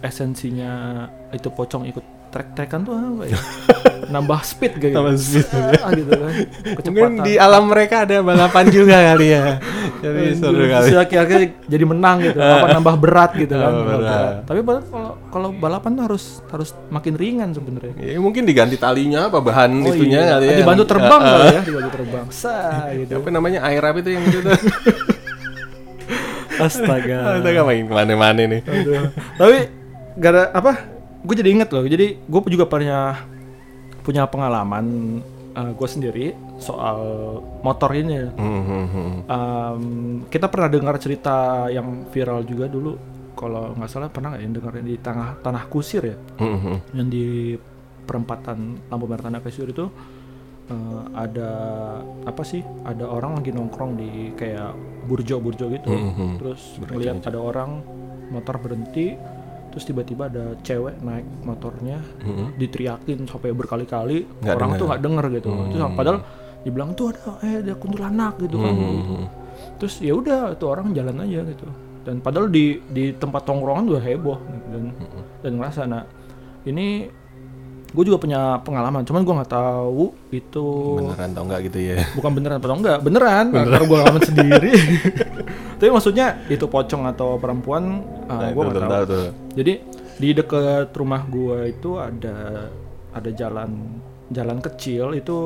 esensinya 0.00 1.04
itu 1.32 1.48
pocong 1.52 1.84
ikut 1.88 2.04
trek-trekan 2.28 2.80
tuh 2.82 2.94
apa 2.94 3.24
ya? 3.24 3.38
nambah 4.14 4.40
speed 4.40 4.80
kayak 4.80 4.94
Nambah 4.96 5.14
gitu. 5.14 5.44
speed. 5.44 5.78
Ah, 5.78 5.90
gitu 5.92 6.12
kan. 6.12 6.32
Mungkin 6.80 6.92
Kecepatan. 6.96 7.26
di 7.28 7.32
alam 7.36 7.62
mereka 7.68 8.08
ada 8.08 8.16
balapan 8.20 8.64
juga 8.68 8.96
kali 9.04 9.26
ya. 9.28 9.44
Jadi 10.00 10.22
seru 10.32 10.64
kali. 10.64 10.88
akhir-akhir 10.94 11.40
jadi 11.68 11.84
menang 11.84 12.16
gitu. 12.22 12.38
Apa 12.38 12.66
nambah 12.72 12.94
berat 12.96 13.36
gitu 13.36 13.52
kan. 13.52 13.68
Oh, 13.68 13.76
nambah 13.78 13.96
berat. 14.00 14.32
Tapi 14.48 14.60
kalau 14.64 14.80
kalau 15.28 15.48
balapan 15.52 15.90
tuh 15.92 16.04
harus 16.08 16.24
harus 16.48 16.72
makin 16.88 17.14
ringan 17.14 17.52
sebenarnya. 17.52 17.92
Ya, 18.00 18.16
mungkin 18.16 18.48
diganti 18.48 18.76
talinya 18.76 19.28
apa 19.28 19.38
bahan 19.38 19.70
Oh 19.82 19.92
itunya 19.92 20.20
iya. 20.24 20.32
kali 20.36 20.44
ya. 20.46 20.56
Dibantu 20.56 20.82
yang- 20.82 20.90
terbang 20.90 21.20
Ah, 21.20 21.28
kali 21.28 21.44
ah. 21.44 21.52
ya, 21.52 21.60
dibantu 21.64 21.90
terbang. 21.92 22.24
Sa 22.40 22.56
gitu. 22.96 23.12
Apa 23.12 23.28
namanya 23.28 23.58
air 23.62 23.82
apa 23.82 23.98
itu 24.00 24.10
yang 24.10 24.24
gitu 24.24 24.38
tuh? 24.40 24.56
Astaga. 26.58 27.38
Kita 27.38 27.62
main 27.62 27.84
ke 27.84 27.92
mana-mana 27.92 28.40
nih. 28.40 28.60
Tapi 29.36 29.56
gara 30.16 30.50
apa? 30.50 30.97
Gue 31.24 31.34
jadi 31.34 31.50
inget 31.50 31.68
loh. 31.74 31.84
Jadi 31.86 32.18
gue 32.18 32.40
juga 32.52 32.66
pernah 32.68 33.22
punya 34.02 34.24
pengalaman 34.24 34.86
gue 35.58 35.88
sendiri 35.90 36.26
soal 36.62 36.98
motor 37.66 37.90
ini. 37.94 38.30
Hmm, 38.30 38.62
hmm, 38.62 38.86
hmm. 38.86 39.16
Em, 39.26 39.82
kita 40.30 40.46
pernah 40.46 40.70
dengar 40.70 40.96
cerita 41.02 41.66
yang 41.66 42.06
viral 42.14 42.46
juga 42.46 42.70
dulu. 42.70 42.94
Kalau 43.38 43.74
nggak 43.74 43.90
salah 43.90 44.10
pernah 44.10 44.34
nggak 44.34 44.42
yang 44.42 44.54
dengerin 44.54 44.86
di 44.86 44.96
tengah 44.98 45.38
tanah 45.42 45.64
kusir 45.70 46.02
ya, 46.02 46.16
Hmm, 46.42 46.58
hmm. 46.58 46.76
yang 46.98 47.06
di 47.06 47.54
perempatan 48.06 48.90
lampu 48.90 49.06
merah 49.06 49.30
tanah 49.30 49.40
kusir 49.42 49.70
itu 49.70 49.86
eh, 50.70 51.02
ada 51.14 51.50
apa 52.26 52.42
sih? 52.42 52.62
Ada 52.82 53.06
orang 53.06 53.38
lagi 53.38 53.54
nongkrong 53.54 53.92
di 53.94 54.10
kayak 54.34 54.74
burjo-burjo 55.06 55.70
gitu. 55.70 55.90
Hmm, 55.90 56.12
hmm. 56.14 56.34
Terus 56.42 56.62
melihat 56.90 57.22
ada 57.30 57.38
orang 57.38 57.82
motor 58.34 58.58
berhenti, 58.58 59.14
terus 59.68 59.84
tiba-tiba 59.84 60.26
ada 60.26 60.56
cewek 60.60 60.98
naik 60.98 61.26
motornya, 61.42 62.00
Hmm. 62.18 62.52
diteriakin 62.54 63.24
sampai 63.24 63.50
berkali-kali, 63.50 64.24
Nggak 64.38 64.54
orang 64.54 64.70
denger. 64.70 64.78
tuh 64.78 64.86
nggak 64.86 65.02
denger 65.02 65.24
gitu. 65.32 65.48
Terus 65.68 65.80
Hmm. 65.80 65.94
padahal 65.94 66.18
dibilang 66.58 66.90
tuh 66.92 67.06
ada 67.08 67.20
eh 67.40 67.54
ada 67.60 67.72
kuntilanak 67.74 68.34
gitu 68.38 68.56
kan. 68.56 68.74
Hmm. 68.74 69.26
Terus 69.76 69.94
ya 69.98 70.12
udah 70.12 70.40
tuh 70.54 70.68
orang 70.68 70.90
jalan 70.90 71.16
aja 71.18 71.40
gitu. 71.44 71.66
Dan 72.02 72.18
padahal 72.18 72.48
di 72.48 72.80
di 72.84 73.12
tempat 73.12 73.44
tongkrongan 73.44 73.84
udah 73.86 74.02
heboh 74.02 74.38
gitu. 74.40 74.66
dan 74.70 74.82
dan 75.38 75.52
ngerasa 75.54 75.80
nah 75.84 76.02
ini 76.62 77.06
gue 77.88 78.04
juga 78.04 78.16
punya 78.18 78.40
pengalaman, 78.58 79.00
cuman 79.00 79.24
gue 79.24 79.34
nggak 79.34 79.48
tahu 79.50 80.12
itu 80.28 80.66
Beneran 81.00 81.32
tau 81.32 81.44
nggak 81.46 81.60
gitu 81.64 81.78
ya? 81.82 81.96
bukan 82.12 82.30
beneran 82.34 82.56
atau 82.60 82.68
enggak 82.70 82.98
beneran, 83.00 83.46
karena 83.48 83.80
gue 83.80 83.96
ngalamin 83.96 84.24
sendiri 84.24 84.72
tapi 85.78 85.88
maksudnya 85.88 86.26
itu 86.48 86.66
pocong 86.66 87.08
atau 87.08 87.38
perempuan 87.38 88.04
uh, 88.28 88.32
Nah, 88.34 88.50
gue 88.50 88.60
itu 88.62 88.70
nggak 88.74 88.92
tahu 88.92 89.04
tuh. 89.06 89.26
Jadi 89.58 89.72
di 90.14 90.28
dekat 90.32 90.90
rumah 90.92 91.22
gue 91.24 91.68
itu 91.68 91.98
ada 91.98 92.70
ada 93.10 93.30
jalan 93.30 93.98
jalan 94.28 94.58
kecil 94.58 95.12
itu 95.12 95.36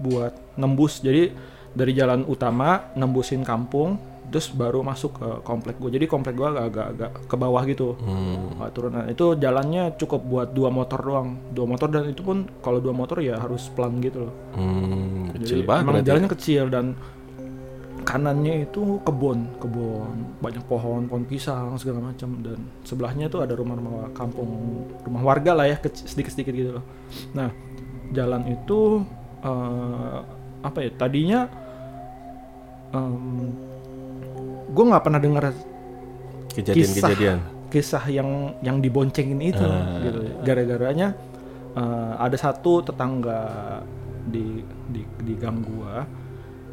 buat 0.00 0.32
nembus 0.56 0.98
jadi 0.98 1.30
dari 1.70 1.92
jalan 1.92 2.24
utama 2.24 2.90
nembusin 2.92 3.42
kampung 3.42 3.96
terus 4.26 4.46
baru 4.48 4.80
masuk 4.80 5.12
ke 5.12 5.28
komplek 5.42 5.74
gue 5.76 5.90
jadi 5.90 6.06
komplek 6.06 6.34
gue 6.34 6.46
agak-agak 6.46 7.26
ke 7.26 7.36
bawah 7.36 7.62
gitu 7.64 7.98
Hmm. 7.98 8.62
Turunan 8.70 9.06
itu 9.06 9.34
jalannya 9.34 9.94
cukup 9.96 10.20
buat 10.22 10.48
dua 10.50 10.70
motor 10.70 11.00
doang 11.00 11.28
dua 11.50 11.66
motor 11.66 11.88
dan 11.88 12.06
itu 12.06 12.22
pun 12.22 12.46
kalau 12.60 12.78
dua 12.78 12.92
motor 12.92 13.18
ya 13.18 13.34
harus 13.36 13.66
pelan 13.68 13.98
gitu 13.98 14.22
loh 14.22 14.34
Hmm, 14.54 15.34
kecil 15.34 15.58
Jadi 15.58 15.62
banget. 15.64 15.82
emang 15.82 15.90
berarti. 15.92 16.06
jalannya 16.06 16.30
kecil 16.30 16.64
dan 16.68 16.86
kanannya 18.02 18.64
itu 18.64 18.98
kebun 19.02 19.46
kebun 19.58 20.12
banyak 20.38 20.64
pohon 20.66 21.06
pohon 21.06 21.24
pisang 21.24 21.76
segala 21.76 22.10
macam 22.10 22.40
dan 22.40 22.58
sebelahnya 22.82 23.28
itu 23.28 23.38
ada 23.38 23.52
rumah-rumah 23.52 24.10
kampung 24.12 24.50
rumah 25.02 25.22
warga 25.22 25.52
lah 25.54 25.66
ya 25.66 25.76
sedikit 25.94 26.32
sedikit 26.32 26.52
gitu 26.52 26.70
loh 26.78 26.84
nah 27.32 27.48
jalan 28.10 28.42
itu 28.48 29.04
eh, 29.40 30.18
apa 30.60 30.78
ya 30.80 30.90
tadinya 30.94 31.40
gue 34.70 34.84
nggak 34.86 35.04
pernah 35.04 35.20
dengar 35.20 35.44
Kejadian-kejadian. 36.50 37.38
kisah 37.70 38.02
yang 38.10 38.58
yang 38.60 38.82
diboncengin 38.82 39.38
itu 39.38 39.62
Ah. 39.62 40.02
gitu 40.02 40.18
gara-garanya 40.42 41.14
eh, 41.72 42.12
ada 42.18 42.34
satu 42.34 42.82
tetangga 42.82 43.40
di 44.26 44.58
di 44.90 45.00
di 45.22 45.32
gang 45.38 45.62
gua 45.62 46.02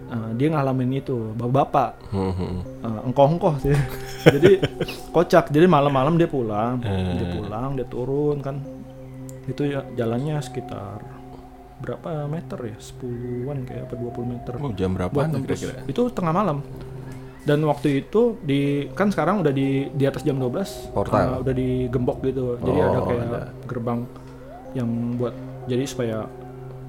eh, 0.08 0.30
dia 0.34 0.48
ngalamin 0.50 0.92
itu 0.96 1.16
bapak-bapak 1.34 1.92
Hmm, 2.08 2.32
hmm. 2.32 2.60
uh, 2.82 3.02
engkoh-engkoh 3.06 3.60
sih. 3.60 3.76
jadi 4.36 4.64
kocak. 5.10 5.50
Jadi 5.50 5.66
malam-malam 5.66 6.16
dia 6.16 6.26
pulang, 6.26 6.80
Eh. 6.82 7.16
dia 7.18 7.28
pulang, 7.34 7.76
dia 7.76 7.86
turun 7.86 8.40
kan. 8.40 8.64
Itu 9.44 9.64
ya 9.64 9.84
jalannya 9.94 10.40
sekitar 10.40 11.00
berapa 11.78 12.26
meter 12.26 12.58
ya? 12.66 12.76
10-an 12.76 13.58
kayak 13.64 13.84
apa 13.86 13.96
20 13.96 14.26
meter. 14.26 14.54
Oh, 14.58 14.72
jam 14.72 14.92
berapa 14.92 15.14
kira-kira? 15.38 15.84
Itu 15.86 16.10
tengah 16.10 16.32
malam. 16.32 16.60
Dan 17.44 17.64
waktu 17.64 18.02
itu 18.02 18.36
di 18.42 18.62
kan 18.92 19.08
sekarang 19.08 19.40
udah 19.40 19.52
di 19.52 19.88
di 19.90 20.04
atas 20.04 20.20
jam 20.22 20.36
12 20.36 20.92
Portal. 20.92 21.40
uh, 21.40 21.40
udah 21.40 21.54
digembok 21.54 22.20
gitu. 22.22 22.60
Jadi 22.60 22.76
Oh, 22.78 22.84
ada 22.86 23.00
kayak 23.06 23.24
ada. 23.26 23.42
gerbang 23.64 24.00
yang 24.74 24.90
buat 25.16 25.32
jadi 25.64 25.84
supaya 25.84 26.28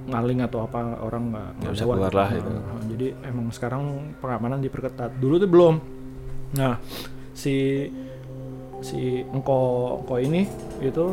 ngaling 0.09 0.41
atau 0.41 0.65
apa 0.65 0.99
orang 1.05 1.31
nggak 1.31 1.49
Nggak 1.61 1.73
bisa 1.77 1.85
keluar 1.85 2.11
gitu. 2.11 2.19
lah 2.19 2.31
itu. 2.33 2.51
Nah, 2.51 2.83
jadi 2.89 3.07
emang 3.29 3.47
sekarang 3.53 3.83
pengamanan 4.19 4.59
diperketat. 4.65 5.11
Dulu 5.21 5.35
tuh 5.37 5.51
belum. 5.51 5.75
Nah, 6.57 6.81
si 7.37 7.87
si 8.81 9.21
engko 9.29 9.59
engko 10.03 10.17
ini 10.17 10.49
itu 10.81 11.05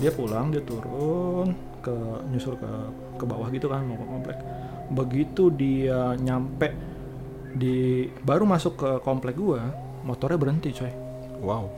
dia 0.00 0.10
pulang, 0.14 0.48
dia 0.48 0.62
turun 0.64 1.52
ke 1.84 1.94
nyusul 2.32 2.56
ke 2.56 2.70
ke 3.18 3.24
bawah 3.26 3.48
gitu 3.52 3.68
kan 3.68 3.84
mau 3.84 3.98
ke 3.98 4.06
komplek. 4.06 4.38
Begitu 4.88 5.52
dia 5.52 6.16
nyampe 6.16 6.72
di 7.52 8.06
baru 8.24 8.48
masuk 8.48 8.72
ke 8.78 8.90
komplek 9.04 9.36
gua, 9.36 9.60
motornya 10.06 10.38
berhenti, 10.40 10.72
coy. 10.72 10.92
Wow. 11.44 11.68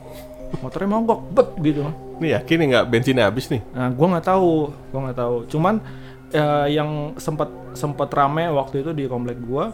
Motornya 0.59 0.89
mogok, 0.99 1.19
bet 1.31 1.49
gitu. 1.63 1.83
Ini 2.21 2.37
yakin 2.37 2.55
nih 2.59 2.67
nggak 2.75 2.85
bensinnya 2.91 3.25
habis 3.27 3.47
nih? 3.47 3.63
Nah, 3.71 3.89
gua 3.91 4.07
nggak 4.15 4.27
tahu, 4.29 4.69
gua 4.93 4.99
nggak 5.09 5.19
tahu. 5.19 5.35
Cuman 5.49 5.75
eh, 6.31 6.67
yang 6.71 7.15
sempat 7.19 7.51
sempat 7.75 8.11
rame 8.11 8.47
waktu 8.51 8.83
itu 8.83 8.91
di 8.91 9.05
komplek 9.07 9.39
gua, 9.43 9.71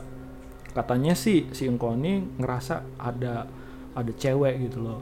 katanya 0.73 1.17
sih 1.17 1.49
si 1.53 1.65
Engko 1.65 1.97
ini 1.97 2.21
ngerasa 2.37 2.99
ada 3.01 3.49
ada 3.97 4.11
cewek 4.13 4.69
gitu 4.69 4.85
loh. 4.85 4.99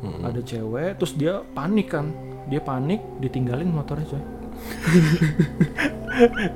Hmm. 0.00 0.24
Ada 0.24 0.40
cewek, 0.40 0.96
terus 0.96 1.12
dia 1.18 1.42
panik 1.52 1.92
kan. 1.92 2.14
Dia 2.48 2.62
panik, 2.62 3.02
ditinggalin 3.20 3.68
motornya 3.68 4.06
coy. 4.08 4.22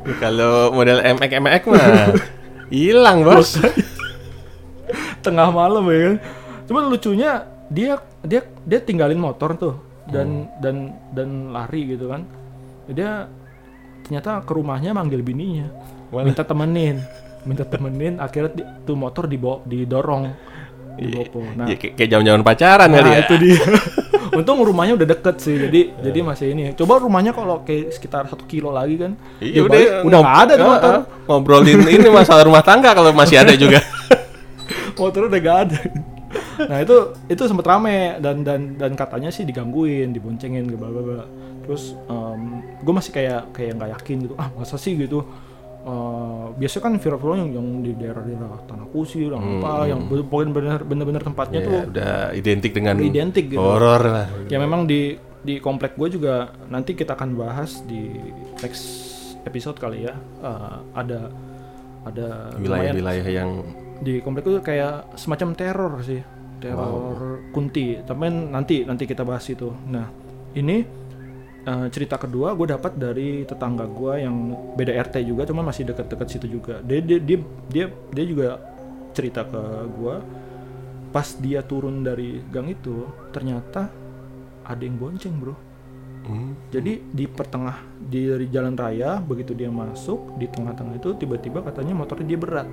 Kalau 0.23 0.73
model 0.73 1.01
MX 1.01 1.31
MX 1.41 1.63
mah 1.69 2.15
hilang 2.75 3.27
bos. 3.27 3.61
Tengah 5.21 5.49
malam 5.53 5.85
ya 5.89 5.99
kan. 5.99 6.17
Cuman 6.71 6.85
lucunya 6.89 7.45
dia 7.69 8.01
dia 8.25 8.41
dia 8.65 8.81
tinggalin 8.81 9.21
motor 9.21 9.57
tuh 9.57 9.75
dan 10.09 10.49
dan 10.61 10.97
dan 11.13 11.53
lari 11.53 11.97
gitu 11.97 12.13
kan. 12.13 12.25
Dia 12.89 13.29
ternyata 14.05 14.45
ke 14.45 14.53
rumahnya 14.53 14.93
manggil 14.93 15.21
bininya. 15.21 15.67
Walah. 16.09 16.31
minta 16.31 16.45
temenin 16.45 16.97
minta 17.43 17.65
temenin 17.65 18.17
akhirnya 18.17 18.55
di- 18.55 18.69
tuh 18.85 18.95
motor 18.95 19.27
dibawa 19.27 19.61
didorong 19.65 20.31
dibopo 20.95 21.43
nah, 21.53 21.67
Ya, 21.67 21.75
kayak 21.75 22.07
zaman-zaman 22.07 22.41
pacaran 22.41 22.87
nah 22.87 23.03
kali 23.03 23.11
ya. 23.11 23.19
itu 23.21 23.35
dia 23.37 23.59
untung 24.39 24.63
rumahnya 24.63 24.95
udah 24.95 25.09
deket 25.11 25.37
sih 25.37 25.59
jadi 25.59 25.81
jadi 25.99 26.19
masih 26.23 26.47
ini 26.55 26.71
coba 26.73 27.03
rumahnya 27.03 27.31
kalau 27.31 27.61
kayak 27.61 27.91
sekitar 27.91 28.25
satu 28.25 28.47
kilo 28.47 28.71
lagi 28.71 28.95
kan 28.97 29.19
Iya 29.37 29.61
dia 29.61 29.67
balik, 29.67 29.89
udah 30.05 30.19
nggak 30.21 30.39
ada 30.39 30.53
tuh 30.55 30.67
motor. 30.67 30.95
Ngobrolin 31.27 31.81
ini 31.85 32.09
masalah 32.09 32.43
rumah 32.45 32.63
tangga 32.63 32.91
kalau 32.93 33.11
masih 33.11 33.37
ada 33.37 33.53
juga. 33.55 33.83
motor 34.97 35.27
udah 35.27 35.41
gak 35.41 35.59
ada 35.67 35.79
nah 36.57 36.79
itu 36.79 36.97
itu 37.27 37.43
sempet 37.45 37.65
rame 37.65 38.19
dan 38.19 38.43
dan 38.43 38.75
dan 38.75 38.93
katanya 38.95 39.29
sih 39.29 39.43
digangguin 39.43 40.11
diboncengin 40.11 40.69
bla 40.71 40.89
bla 40.89 41.03
bla. 41.03 41.25
Terus 41.65 41.97
gue 42.81 42.93
masih 42.93 43.11
kayak 43.11 43.53
kayak 43.53 43.73
nggak 43.75 43.91
yakin 43.97 44.17
gitu. 44.23 44.35
Ah 44.37 44.49
masa 44.53 44.77
sih 44.77 44.95
gitu? 44.95 45.25
Eh, 45.85 46.45
biasanya 46.57 46.83
kan 46.83 46.93
viral-viral 46.97 47.37
yang, 47.39 47.51
yang 47.55 47.67
di 47.85 47.93
daerah-daerah 47.93 48.57
tanah 48.65 48.89
kusir 48.89 49.29
yang 49.29 49.61
apa 49.61 49.85
yang 49.85 50.09
be- 50.09 50.25
pokoknya 50.25 50.51
bener 50.51 50.81
bener-bener 50.81 51.21
tempatnya 51.21 51.61
Ya, 51.61 51.67
tuh 51.69 51.81
udah 51.93 52.15
identik 52.33 52.73
dengan 52.73 52.97
identik 52.97 53.53
gitu. 53.53 53.61
horor 53.61 54.01
lah. 54.01 54.27
ya 54.49 54.57
memang 54.57 54.89
di 54.89 55.13
di 55.45 55.61
komplek 55.61 55.93
gue 55.95 56.09
juga 56.09 56.49
nanti 56.73 56.97
kita 56.97 57.13
akan 57.13 57.37
bahas 57.37 57.85
di 57.85 58.17
next 58.65 58.81
episode 59.45 59.77
kali 59.77 60.09
ya. 60.09 60.17
Eh, 60.41 60.77
ada 60.97 61.29
ada 62.05 62.29
Wilayah-wilayah 62.57 63.29
yang 63.29 63.51
di 64.01 64.25
komplek 64.25 64.45
itu 64.45 64.61
kayak 64.61 65.17
semacam 65.17 65.53
teror 65.53 65.93
sih 66.01 66.25
teror 66.73 67.19
kunti. 67.53 68.01
Tapi 68.01 68.25
nanti 68.31 68.77
nanti 68.89 69.05
kita 69.05 69.27
bahas 69.27 69.45
itu. 69.53 69.69
Nah 69.91 70.09
ini 70.57 70.81
eh, 71.65 71.87
cerita 71.93 72.17
kedua 72.17 72.57
gue 72.57 72.73
dapat 72.73 72.97
dari 72.97 73.45
tetangga 73.45 73.85
gue 73.85 74.25
yang 74.25 74.37
beda 74.73 74.93
RT 75.11 75.29
juga 75.29 75.45
cuma 75.45 75.61
masih 75.61 75.85
dekat-dekat 75.93 76.27
situ 76.31 76.47
juga. 76.49 76.81
Dia 76.81 77.05
dia 77.05 77.19
dia 77.21 77.39
dia, 77.69 77.87
dia 77.91 78.25
juga 78.25 78.49
cerita 79.15 79.47
ke 79.47 79.63
gue 79.95 80.15
pas 81.15 81.29
dia 81.39 81.63
turun 81.63 82.03
dari 82.03 82.43
gang 82.51 82.67
itu 82.67 83.07
ternyata 83.31 83.87
ada 84.67 84.83
yang 84.83 84.99
bonceng 84.99 85.37
bro. 85.39 85.55
Hmm. 86.25 86.57
jadi 86.73 87.05
di 87.05 87.29
pertengah 87.29 87.85
di 88.01 88.25
dari 88.25 88.49
jalan 88.49 88.73
raya 88.73 89.21
begitu 89.21 89.53
dia 89.53 89.69
masuk 89.69 90.41
di 90.41 90.49
tengah-tengah 90.49 90.97
itu 90.97 91.13
tiba-tiba 91.21 91.61
katanya 91.61 91.93
motornya 91.93 92.25
dia 92.25 92.41
berat 92.41 92.65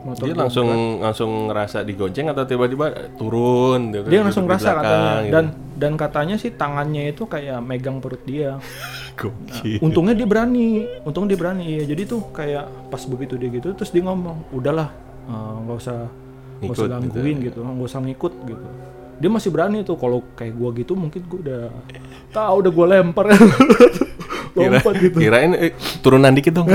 motor 0.00 0.24
dia 0.24 0.34
langsung 0.36 0.68
langsung 1.04 1.30
ngerasa 1.52 1.84
digonceng 1.84 2.32
atau 2.32 2.44
tiba-tiba 2.48 3.12
turun 3.20 3.92
gitu, 3.92 4.08
dia 4.08 4.20
langsung 4.24 4.48
duduk 4.48 4.56
di 4.56 4.64
rasa 4.64 4.70
katanya 4.80 5.12
gitu. 5.20 5.32
dan 5.32 5.44
dan 5.80 5.92
katanya 5.96 6.36
sih 6.36 6.50
tangannya 6.52 7.12
itu 7.12 7.24
kayak 7.24 7.58
megang 7.64 8.00
perut 8.00 8.20
dia. 8.24 8.56
Gokil. 9.20 9.84
untungnya 9.84 10.16
dia 10.16 10.24
berani 10.24 10.88
untungnya 11.04 11.36
dia 11.36 11.40
berani. 11.40 11.64
Iya 11.76 11.92
jadi 11.92 12.02
tuh 12.08 12.32
kayak 12.32 12.88
pas 12.88 13.02
begitu 13.04 13.36
dia 13.36 13.52
gitu 13.52 13.76
terus 13.76 13.92
dia 13.92 14.00
ngomong 14.00 14.48
udahlah 14.56 14.88
eh, 15.28 15.54
nggak 15.68 15.76
usah 15.76 15.98
nggak 16.60 16.72
usah 16.72 16.84
gitu 16.88 16.92
gangguin 16.96 17.36
gitu 17.44 17.58
nggak 17.60 17.88
usah 17.88 18.00
ngikut 18.00 18.32
gitu. 18.48 18.64
Dia 19.20 19.28
masih 19.28 19.50
berani 19.52 19.84
tuh 19.84 20.00
kalau 20.00 20.24
kayak 20.32 20.56
gua 20.56 20.72
gitu 20.72 20.96
mungkin 20.96 21.20
gua 21.28 21.38
udah 21.44 21.62
tahu 22.32 22.54
udah 22.64 22.72
gua 22.72 22.86
lempar. 22.96 23.26
Kira, 24.50 24.82
lompat 24.82 24.94
gitu. 24.98 25.16
kirain 25.22 25.54
eh, 25.54 25.72
turunan 26.02 26.34
dikit 26.34 26.58
dong. 26.58 26.66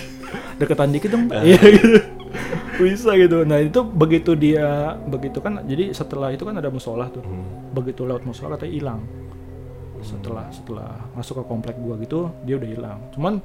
Deketan 0.60 0.92
dikit 0.92 1.08
dong 1.08 1.24
Pak. 1.32 1.40
iya 1.40 1.56
gitu 1.56 2.23
bisa 2.78 3.10
gitu. 3.18 3.46
Nah 3.46 3.58
itu 3.62 3.80
begitu 3.84 4.32
dia 4.34 4.98
begitu 5.06 5.38
kan 5.38 5.62
jadi 5.64 5.94
setelah 5.94 6.34
itu 6.34 6.42
kan 6.42 6.56
ada 6.58 6.70
musola 6.70 7.08
tuh. 7.10 7.22
Begitu 7.72 8.06
lewat 8.06 8.22
musola 8.26 8.56
katanya 8.56 8.72
hilang. 8.72 9.00
Setelah 10.04 10.46
setelah 10.52 10.90
masuk 11.16 11.40
ke 11.40 11.44
komplek 11.48 11.76
gua 11.80 11.94
gitu 12.00 12.30
dia 12.42 12.58
udah 12.58 12.70
hilang. 12.70 12.98
Cuman 13.14 13.40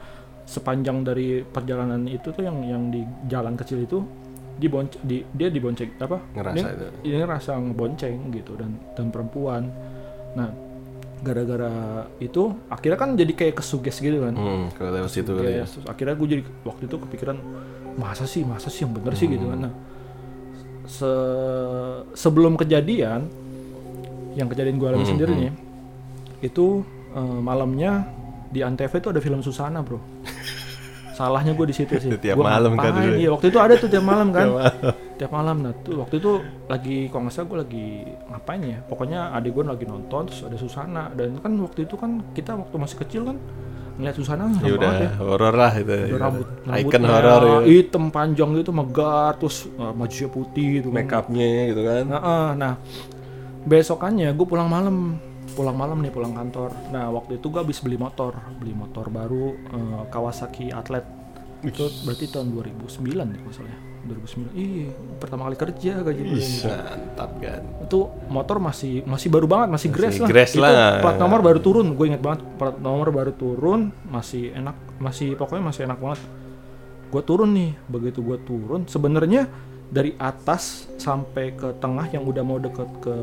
sepanjang 0.49 1.05
dari 1.05 1.45
perjalanan 1.45 2.09
itu 2.09 2.33
tuh 2.33 2.41
yang 2.41 2.57
yang 2.65 2.83
di 2.89 3.05
jalan 3.29 3.53
kecil 3.53 3.85
itu 3.85 4.01
dibonce 4.59 4.99
di, 5.05 5.23
dia 5.31 5.47
dibonceng 5.47 5.95
apa? 6.01 6.17
Ngerasa 6.35 6.55
dia, 6.55 6.65
itu. 6.75 6.85
dia 7.05 7.15
ngerasa 7.23 7.51
ngebonceng 7.55 8.15
gitu 8.35 8.51
dan 8.59 8.75
dan 8.97 9.07
perempuan. 9.13 9.71
Nah 10.35 10.51
gara-gara 11.19 12.07
itu 12.23 12.55
akhirnya 12.71 12.99
kan 12.99 13.09
jadi 13.15 13.33
kayak 13.35 13.55
kesuges 13.59 13.99
gitu 13.99 14.23
kan. 14.23 14.33
Hmm, 14.35 14.67
kalau 14.75 14.91
lewat 14.95 15.11
situ 15.11 15.31
kali 15.35 15.63
ya. 15.63 15.65
akhirnya 15.87 16.15
gue 16.15 16.27
jadi 16.27 16.43
waktu 16.63 16.83
itu 16.87 16.95
kepikiran 16.95 17.37
masa 17.97 18.27
sih 18.27 18.43
masa 18.43 18.67
sih 18.67 18.85
yang 18.85 18.93
bener 18.93 19.13
sih? 19.15 19.25
Gitu 19.25 19.45
kan. 19.47 19.59
Nah 19.69 19.73
se- 20.85 22.01
sebelum 22.13 22.57
kejadian 22.57 23.29
yang 24.33 24.47
kejadian 24.49 24.77
gue 24.77 24.87
alami 24.89 25.05
Hmm, 25.05 25.11
sendiri 25.15 25.33
nih 25.33 25.51
itu 26.41 26.81
eh, 27.11 27.39
malamnya 27.41 28.05
di 28.49 28.61
antv 28.61 28.89
itu 28.89 29.09
ada 29.09 29.21
film 29.21 29.41
Susana 29.41 29.81
bro. 29.81 29.99
Salahnya 31.13 31.51
gue 31.51 31.67
di 31.67 31.75
situ 31.75 31.99
sih. 31.99 32.09
Tiap 32.15 32.39
Gua 32.39 32.47
malam 32.55 32.79
kan 32.79 32.95
dulu 32.95 33.11
ya? 33.11 33.17
iya 33.19 33.29
waktu 33.29 33.51
itu 33.51 33.59
ada 33.59 33.75
tuh 33.75 33.91
tiap 33.91 34.07
malam 34.07 34.31
kan. 34.31 34.47
Tiap 35.19 35.35
malam. 35.35 35.59
Nah 35.59 35.75
tuh 35.83 35.99
waktu 35.99 36.15
itu 36.23 36.31
lagi 36.71 37.11
kalau 37.11 37.27
nggak 37.27 37.33
salah 37.35 37.47
gue 37.51 37.59
lagi 37.59 37.85
ngapain 38.31 38.61
ya? 38.63 38.79
Pokoknya 38.87 39.19
adik 39.35 39.51
gue 39.51 39.67
lagi 39.67 39.83
nonton 39.83 40.31
terus 40.31 40.47
ada 40.47 40.55
Susana. 40.55 41.11
Dan 41.11 41.35
kan 41.43 41.51
waktu 41.59 41.83
itu 41.83 41.99
kan 41.99 42.23
kita 42.31 42.55
waktu 42.55 42.75
masih 42.79 42.97
kecil 43.03 43.21
kan 43.27 43.37
ngeliat 43.99 44.15
Susana 44.15 44.47
Ya 44.63 44.73
udah 44.79 44.91
ya 44.95 45.11
horor 45.19 45.53
lah 45.53 45.71
itu. 45.75 45.91
Udah 46.15 46.21
rambut 46.23 46.47
Icon 46.71 47.03
horor 47.03 47.41
ya. 47.43 47.57
hitam 47.67 48.05
panjang 48.09 48.49
gitu 48.55 48.71
megar 48.71 49.35
terus 49.35 49.67
uh, 49.75 49.91
bajunya 49.91 50.29
putih 50.31 50.67
gitu 50.79 50.87
kan. 50.89 51.03
Make 51.03 51.13
upnya 51.13 51.49
gitu 51.75 51.81
kan. 51.83 52.03
Nah, 52.07 52.21
eh, 52.23 52.49
nah 52.55 52.73
besokannya 53.67 54.31
gue 54.31 54.47
pulang 54.47 54.71
malam 54.71 55.19
pulang 55.51 55.75
malam 55.75 55.99
nih 55.99 56.13
pulang 56.13 56.31
kantor 56.31 56.71
nah 56.95 57.11
waktu 57.11 57.41
itu 57.41 57.51
gue 57.51 57.59
habis 57.59 57.83
beli 57.83 57.99
motor 57.99 58.31
beli 58.63 58.71
motor 58.71 59.11
baru 59.11 59.51
eh, 59.51 60.03
Kawasaki 60.07 60.71
Atlet 60.71 61.03
itu 61.67 61.91
berarti 62.07 62.31
tahun 62.31 62.55
2009 62.55 63.03
ya 63.19 63.41
masalahnya 63.43 63.88
2009 64.07 64.55
iya 64.55 64.89
pertama 65.19 65.49
kali 65.49 65.57
kerja 65.59 65.99
gaji 65.99 66.21
mantap 66.23 67.31
kan. 67.43 67.61
itu 67.83 67.99
motor 68.31 68.57
masih 68.63 69.03
masih 69.03 69.27
baru 69.27 69.45
banget 69.49 69.69
masih 69.75 69.89
grass 69.91 70.15
lah. 70.19 70.29
grass 70.31 70.51
itu 70.55 70.63
lah. 70.63 71.03
plat 71.03 71.17
nomor 71.19 71.43
baru 71.43 71.59
turun. 71.59 71.93
Gue 71.99 72.11
inget 72.11 72.23
banget 72.23 72.45
plat 72.55 72.75
nomor 72.79 73.11
baru 73.11 73.35
turun 73.35 73.91
masih 74.07 74.55
enak 74.55 74.75
masih 75.03 75.35
pokoknya 75.35 75.63
masih 75.67 75.81
enak 75.89 75.99
banget. 75.99 76.19
Gue 77.09 77.21
turun 77.25 77.49
nih 77.51 77.75
begitu 77.91 78.23
gue 78.23 78.37
turun 78.47 78.87
sebenarnya 78.87 79.49
dari 79.89 80.13
atas 80.21 80.85
sampai 81.01 81.57
ke 81.57 81.73
tengah 81.81 82.05
yang 82.13 82.23
udah 82.23 82.43
mau 82.45 82.61
deket 82.61 82.89
ke 83.01 83.15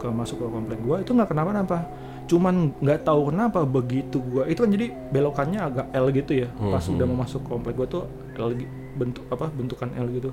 ke 0.00 0.08
masuk 0.08 0.40
ke 0.40 0.46
komplek 0.48 0.80
gue 0.80 0.96
itu 1.04 1.12
nggak 1.12 1.28
kenapa-napa 1.28 1.84
cuman 2.30 2.54
nggak 2.78 3.02
tahu 3.02 3.20
kenapa 3.28 3.60
begitu 3.62 4.22
gue 4.22 4.46
itu 4.46 4.62
kan 4.62 4.70
jadi 4.70 4.86
belokannya 5.10 5.58
agak 5.60 5.86
L 5.90 6.06
gitu 6.10 6.32
ya 6.36 6.48
pas 6.54 6.78
Mhm. 6.80 6.94
udah 6.94 7.04
mau 7.04 7.18
masuk 7.20 7.42
komplek 7.42 7.74
gue 7.74 7.88
tuh 7.90 8.04
L 8.36 8.54
bentuk 8.92 9.26
apa 9.26 9.46
bentukan 9.48 9.90
L 9.92 10.06
gitu. 10.08 10.30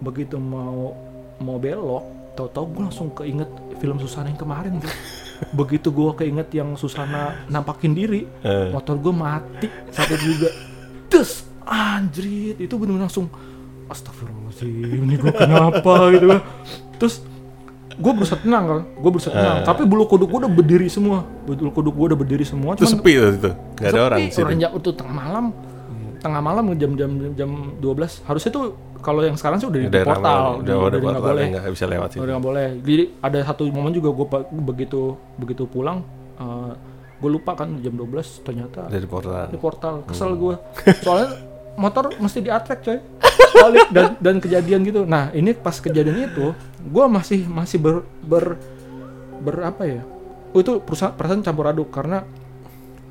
Begitu 0.00 0.34
mau 0.36 0.90
mau 1.38 1.56
belok 1.56 2.02
tahu-tahu 2.32 2.64
gue 2.68 2.82
langsung 2.84 3.08
keinget 3.12 3.46
film 3.76 3.96
Susana 3.96 4.26
yang 4.26 4.36
kemarin 4.36 4.76
tuh. 4.76 4.90
Begitu 5.58 5.88
gue 5.88 6.10
keinget 6.16 6.48
yang 6.50 6.74
Susana 6.74 7.32
nampakin 7.46 7.92
diri 7.92 8.26
Eh. 8.42 8.68
motor 8.68 8.96
gue 8.96 9.14
mati 9.14 9.70
satu 9.88 10.14
juga. 10.16 10.50
Terus 11.06 11.46
anjrit 11.62 12.58
itu 12.58 12.74
bener 12.74 12.98
langsung 12.98 13.30
astagfirullahaladzim 13.86 14.68
ini 15.00 15.16
gue 15.16 15.32
kenapa? 15.32 16.10
gitu 16.10 16.26
kan. 16.28 16.40
Terus 16.96 17.22
gue 18.00 18.12
berusaha 18.12 18.40
tenang 18.40 18.64
kan 18.64 18.80
gue 18.96 19.10
berusaha 19.10 19.30
tenang. 19.30 19.56
Eh. 19.60 19.64
tapi 19.64 19.82
bulu 19.84 20.04
kuduk 20.04 20.26
gue 20.26 20.38
udah 20.40 20.52
berdiri 20.52 20.88
semua. 20.88 21.22
Bulu 21.44 21.70
kuduk 21.70 21.92
gue 21.92 22.06
udah 22.08 22.18
berdiri 22.18 22.42
semua 22.42 22.72
Itu 22.72 22.88
sepi 22.88 23.12
tuh 23.14 23.30
itu. 23.30 23.50
Gak 23.76 23.88
ada 23.88 24.00
orang 24.08 24.18
situ. 24.26 24.40
orang 24.40 24.58
jam 24.58 24.70
itu 24.72 24.90
tengah 24.90 25.14
malam. 25.14 25.44
Tengah 26.20 26.40
malam 26.40 26.64
jam 26.76 26.92
jam 26.94 27.10
jam 27.32 27.50
12 27.78 28.28
harusnya 28.28 28.50
tuh 28.50 28.64
kalau 29.00 29.20
yang 29.20 29.32
sekarang 29.32 29.56
sih 29.56 29.64
udah 29.64 29.80
di 29.80 29.88
Udah 29.88 30.02
portal. 30.02 30.20
ramai, 30.20 30.60
udah 30.60 30.74
udah 30.76 30.84
udah 30.90 30.98
nggak 31.00 31.24
boleh. 31.24 31.44
nggak 31.50 31.72
bisa 31.72 31.86
lewat 31.86 32.08
sih. 32.12 32.18
udah 32.20 32.32
nggak 32.34 32.44
boleh. 32.44 32.66
Jadi 32.78 33.04
ada 33.18 33.38
satu 33.42 33.62
momen 33.66 33.92
juga 33.92 34.08
gue 34.10 34.26
begitu 34.62 35.00
begitu 35.36 35.64
pulang 35.64 36.04
gue 37.16 37.28
lupa 37.30 37.52
kan 37.52 37.68
jam 37.78 37.92
12 37.92 38.16
ternyata 38.40 38.88
Dari 38.88 39.04
portal. 39.04 39.48
di 39.48 39.56
portal. 39.56 39.94
Kesel 40.04 40.32
gue 40.34 40.56
soalnya 41.04 41.28
motor 41.80 42.12
mesti 42.20 42.44
di 42.44 42.52
attract 42.52 42.84
coy. 42.84 42.98
Balik 43.64 43.88
dan 43.88 44.06
dan 44.20 44.36
kejadian 44.36 44.84
gitu. 44.84 45.08
Nah 45.08 45.32
ini 45.32 45.56
pas 45.56 45.74
kejadian 45.80 46.28
itu 46.28 46.52
gue 46.80 47.04
masih 47.08 47.48
masih 47.48 47.80
ber 47.80 48.04
ber 48.20 48.60
ber 49.40 49.56
apa 49.64 49.82
ya? 49.88 50.04
Oh, 50.52 50.60
itu 50.60 50.82
perusahaan 50.84 51.16
perasaan 51.16 51.40
campur 51.40 51.72
aduk 51.72 51.88
karena 51.88 52.26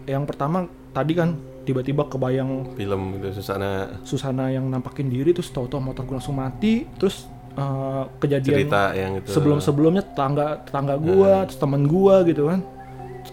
yang 0.05 0.29
pertama 0.29 0.69
tadi 0.93 1.13
kan 1.17 1.33
tiba-tiba 1.63 2.05
kebayang 2.09 2.73
Film 2.73 3.21
itu 3.21 3.41
Susana. 3.41 4.01
Susana 4.01 4.49
yang 4.49 4.65
nampakin 4.69 5.09
diri 5.09 5.31
terus 5.33 5.53
tahu-tahu 5.53 5.81
motor 5.81 6.03
gue 6.05 6.15
langsung 6.17 6.37
mati 6.37 6.85
terus 6.97 7.29
eh, 7.53 8.03
kejadian 8.17 8.57
cerita 8.65 8.83
yang 8.97 9.11
itu. 9.21 9.29
sebelum 9.29 9.57
sebelumnya 9.61 10.01
tetangga 10.01 10.65
tetangga 10.65 10.95
gua 10.97 11.45
terus 11.45 11.59
teman 11.61 11.83
gua 11.85 12.25
gitu 12.25 12.49
kan 12.49 12.59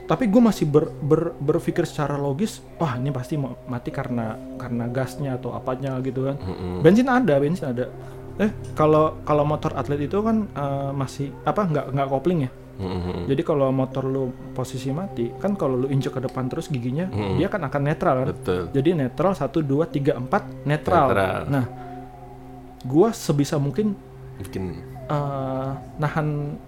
tapi 0.04 0.26
gue 0.26 0.38
masih 0.38 0.64
ber, 0.64 0.90
ber- 0.98 1.34
berpikir 1.36 1.82
secara 1.82 2.14
logis 2.14 2.62
wah 2.76 2.94
ini 2.94 3.10
pasti 3.10 3.34
mati 3.38 3.90
karena 3.90 4.34
karena 4.54 4.86
gasnya 4.86 5.34
atau 5.34 5.52
apanya 5.52 5.98
gitu 6.00 6.24
kan 6.24 6.36
Mm-mm. 6.38 6.80
bensin 6.80 7.06
ada 7.06 7.34
bensin 7.36 7.70
ada 7.70 7.90
eh 8.36 8.50
kalau 8.72 9.16
kalau 9.22 9.42
motor 9.42 9.72
atlet 9.72 10.02
itu 10.02 10.18
kan 10.20 10.46
eh, 10.46 10.90
masih 10.92 11.32
apa 11.42 11.64
nggak 11.64 11.86
nggak 11.90 12.08
kopling 12.08 12.40
ya 12.44 12.50
Mm-mm. 12.76 13.24
jadi 13.24 13.40
kalau 13.40 13.72
motor 13.72 14.04
lu 14.04 14.24
posisi 14.52 14.92
mati 14.92 15.32
kan 15.34 15.56
kalau 15.56 15.80
lu 15.80 15.86
injek 15.88 16.12
ke 16.12 16.20
depan 16.20 16.44
terus 16.46 16.68
giginya 16.68 17.08
Hmm. 17.08 17.40
dia 17.40 17.48
kan 17.48 17.64
akan 17.64 17.82
netral 17.82 18.14
kan 18.20 18.28
Betul. 18.30 18.62
jadi 18.70 18.90
netral 18.92 19.32
1 19.32 19.48
2 19.48 19.88
3 19.88 20.20
4 20.20 20.68
netral. 20.68 21.06
Netral. 21.08 21.40
Nah, 21.48 21.64
gua 22.82 23.08
sebisa 23.10 23.56
mungkin 23.56 23.96
Bikin 24.36 24.76
eh, 25.08 25.70
nahan 25.96 26.60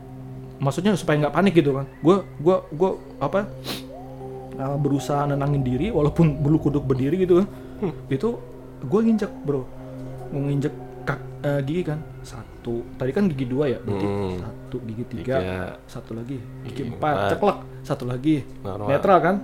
maksudnya 0.59 0.95
supaya 0.95 1.19
nggak 1.19 1.33
panik 1.33 1.55
gitu 1.55 1.73
kan. 1.73 1.87
Gua 1.99 2.23
gua 2.37 2.67
gua 2.71 2.91
apa 3.19 3.47
eh, 4.53 4.77
berusaha 4.77 5.25
nenangin 5.25 5.63
diri 5.63 5.89
walaupun 5.89 6.39
bulu 6.39 6.59
kuduk 6.61 6.83
berdiri 6.83 7.21
gitu 7.21 7.41
kan. 7.41 7.49
Itu 8.09 8.39
gua 8.83 9.01
nginjek, 9.01 9.31
Bro. 9.43 9.63
Mau 10.29 10.41
nginjek 10.45 10.75
kak, 11.05 11.21
eh, 11.43 11.61
gigi 11.63 11.83
kan. 11.85 11.99
Satu. 12.21 12.85
Tadi 12.95 13.11
kan 13.11 13.25
gigi 13.27 13.47
dua 13.47 13.65
ya, 13.67 13.79
berarti 13.79 14.05
Hmm. 14.05 14.37
satu 14.39 14.77
gigi 14.85 15.05
tiga, 15.09 15.37
tiga 15.39 15.61
satu 15.87 16.11
lagi 16.13 16.37
gigi 16.63 16.75
Gigi 16.75 16.83
empat, 16.91 17.15
empat. 17.17 17.31
ceklek, 17.33 17.59
satu 17.81 18.05
lagi 18.05 18.37
normal. 18.61 18.87
netral 18.87 19.19
kan 19.19 19.37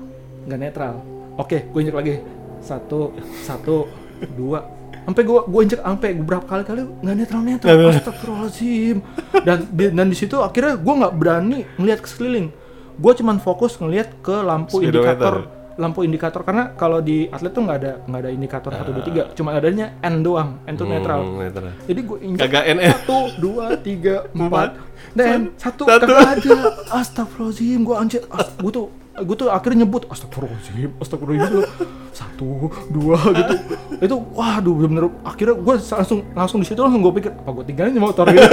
nggak 0.45 0.61
netral 0.61 0.95
oke 1.35 1.59
gue 1.65 1.81
injek 1.81 1.97
lagi 1.97 2.15
satu 2.61 3.17
satu 3.41 3.89
dua 4.37 4.61
sampai 5.05 5.23
gue 5.25 5.41
gue 5.45 5.61
injek 5.65 5.81
sampai 5.85 6.11
beberapa 6.17 6.47
kali 6.49 6.63
kali 6.65 6.81
nggak 7.05 7.15
netral 7.17 7.41
netral. 7.45 7.93
Astagfirullahaladzim. 7.93 8.97
Dan 9.45 9.59
di, 9.69 9.85
dan 9.93 10.07
di 10.09 10.17
situ 10.17 10.37
akhirnya 10.41 10.75
gue 10.81 10.95
nggak 11.05 11.15
berani 11.15 11.59
ngelihat 11.77 12.01
ke 12.01 12.09
sekeliling. 12.09 12.49
Gue 12.97 13.13
cuman 13.13 13.37
fokus 13.43 13.77
ngelihat 13.77 14.25
ke 14.25 14.37
lampu 14.41 14.81
indikator 14.81 15.51
lampu 15.75 16.07
indikator. 16.07 16.47
Karena 16.47 16.71
kalau 16.79 17.03
di 17.03 17.27
atlet 17.27 17.51
tuh 17.51 17.63
nggak 17.67 17.79
ada 17.83 17.93
nggak 18.07 18.21
ada 18.23 18.31
indikator 18.31 18.71
satu 18.71 18.91
dua 18.95 19.05
tiga. 19.05 19.23
Cuma 19.35 19.51
adanya 19.55 19.87
N 20.01 20.23
doang 20.23 20.63
N 20.65 20.75
tuh 20.79 20.87
netral. 20.87 21.21
Hmm, 21.23 21.39
netral. 21.43 21.73
jadi 21.85 22.01
gue 22.01 22.19
injek 22.23 22.51
satu 22.95 23.19
dua 23.39 23.65
tiga 23.79 24.27
empat. 24.33 24.71
dan 25.15 25.53
satu, 25.61 25.87
Satu. 25.87 26.11
kagak 26.11 26.43
ada. 26.43 26.59
Astagfirullahaladzim 26.91 27.81
gue 27.87 27.97
anjir. 27.99 28.23
Gue 28.59 28.73
tuh 28.73 28.87
gue 29.15 29.37
tuh 29.39 29.47
akhirnya 29.47 29.87
nyebut 29.87 30.11
astagfirullahaladzim 30.11 30.91
astagfirullahaladzim 30.99 31.63
satu 32.11 32.67
dua 32.91 33.19
gitu. 33.31 33.55
Itu 34.03 34.17
waduh 34.35 34.75
bener-bener 34.75 35.07
akhirnya 35.23 35.55
gue 35.55 35.75
langsung 35.79 36.19
langsung 36.35 36.59
di 36.59 36.67
situ 36.67 36.81
langsung 36.83 36.99
gue 36.99 37.15
pikir 37.15 37.31
apa 37.31 37.51
gue 37.55 37.65
tinggalin 37.67 37.95
motor 37.97 38.27
gitu? 38.29 38.43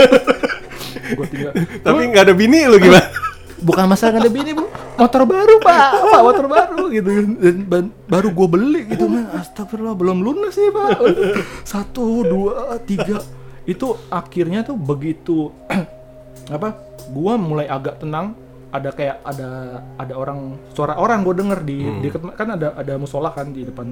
Gue 1.12 1.28
tinggal 1.28 1.52
Tapi 1.84 2.02
nggak 2.08 2.24
ada 2.24 2.36
bini 2.36 2.68
lu 2.68 2.80
gimana? 2.80 3.04
bukan 3.62 3.86
masalah 3.86 4.18
nggak 4.18 4.26
ada 4.26 4.34
bini 4.34 4.52
bu. 4.52 4.64
Motor 4.98 5.22
baru 5.24 5.56
pak. 5.62 5.90
Pak 6.02 6.22
motor 6.24 6.46
baru 6.50 6.84
gitu. 6.90 7.10
Dan 7.38 7.56
ban- 7.68 7.94
baru 8.08 8.28
gue 8.32 8.48
beli 8.48 8.82
gitu. 8.90 9.06
Man 9.06 9.28
astagfirullah 9.34 9.94
belum 9.94 10.18
lunas 10.20 10.56
sih 10.56 10.72
pak. 10.72 10.98
Satu 11.64 12.24
dua 12.24 12.80
tiga. 12.84 13.22
Itu 13.64 14.00
akhirnya 14.10 14.64
tuh 14.64 14.76
begitu 14.76 15.52
apa 16.56 16.74
gua 17.14 17.36
mulai 17.38 17.68
agak 17.68 18.02
tenang 18.02 18.34
ada 18.72 18.90
kayak 18.90 19.20
ada 19.22 19.50
ada 19.96 20.14
orang 20.16 20.40
suara 20.72 20.96
orang 20.96 21.22
gue 21.22 21.36
denger 21.36 21.60
di 21.62 21.78
di 22.00 22.08
deket- 22.08 22.34
kan 22.34 22.48
ada 22.52 22.72
ada 22.74 22.94
musola 22.96 23.30
kan 23.30 23.52
di 23.52 23.62
depan 23.62 23.92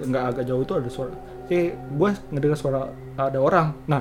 nggak 0.00 0.22
agak 0.24 0.44
jauh 0.46 0.62
itu 0.62 0.72
ada 0.72 0.88
suara 0.88 1.12
kayak 1.44 1.68
gue 1.90 2.08
ngedengar 2.30 2.56
suara 2.56 2.80
ada 3.16 3.38
orang. 3.38 3.74
Nah 3.84 4.00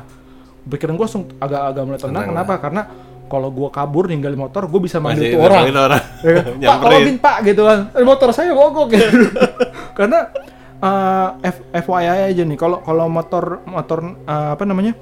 pikiran 0.61 0.93
gue 0.93 1.03
langsung 1.03 1.25
agak-agak 1.35 1.83
mulai 1.83 1.99
tenang. 1.99 2.25
Kenapa? 2.29 2.53
karena 2.57 2.81
kalau 3.25 3.49
gue 3.49 3.69
kabur 3.69 4.05
ninggalin 4.05 4.37
motor 4.39 4.65
gue 4.65 4.79
bisa 4.79 4.97
manggil 4.97 5.33
tuh 5.33 5.41
orang. 5.43 5.65
orang. 5.67 6.03
Ya 6.23 6.31
kan? 6.31 6.45
pak 6.69 6.77
tolongin 6.79 7.17
pak 7.17 7.37
gitu 7.43 7.61
kan. 7.65 7.79
Eh, 7.91 8.05
motor 8.05 8.29
saya 8.29 8.53
mogok 8.53 8.87
gitu. 8.89 9.05
Karena 9.97 10.29
eh, 10.79 11.27
F- 11.43 11.65
FYI 11.83 12.05
aja 12.31 12.43
nih. 12.43 12.55
Kalau 12.55 12.79
kalau 12.79 13.09
motor 13.09 13.65
motor 13.65 13.99
eh, 14.23 14.49
apa 14.53 14.63
namanya 14.63 14.93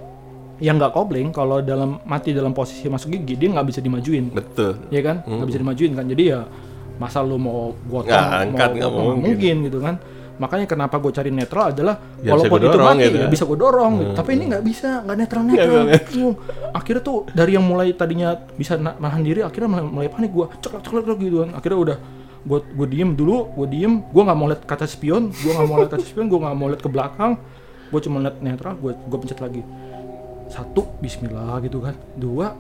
yang 0.59 0.75
nggak 0.75 0.91
kopling. 0.91 1.29
Kalau 1.29 1.59
dalam 1.59 2.01
mati 2.03 2.31
dalam 2.31 2.51
posisi 2.51 2.85
masuk 2.85 3.11
gigi 3.11 3.35
dia 3.35 3.49
nggak 3.49 3.67
bisa 3.67 3.79
dimajuin. 3.79 4.29
Betul. 4.29 4.77
ya 4.89 5.01
kan? 5.01 5.21
Nggak 5.21 5.47
bisa 5.47 5.59
dimajuin 5.59 5.91
kan? 5.93 6.05
Jadi 6.05 6.23
ya 6.27 6.39
masa 6.97 7.21
lu 7.21 7.37
mau 7.37 7.77
gotong 7.83 8.09
Nggak 8.09 8.25
angkat, 8.41 8.69
nggak 8.73 8.89
mau, 8.89 9.01
mungkin. 9.07 9.21
mungkin 9.23 9.55
gitu 9.63 9.79
kan? 9.79 9.95
Makanya 10.37 10.65
kenapa 10.65 10.97
gue 10.97 11.09
cari 11.09 11.29
netral 11.29 11.73
adalah 11.73 11.97
Ya, 12.21 12.29
walaupun 12.31 12.57
itu 12.59 12.65
gedorong 12.67 12.87
mati 12.87 13.03
gitu 13.03 13.17
ya. 13.17 13.21
ya. 13.21 13.27
bisa 13.27 13.43
gue 13.43 13.57
dorong. 13.57 13.93
Gitu. 13.97 14.11
tapi 14.13 14.29
ini 14.33 14.43
nggak 14.47 14.63
bisa 14.63 14.89
nggak 15.01 15.17
netral 15.17 15.41
Nggak 15.41 15.53
netral. 15.57 15.85
Gitu. 15.97 16.25
akhirnya 16.71 17.01
tuh 17.03 17.17
dari 17.31 17.51
yang 17.53 17.65
mulai 17.65 17.87
tadinya 17.91 18.29
bisa 18.53 18.73
na- 18.75 18.93
nahan 18.95 19.21
diri 19.21 19.41
akhirnya 19.41 19.69
mulai, 19.71 19.85
mulai 19.87 20.09
panik 20.09 20.29
gue 20.31 20.45
ceklek 20.59 20.81
ceklek 20.83 21.17
gitu 21.19 21.37
kan. 21.41 21.49
Akhirnya 21.53 21.79
udah 21.79 21.97
gue 22.43 22.59
gue 22.63 22.87
diem 22.87 23.09
dulu 23.11 23.49
gue 23.55 23.67
diem. 23.67 23.93
Gue 24.07 24.21
nggak 24.23 24.37
mau 24.37 24.47
lihat 24.47 24.61
kaca 24.63 24.85
spion 24.85 25.29
gue 25.31 25.51
nggak 25.51 25.65
mau 25.65 25.77
lihat 25.79 25.91
kaca 25.91 26.05
spion 26.05 26.25
gue 26.27 26.39
nggak 26.39 26.55
mau 26.55 26.67
lihat 26.67 26.81
ke 26.81 26.89
belakang. 26.89 27.31
Gue 27.87 27.99
cuma 27.99 28.17
lihat 28.19 28.37
netral 28.37 28.73
gue 28.75 28.93
gue 28.93 29.17
pencet 29.17 29.37
lagi 29.37 29.61
satu 30.49 30.87
Bismillah 30.99 31.59
gitu 31.63 31.83
kan. 31.83 31.95
Dua 32.15 32.55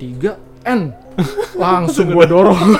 tiga 0.00 0.38
N. 0.64 0.90
Langsung 1.62 2.10
gue 2.10 2.26
dorong. 2.26 2.58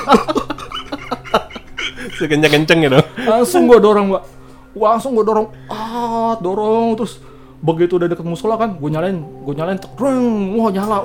Sekencang-kencang 2.15 2.79
gitu. 2.87 3.01
langsung 3.27 3.67
gue 3.67 3.79
dorong 3.83 4.15
mbak. 4.15 4.23
Langsung 4.79 5.19
gue 5.19 5.27
dorong. 5.27 5.51
Ah 5.67 6.39
dorong 6.39 6.95
terus. 6.95 7.19
Begitu 7.59 7.99
udah 7.99 8.07
deket 8.07 8.23
musola 8.23 8.55
kan 8.55 8.79
gue 8.79 8.91
nyalain 8.93 9.19
gue 9.19 9.55
nyalain 9.57 9.79
tek, 9.83 9.99
reng, 9.99 10.55
wah 10.55 10.71
nyala. 10.71 11.03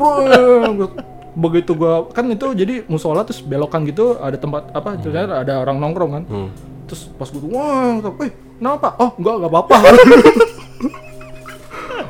Wah 0.00 0.88
begitu 1.34 1.74
gua 1.74 2.06
kan 2.14 2.30
itu 2.30 2.54
jadi 2.54 2.86
musola 2.86 3.26
terus 3.26 3.42
belokan 3.42 3.82
gitu 3.90 4.14
ada 4.22 4.38
tempat 4.38 4.70
apa 4.70 4.94
ternyata 5.02 5.42
ada 5.42 5.66
orang 5.66 5.82
nongkrong 5.82 6.10
kan. 6.14 6.24
Hmm. 6.30 6.48
terus 6.86 7.10
pas 7.18 7.26
gue 7.26 7.42
wah 7.50 7.98
eh 8.22 8.30
kenapa? 8.62 8.94
Oh 9.02 9.10
enggak 9.18 9.34
enggak 9.42 9.50
apa-apa 9.50 9.76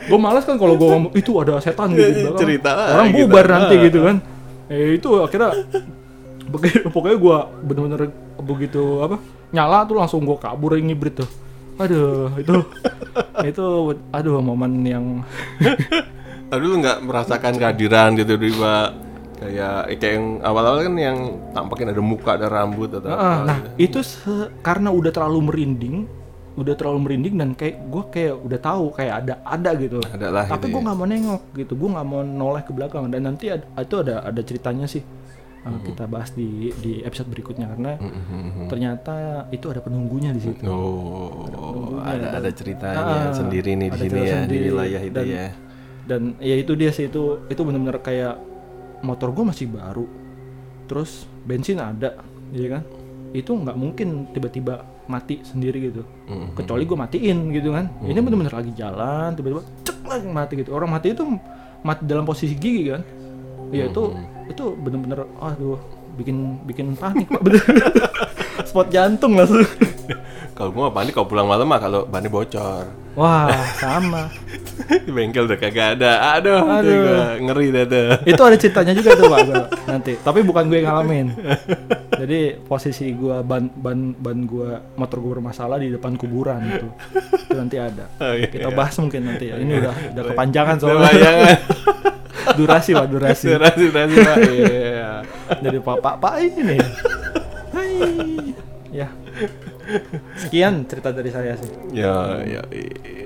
gue 0.05 0.19
malas 0.19 0.43
kan 0.43 0.55
kalau 0.55 0.75
gue 0.75 0.85
ngomong 0.87 1.13
itu 1.13 1.33
ada 1.37 1.59
setan 1.59 1.91
gitu 1.91 2.05
di 2.05 2.23
belakang. 2.23 2.39
Cerita 2.39 2.71
lah 2.71 2.87
orang 2.95 3.09
gitu. 3.09 3.19
bubar 3.25 3.45
nanti 3.47 3.75
gitu 3.81 3.99
kan 4.03 4.17
eh 4.67 4.95
itu 4.95 5.09
akhirnya 5.19 5.51
Pokoknya- 6.45 6.85
pokoknya 6.87 7.17
gue 7.17 7.37
bener-bener 7.63 8.01
begitu 8.39 8.83
apa 9.01 9.17
nyala 9.51 9.83
tuh 9.83 9.97
langsung 9.97 10.21
gue 10.23 10.37
kabur 10.37 10.77
ngibrit 10.77 11.17
tuh 11.17 11.31
aduh 11.75 12.31
itu 12.37 12.53
itu 13.51 13.65
aduh 14.11 14.39
momen 14.39 14.73
yang 14.83 15.05
Tapi 16.45 16.63
lu 16.63 16.77
nggak 16.77 17.01
merasakan 17.01 17.57
kehadiran 17.57 18.15
gitu 18.15 18.37
tiba 18.37 18.93
kayak 19.35 19.97
kayak 19.97 20.13
yang 20.15 20.27
awal-awal 20.41 20.79
kan 20.81 20.95
yang 20.95 21.19
tampakin 21.51 21.91
ada 21.91 21.99
muka 21.99 22.37
ada 22.37 22.47
rambut 22.47 22.93
atau 22.93 23.09
Heeh, 23.09 23.19
apa 23.35 23.43
nah 23.43 23.59
gitu. 23.75 23.99
itu 23.99 23.99
se- 24.07 24.53
karena 24.61 24.89
udah 24.89 25.11
terlalu 25.11 25.41
merinding 25.43 25.97
udah 26.55 26.75
terlalu 26.75 26.99
merinding 27.01 27.35
dan 27.35 27.51
kayak 27.53 27.83
gue 27.85 28.03
kayak 28.09 28.35
udah 28.37 28.59
tahu 28.59 28.85
kayak 28.91 29.15
ada 29.21 29.35
ada 29.43 29.71
gitu 29.75 29.99
Ada 30.01 30.27
lah 30.29 30.45
tapi 30.47 30.67
gitu 30.67 30.71
gue 30.71 30.81
ya. 30.81 30.85
nggak 30.85 30.97
mau 30.97 31.07
nengok 31.07 31.43
gitu 31.53 31.73
gue 31.75 31.89
nggak 31.91 32.07
mau 32.07 32.21
noleh 32.23 32.63
ke 32.63 32.71
belakang 32.71 33.05
dan 33.09 33.21
nanti 33.25 33.45
ad- 33.49 33.67
itu 33.75 33.97
ada 33.99 34.23
ada 34.23 34.41
ceritanya 34.41 34.87
sih 34.87 35.03
uh, 35.03 35.13
Mm-hmm. 35.65 35.83
kita 35.83 36.05
bahas 36.07 36.31
di 36.31 36.49
di 36.77 37.01
episode 37.01 37.27
berikutnya 37.27 37.67
karena 37.67 37.97
Mhm. 37.97 38.69
ternyata 38.69 39.15
itu 39.49 39.67
ada 39.67 39.81
penunggunya 39.81 40.31
di 40.31 40.41
situ 40.43 40.63
Oh, 40.63 41.49
ada 41.99 42.37
ada 42.37 42.51
ceritanya 42.51 43.01
Ah, 43.01 43.33
sendiri 43.33 43.75
nih 43.75 43.89
di 43.89 43.97
ada 43.97 44.05
sini 44.05 44.21
ya 44.21 44.23
di 44.23 44.33
sendiri. 44.45 44.65
wilayah 44.69 45.03
itu 45.03 45.17
Dan- 45.17 45.31
ya. 45.31 45.47
dan 46.05 46.21
ya 46.39 46.55
itu 46.55 46.73
dia 46.75 46.91
sih 46.91 47.09
itu 47.09 47.23
itu 47.45 47.61
benar-benar 47.61 47.99
kayak 47.99 48.37
motor 49.01 49.33
gue 49.33 49.45
masih 49.45 49.67
baru 49.69 50.05
terus 50.85 51.11
bensin 51.43 51.77
ada 51.77 52.21
ya 52.51 52.69
kan 52.71 52.83
itu 53.35 53.51
nggak 53.51 53.75
mungkin 53.75 54.31
tiba-tiba 54.31 54.87
mati 55.11 55.43
sendiri 55.43 55.91
gitu. 55.91 56.07
Mhm. 56.31 56.55
kecuali 56.55 56.87
gue 56.87 56.97
matiin 56.97 57.39
gitu 57.51 57.75
kan. 57.75 57.91
Ini 58.01 58.19
benar-benar 58.23 58.55
lagi 58.55 58.73
jalan 58.79 59.35
tiba-tiba 59.35 59.63
cek 59.83 59.99
lagi 60.07 60.29
mati 60.31 60.53
gitu. 60.63 60.71
Orang 60.71 60.95
mati 60.95 61.11
itu 61.11 61.27
mati 61.83 62.03
dalam 62.07 62.23
posisi 62.25 62.55
gigi 62.55 62.95
kan. 62.95 63.03
Ya 63.75 63.91
itu 63.91 64.15
itu 64.47 64.65
benar-benar 64.79 65.27
aduh 65.43 65.83
bikin 66.15 66.63
bikin 66.63 66.95
panik 66.95 67.27
pak. 67.27 67.43
Bener 67.47 67.61
spot 68.65 68.89
jantung 68.95 69.35
langsung 69.35 69.67
Kalau 70.55 70.71
gua 70.71 70.87
panik 70.89 71.13
kalau 71.13 71.27
pulang 71.27 71.45
malam 71.45 71.67
mah 71.67 71.79
kalau 71.79 72.03
bannya 72.05 72.29
bocor. 72.29 72.87
wah 73.15 73.47
sama 73.79 74.27
di 74.85 75.07
bengkel 75.09 75.47
udah 75.47 75.55
kagak 75.57 75.99
ada. 75.99 76.35
Aduh, 76.35 76.63
Aduh. 76.65 76.95
Gua, 77.01 77.23
ngeri 77.41 77.67
dah 77.71 77.85
tuh. 77.85 78.07
itu 78.25 78.39
ada 78.41 78.57
ceritanya 78.57 78.93
juga 78.93 79.11
tuh 79.13 79.27
pak 79.29 79.39
gua 79.45 79.65
nanti 79.91 80.13
tapi 80.17 80.41
bukan 80.41 80.67
gue 80.67 80.79
yang 80.79 80.91
ngalamin 80.91 81.27
jadi 82.13 82.41
posisi 82.61 83.11
gua 83.13 83.39
ban 83.41 83.71
ban 83.73 84.15
ban 84.15 84.43
gua 84.45 84.83
motor 84.95 85.19
gua 85.21 85.39
bermasalah 85.39 85.79
di 85.79 85.91
depan 85.91 86.15
kuburan 86.15 86.59
itu 86.69 86.89
itu 87.41 87.55
nanti 87.55 87.77
ada 87.77 88.11
Oh, 88.19 88.35
iya. 88.35 88.47
kita 88.47 88.71
bahas 88.71 88.95
mungkin 88.97 89.23
nanti 89.25 89.45
ya 89.47 89.59
ini 89.59 89.73
udah 89.77 89.95
udah 90.11 90.25
kepanjangan 90.31 90.77
soalnya 90.77 91.31
durasi 92.59 92.91
pak 92.93 93.07
durasi 93.09 93.47
Durasi, 93.49 93.83
durasi, 93.89 94.17
Pak. 94.17 94.37
Iya. 94.45 95.11
dari 95.61 95.79
pak 95.79 95.97
pak 95.99 96.15
pak 96.19 96.35
ini 96.41 96.77
Hai. 97.71 97.95
ya 98.93 99.07
sekian 100.37 100.85
cerita 100.85 101.11
dari 101.11 101.29
saya 101.29 101.55
sih 101.55 101.71
Ya, 101.93 102.41
ya. 102.43 102.63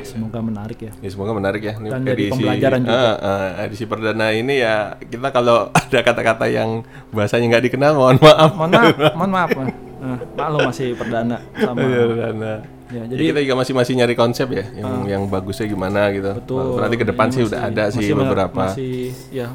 semoga 0.03 0.39
menarik 0.39 0.79
ya 0.81 0.93
Ya, 0.99 1.09
semoga 1.09 1.33
menarik 1.33 1.61
ya. 1.61 1.75
Ini 1.75 1.89
Dan 1.89 2.03
jadi 2.03 2.25
pembelajaran 2.29 2.81
juga. 2.83 2.97
Ah, 2.97 3.17
ah, 3.21 3.65
edisi 3.65 3.85
perdana 3.85 4.27
ini 4.31 4.55
ya 4.59 4.75
kita 4.99 5.29
kalau 5.29 5.69
ada 5.79 6.01
kata-kata 6.01 6.47
yang 6.47 6.83
bahasanya 7.11 7.47
nggak 7.51 7.65
dikenal 7.67 7.93
mohon 7.95 8.17
maaf. 8.19 8.51
mohon 8.53 8.71
maaf 8.71 8.95
mohon 9.15 9.31
maaf. 9.31 9.51
Nah, 9.99 10.15
maklum 10.33 10.63
masih 10.65 10.95
perdana 10.95 11.37
sama 11.53 11.79
Iya, 11.81 12.03
perdana. 12.07 12.53
ya 12.89 13.03
Jadi 13.03 13.11
jadi 13.11 13.23
kita 13.27 13.41
juga 13.43 13.55
masih 13.57 13.75
masih 13.75 13.93
nyari 13.95 14.15
konsep 14.15 14.49
ya, 14.49 14.65
yang 14.73 14.93
yang 15.07 15.23
bagusnya 15.27 15.67
gimana 15.67 16.09
gitu. 16.09 16.31
betul 16.35 16.79
nanti 16.79 16.97
ke 16.97 17.05
depan 17.05 17.27
sih 17.29 17.43
masih- 17.43 17.51
udah 17.51 17.61
ada 17.63 17.85
sih 17.89 17.99
masih 18.01 18.15
me- 18.15 18.21
beberapa 18.23 18.63
masih 18.65 18.95
ya 19.29 19.49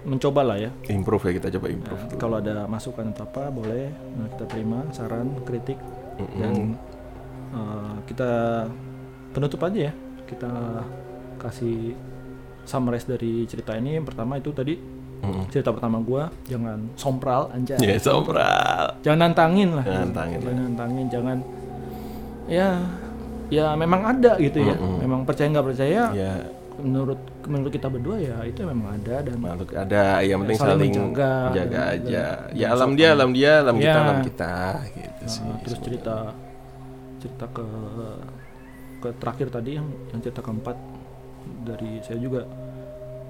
mencoba 0.00 0.40
lah 0.42 0.56
ya 0.56 0.70
improve 0.88 1.20
ya 1.22 1.32
kita 1.34 1.48
coba 1.52 1.66
improve. 1.68 2.00
dulu. 2.00 2.16
kalau 2.16 2.36
ada 2.38 2.64
masukan 2.64 3.10
atau 3.10 3.26
apa 3.26 3.50
boleh 3.50 3.90
nah, 4.14 4.26
kita 4.30 4.44
terima 4.46 4.78
saran 4.88 5.36
kritik 5.42 5.76
dan 6.38 6.54
uh, 7.54 7.94
kita 8.04 8.30
penutup 9.32 9.60
aja 9.64 9.90
ya. 9.90 9.92
Kita 10.28 10.82
kasih 11.38 11.94
summarize 12.66 13.08
dari 13.08 13.46
cerita 13.48 13.72
ini. 13.78 13.96
Yang 13.96 14.12
pertama 14.12 14.36
itu 14.36 14.50
tadi 14.52 14.74
Mm-mm. 15.18 15.50
cerita 15.50 15.74
pertama 15.74 15.98
gua 15.98 16.30
jangan 16.46 16.78
sompral 16.94 17.50
anjay. 17.50 17.78
Ya, 17.80 17.96
sombral. 17.98 18.98
jangan 19.02 19.30
nantangin 19.30 19.74
lah. 19.74 19.84
Jangan 19.86 20.02
nantangin. 20.10 20.38
jangan 20.38 20.58
nantangin 20.62 21.06
jangan 21.10 21.38
ya 22.48 22.68
ya 23.48 23.66
memang 23.74 24.00
ada 24.04 24.36
gitu 24.38 24.58
ya. 24.62 24.76
Memang 24.78 25.24
percaya 25.24 25.48
nggak 25.50 25.66
percaya 25.72 26.02
Ya, 26.12 26.32
menurut 26.78 27.18
menurut 27.48 27.68
kita 27.70 27.88
berdua 27.88 28.16
ya 28.16 28.36
itu 28.42 28.60
memang 28.62 28.94
ada 28.94 29.16
dan 29.20 29.36
makhluk 29.36 29.68
ada 29.72 30.20
yang 30.20 30.38
penting 30.42 30.58
saling 30.58 30.70
saling 30.70 30.92
menjaga 30.92 31.32
jaga 31.50 31.72
dan- 31.74 31.88
aja. 31.90 32.22
dan- 32.22 32.54
Ya 32.54 32.66
alam 32.70 32.90
dia, 32.92 33.08
alam 33.10 33.30
dia, 33.32 33.52
alam 33.58 33.76
kita, 33.76 33.88
Ya. 33.90 34.04
alam 34.04 34.18
kita 34.22 34.54
gitu 34.90 35.24
sih. 35.26 35.42
Nah, 35.42 35.58
terus 35.60 35.78
cerita 35.80 36.16
cerita 37.18 37.44
ke 37.48 37.66
ke 38.98 39.08
terakhir 39.16 39.48
tadi 39.48 39.70
yang 39.74 39.86
yang 40.08 40.20
cerita 40.20 40.38
keempat 40.38 40.76
dari 41.64 41.98
saya 42.00 42.18
juga 42.18 42.42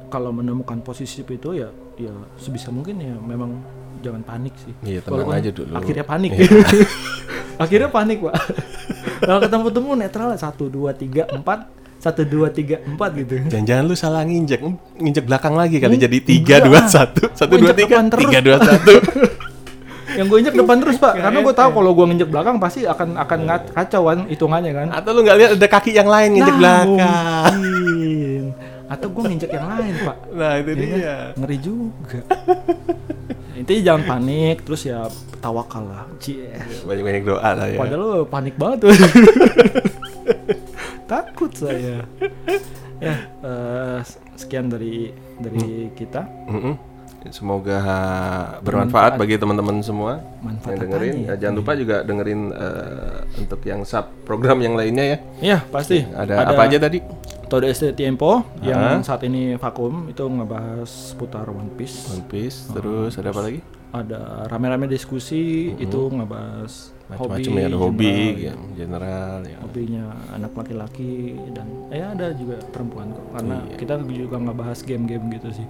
kalau 0.09 0.29
menemukan 0.31 0.81
posisi 0.81 1.21
itu 1.21 1.51
ya 1.55 1.69
ya 1.95 2.11
sebisa 2.35 2.69
mungkin 2.69 2.97
ya 2.97 3.15
memang 3.15 3.61
jangan 4.01 4.23
panik 4.23 4.55
sih 4.57 4.73
Iya, 4.83 5.01
tenang 5.01 5.25
Walaupun 5.25 5.37
aja 5.37 5.51
dulu. 5.51 5.73
akhirnya 5.75 6.05
panik 6.05 6.31
Iya. 6.33 6.49
akhirnya 7.65 7.89
panik 7.89 8.19
pak 8.21 8.35
kalau 9.21 9.39
ketemu 9.41 9.67
temu 9.69 9.91
netral 9.95 10.29
satu 10.35 10.65
dua 10.67 10.91
tiga 10.93 11.27
empat 11.29 11.67
satu 11.99 12.23
dua 12.23 12.49
tiga 12.49 12.79
empat 12.81 13.11
gitu 13.17 13.43
Jangan-jangan 13.49 13.83
lu 13.83 13.95
salah 13.95 14.23
nginjek, 14.23 14.63
nginjek 14.97 15.25
belakang 15.25 15.53
lagi 15.53 15.77
kali 15.77 15.95
Hmm, 15.95 16.05
jadi 16.05 16.19
tiga 16.21 16.57
dua 16.61 16.87
satu, 16.87 17.27
satu 17.33 17.55
dua 17.55 17.73
tiga, 17.73 17.99
tiga 18.09 18.39
dua 18.39 18.57
satu. 18.57 18.95
yang 20.11 20.25
gue 20.25 20.39
injek 20.39 20.55
depan 20.55 20.79
terus 20.79 20.97
pak 20.97 21.15
karena 21.15 21.39
gue 21.39 21.53
tahu 21.53 21.71
kalau 21.71 21.91
gue 21.93 22.07
nginjek 22.07 22.29
belakang 22.29 22.57
pasti 22.57 22.83
akan 22.83 23.19
akan 23.19 23.39
ngat- 23.45 23.71
kacau 23.73 24.03
kan 24.05 24.25
hitungannya 24.25 24.73
kan 24.73 24.89
Atau 24.91 25.13
lu 25.13 25.21
nggak 25.21 25.37
lihat 25.37 25.51
ada 25.53 25.69
kaki 25.69 25.91
yang 25.93 26.07
lain 26.07 26.29
nginjek 26.33 26.49
Nah, 26.51 26.59
belakang? 26.59 27.53
mungkin. 27.55 28.43
Atau 28.89 29.07
gue 29.11 29.23
nginjek 29.23 29.51
yang 29.53 29.67
lain, 29.69 29.95
Pak. 30.01 30.17
Nah 30.33 30.53
itu 30.57 30.71
Iya 30.71 30.81
kan? 30.81 30.89
dia. 30.89 31.17
Ngeri 31.37 31.57
juga. 31.61 32.19
Intinya 33.53 33.83
jangan 33.85 34.03
panik, 34.07 34.57
terus 34.63 34.83
ya 34.83 34.99
tawakal 35.37 35.85
lah. 35.85 36.09
Cies. 36.17 36.83
Banyak-banyak 36.83 37.23
doa 37.23 37.51
lah 37.53 37.67
ya. 37.69 37.77
Padahal 37.77 38.01
lo 38.01 38.13
panik 38.25 38.55
banget 38.55 38.79
tuh. 38.81 38.93
Takut 41.09 41.51
saya. 41.57 42.05
Ya, 43.01 43.17
eh, 43.41 43.99
sekian 44.37 44.69
dari 44.69 45.15
dari 45.41 45.89
kita. 45.97 46.29
Mm-mm. 46.51 46.75
Semoga 47.29 47.79
bermanfaat 48.63 49.19
bagi 49.19 49.37
teman-teman 49.37 49.83
semua 49.83 50.23
Manfaat 50.41 50.79
yang 50.79 50.79
dengerin. 50.87 51.15
ya? 51.19 51.27
Ya, 51.27 51.35
jangan 51.37 51.55
lupa 51.61 51.73
juga 51.75 51.97
dengerin 52.07 52.41
eh, 52.55 53.19
untuk 53.41 53.61
yang 53.67 53.83
sub 53.83 54.07
program 54.23 54.61
yang 54.63 54.77
lainnya 54.79 55.05
ya. 55.05 55.19
Iya, 55.41 55.59
pasti. 55.69 56.05
Ada, 56.05 56.55
apa 56.55 56.63
aja 56.69 56.79
tadi? 56.79 57.01
Todo 57.49 57.65
ST 57.65 57.97
Tiempo 57.97 58.45
yang 58.61 59.01
saat 59.01 59.25
ini 59.25 59.57
vakum 59.57 60.13
itu 60.13 60.21
ngebahas 60.21 60.85
seputar 60.89 61.49
One 61.49 61.73
Piece. 61.81 62.13
One 62.13 62.29
Piece, 62.29 62.69
terus 62.69 63.17
ada 63.17 63.33
apa 63.33 63.41
lagi? 63.49 63.61
Ada 63.89 64.45
rame-rame 64.53 64.85
diskusi 64.85 65.73
itu 65.81 66.01
ngebahas 66.13 66.93
Macam-macam 67.09 67.53
ya, 67.55 67.65
ada 67.65 67.79
hobi, 67.79 68.05
general, 68.05 68.37
ya, 68.37 68.55
general 68.77 69.39
ya. 69.43 69.57
hobinya 69.59 70.05
anak 70.31 70.53
laki-laki 70.53 71.15
dan 71.51 71.67
ya 71.89 72.13
ada 72.13 72.27
juga 72.33 72.61
perempuan 72.69 73.09
kok 73.11 73.27
karena 73.33 73.57
Iya. 73.63 73.77
kita 73.77 73.95
juga 74.05 74.37
nggak 74.39 74.57
bahas 74.57 74.79
game-game 74.81 75.25
gitu 75.33 75.49
sih 75.55 75.69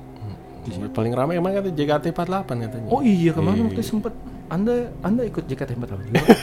Paling 0.68 1.12
ramai 1.12 1.34
emang 1.34 1.54
kata 1.54 1.70
JKT48 1.70 2.44
katanya. 2.44 2.88
oh 2.88 3.00
iya 3.00 3.30
kemarin 3.30 3.66
waktu 3.66 3.80
sempet 3.80 4.12
anda 4.48 4.74
anda 5.00 5.22
ikut 5.22 5.44
JKT48 5.44 6.00
juga 6.04 6.20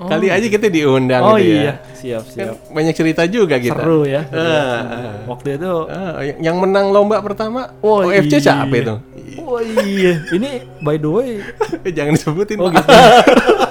Kali 0.00 0.28
aja 0.28 0.46
kita 0.46 0.66
diundang 0.66 1.20
oh 1.20 1.36
gitu 1.36 1.50
iya 1.50 1.60
ya. 1.60 1.74
siap 1.92 2.22
Kan 2.22 2.32
siap 2.32 2.56
banyak 2.70 2.94
cerita 2.94 3.22
juga 3.26 3.56
kita. 3.56 3.76
seru 3.76 4.04
ya 4.04 4.24
Ah, 4.26 5.24
waktu 5.26 5.56
itu 5.56 5.72
ah, 5.86 6.20
yang- 6.38 6.56
menang 6.58 6.88
lomba 6.88 7.18
pertama 7.18 7.72
Oh, 7.80 8.00
OFC 8.02 8.36
iya. 8.36 8.40
siapa 8.42 8.74
itu? 8.74 8.96
oh 9.36 9.58
iya 9.60 10.20
ini 10.30 10.50
by 10.78 10.96
the 10.96 11.08
way 11.08 11.30
Jangan 11.96 12.14
disebutin. 12.14 12.56
oh 12.56 12.68
gitu 12.68 12.88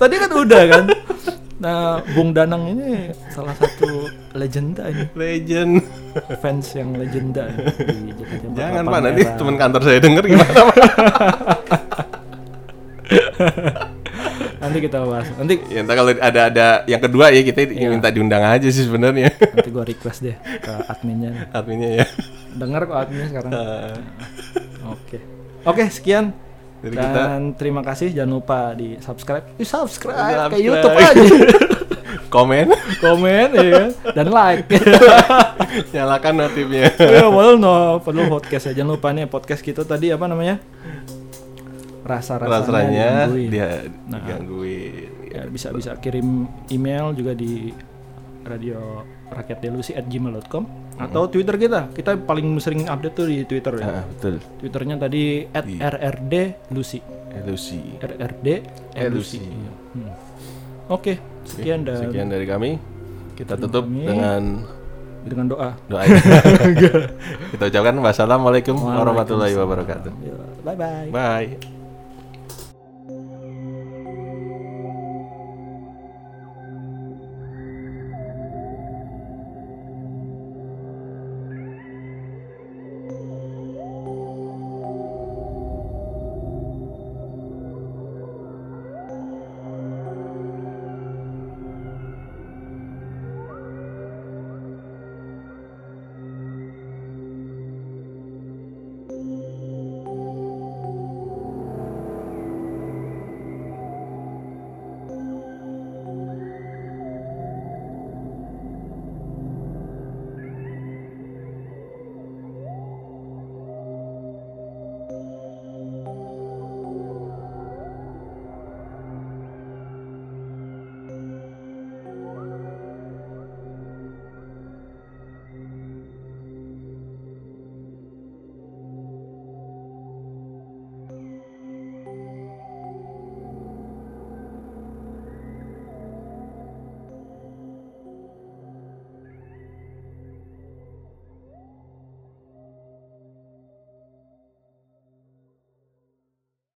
tadi 0.00 0.14
kan 0.16 0.30
udah 0.32 0.62
kan 0.66 0.84
nah 1.60 2.00
Bung 2.16 2.32
Danang 2.32 2.64
ini 2.66 3.12
salah 3.28 3.52
satu 3.52 4.08
legenda 4.32 4.88
ini 4.88 5.04
Legend. 5.12 5.72
fans 6.40 6.72
yang 6.72 6.96
legenda 6.96 7.52
di 7.52 8.10
JKT48 8.10 8.56
Jangan 8.56 8.82
Pak, 8.88 9.00
nanti 9.04 9.22
teman 9.28 9.54
kantor 9.54 9.80
saya 9.84 10.00
denger 10.00 10.24
gimana 10.24 10.60
Pak? 10.64 10.76
nanti 14.60 14.76
kita 14.78 14.96
bahas 15.02 15.26
nanti 15.34 15.54
ya 15.68 15.80
entar 15.80 15.94
kalau 15.96 16.12
ada 16.12 16.40
ada 16.46 16.66
yang 16.84 17.00
kedua 17.00 17.28
ya 17.28 17.40
kita 17.40 17.64
minta 17.72 18.08
diundang 18.08 18.44
aja 18.44 18.68
sih 18.68 18.84
sebenarnya. 18.84 19.32
nanti 19.32 19.68
gua 19.68 19.82
request 19.82 20.20
deh 20.20 20.36
ke 20.36 20.72
adminnya 20.84 21.48
Adminnya 21.50 21.90
ya. 21.96 22.04
dengar 22.54 22.80
kok 22.84 22.96
adminnya 22.98 23.28
sekarang 23.28 23.50
Ah. 23.50 23.96
Oke. 24.90 25.18
Oke, 25.62 25.84
sekian. 25.88 26.34
Dari 26.80 26.96
Dan 26.96 27.04
kita 27.04 27.22
terima 27.56 27.80
kasih 27.80 28.08
jangan 28.10 28.32
lupa 28.34 28.72
di 28.72 28.96
subscribe. 28.96 29.44
Di 29.54 29.64
subscribe, 29.64 30.16
kayak 30.16 30.36
Subscribe. 30.48 30.64
YouTube 30.64 30.96
aja. 30.96 31.24
komen, 32.34 32.66
Komen 33.02 33.48
ya 33.52 33.84
dan 34.14 34.26
like. 34.30 34.64
nyalakan 35.94 36.34
notifnya. 36.40 36.88
ya, 36.94 37.26
well 37.26 37.54
no, 37.54 37.98
perlu 37.98 38.30
podcast 38.30 38.70
ya. 38.70 38.80
Jangan 38.80 38.90
lupa 38.94 39.10
nih 39.10 39.26
podcast 39.26 39.60
kita 39.60 39.82
tadi 39.82 40.08
apa 40.08 40.24
namanya? 40.24 40.56
Rasa-rasanya 42.00 42.48
Rasanya 42.64 43.08
digangguin. 43.28 43.48
dia 43.50 43.68
Nah. 44.08 44.18
digangguin. 44.18 45.08
ya 45.30 45.42
bisa 45.46 45.70
bisa 45.70 45.94
kirim 45.96 46.42
email 46.66 47.14
juga 47.14 47.30
di 47.32 47.70
radio 48.42 49.06
rakyatdelusi 49.30 49.94
at 49.94 50.04
gmail.com 50.04 50.64
atau 50.98 51.22
twitter 51.26 51.56
kita 51.56 51.88
kita 51.90 52.18
paling 52.18 52.58
sering 52.58 52.84
update 52.84 53.14
tuh 53.14 53.24
di 53.24 53.42
twitter 53.42 53.74
ya 53.76 53.86
Ah, 53.92 54.04
betul. 54.04 54.36
twitternya 54.58 54.96
tadi 54.98 55.22
at 55.46 55.64
Di- 55.64 55.78
rrd 55.78 56.34
lucy 56.68 57.00
Elusi. 57.30 57.78
rrd 57.96 58.46
Elusi. 58.92 59.38
lucy 59.38 59.40
Hmm. 59.90 60.10
oke 60.88 61.12
sekian 61.42 61.82
dan 61.82 61.98
Sekian 62.04 62.26
dari 62.26 62.44
kami. 62.44 62.70
Kita 63.34 63.54
tutup 63.56 63.86
kami. 63.86 64.04
dengan 64.04 64.42
dengan 65.20 65.46
doa 65.48 65.70
doa. 65.86 66.02
Kita 67.52 67.64
ucapkan 67.66 67.96
wassalamualaikum 67.96 68.76
warahmatullahi 68.76 69.54
wabarakatuh. 69.54 70.12
bye 70.60 70.76
bye 70.76 71.08
Bye. 71.08 71.79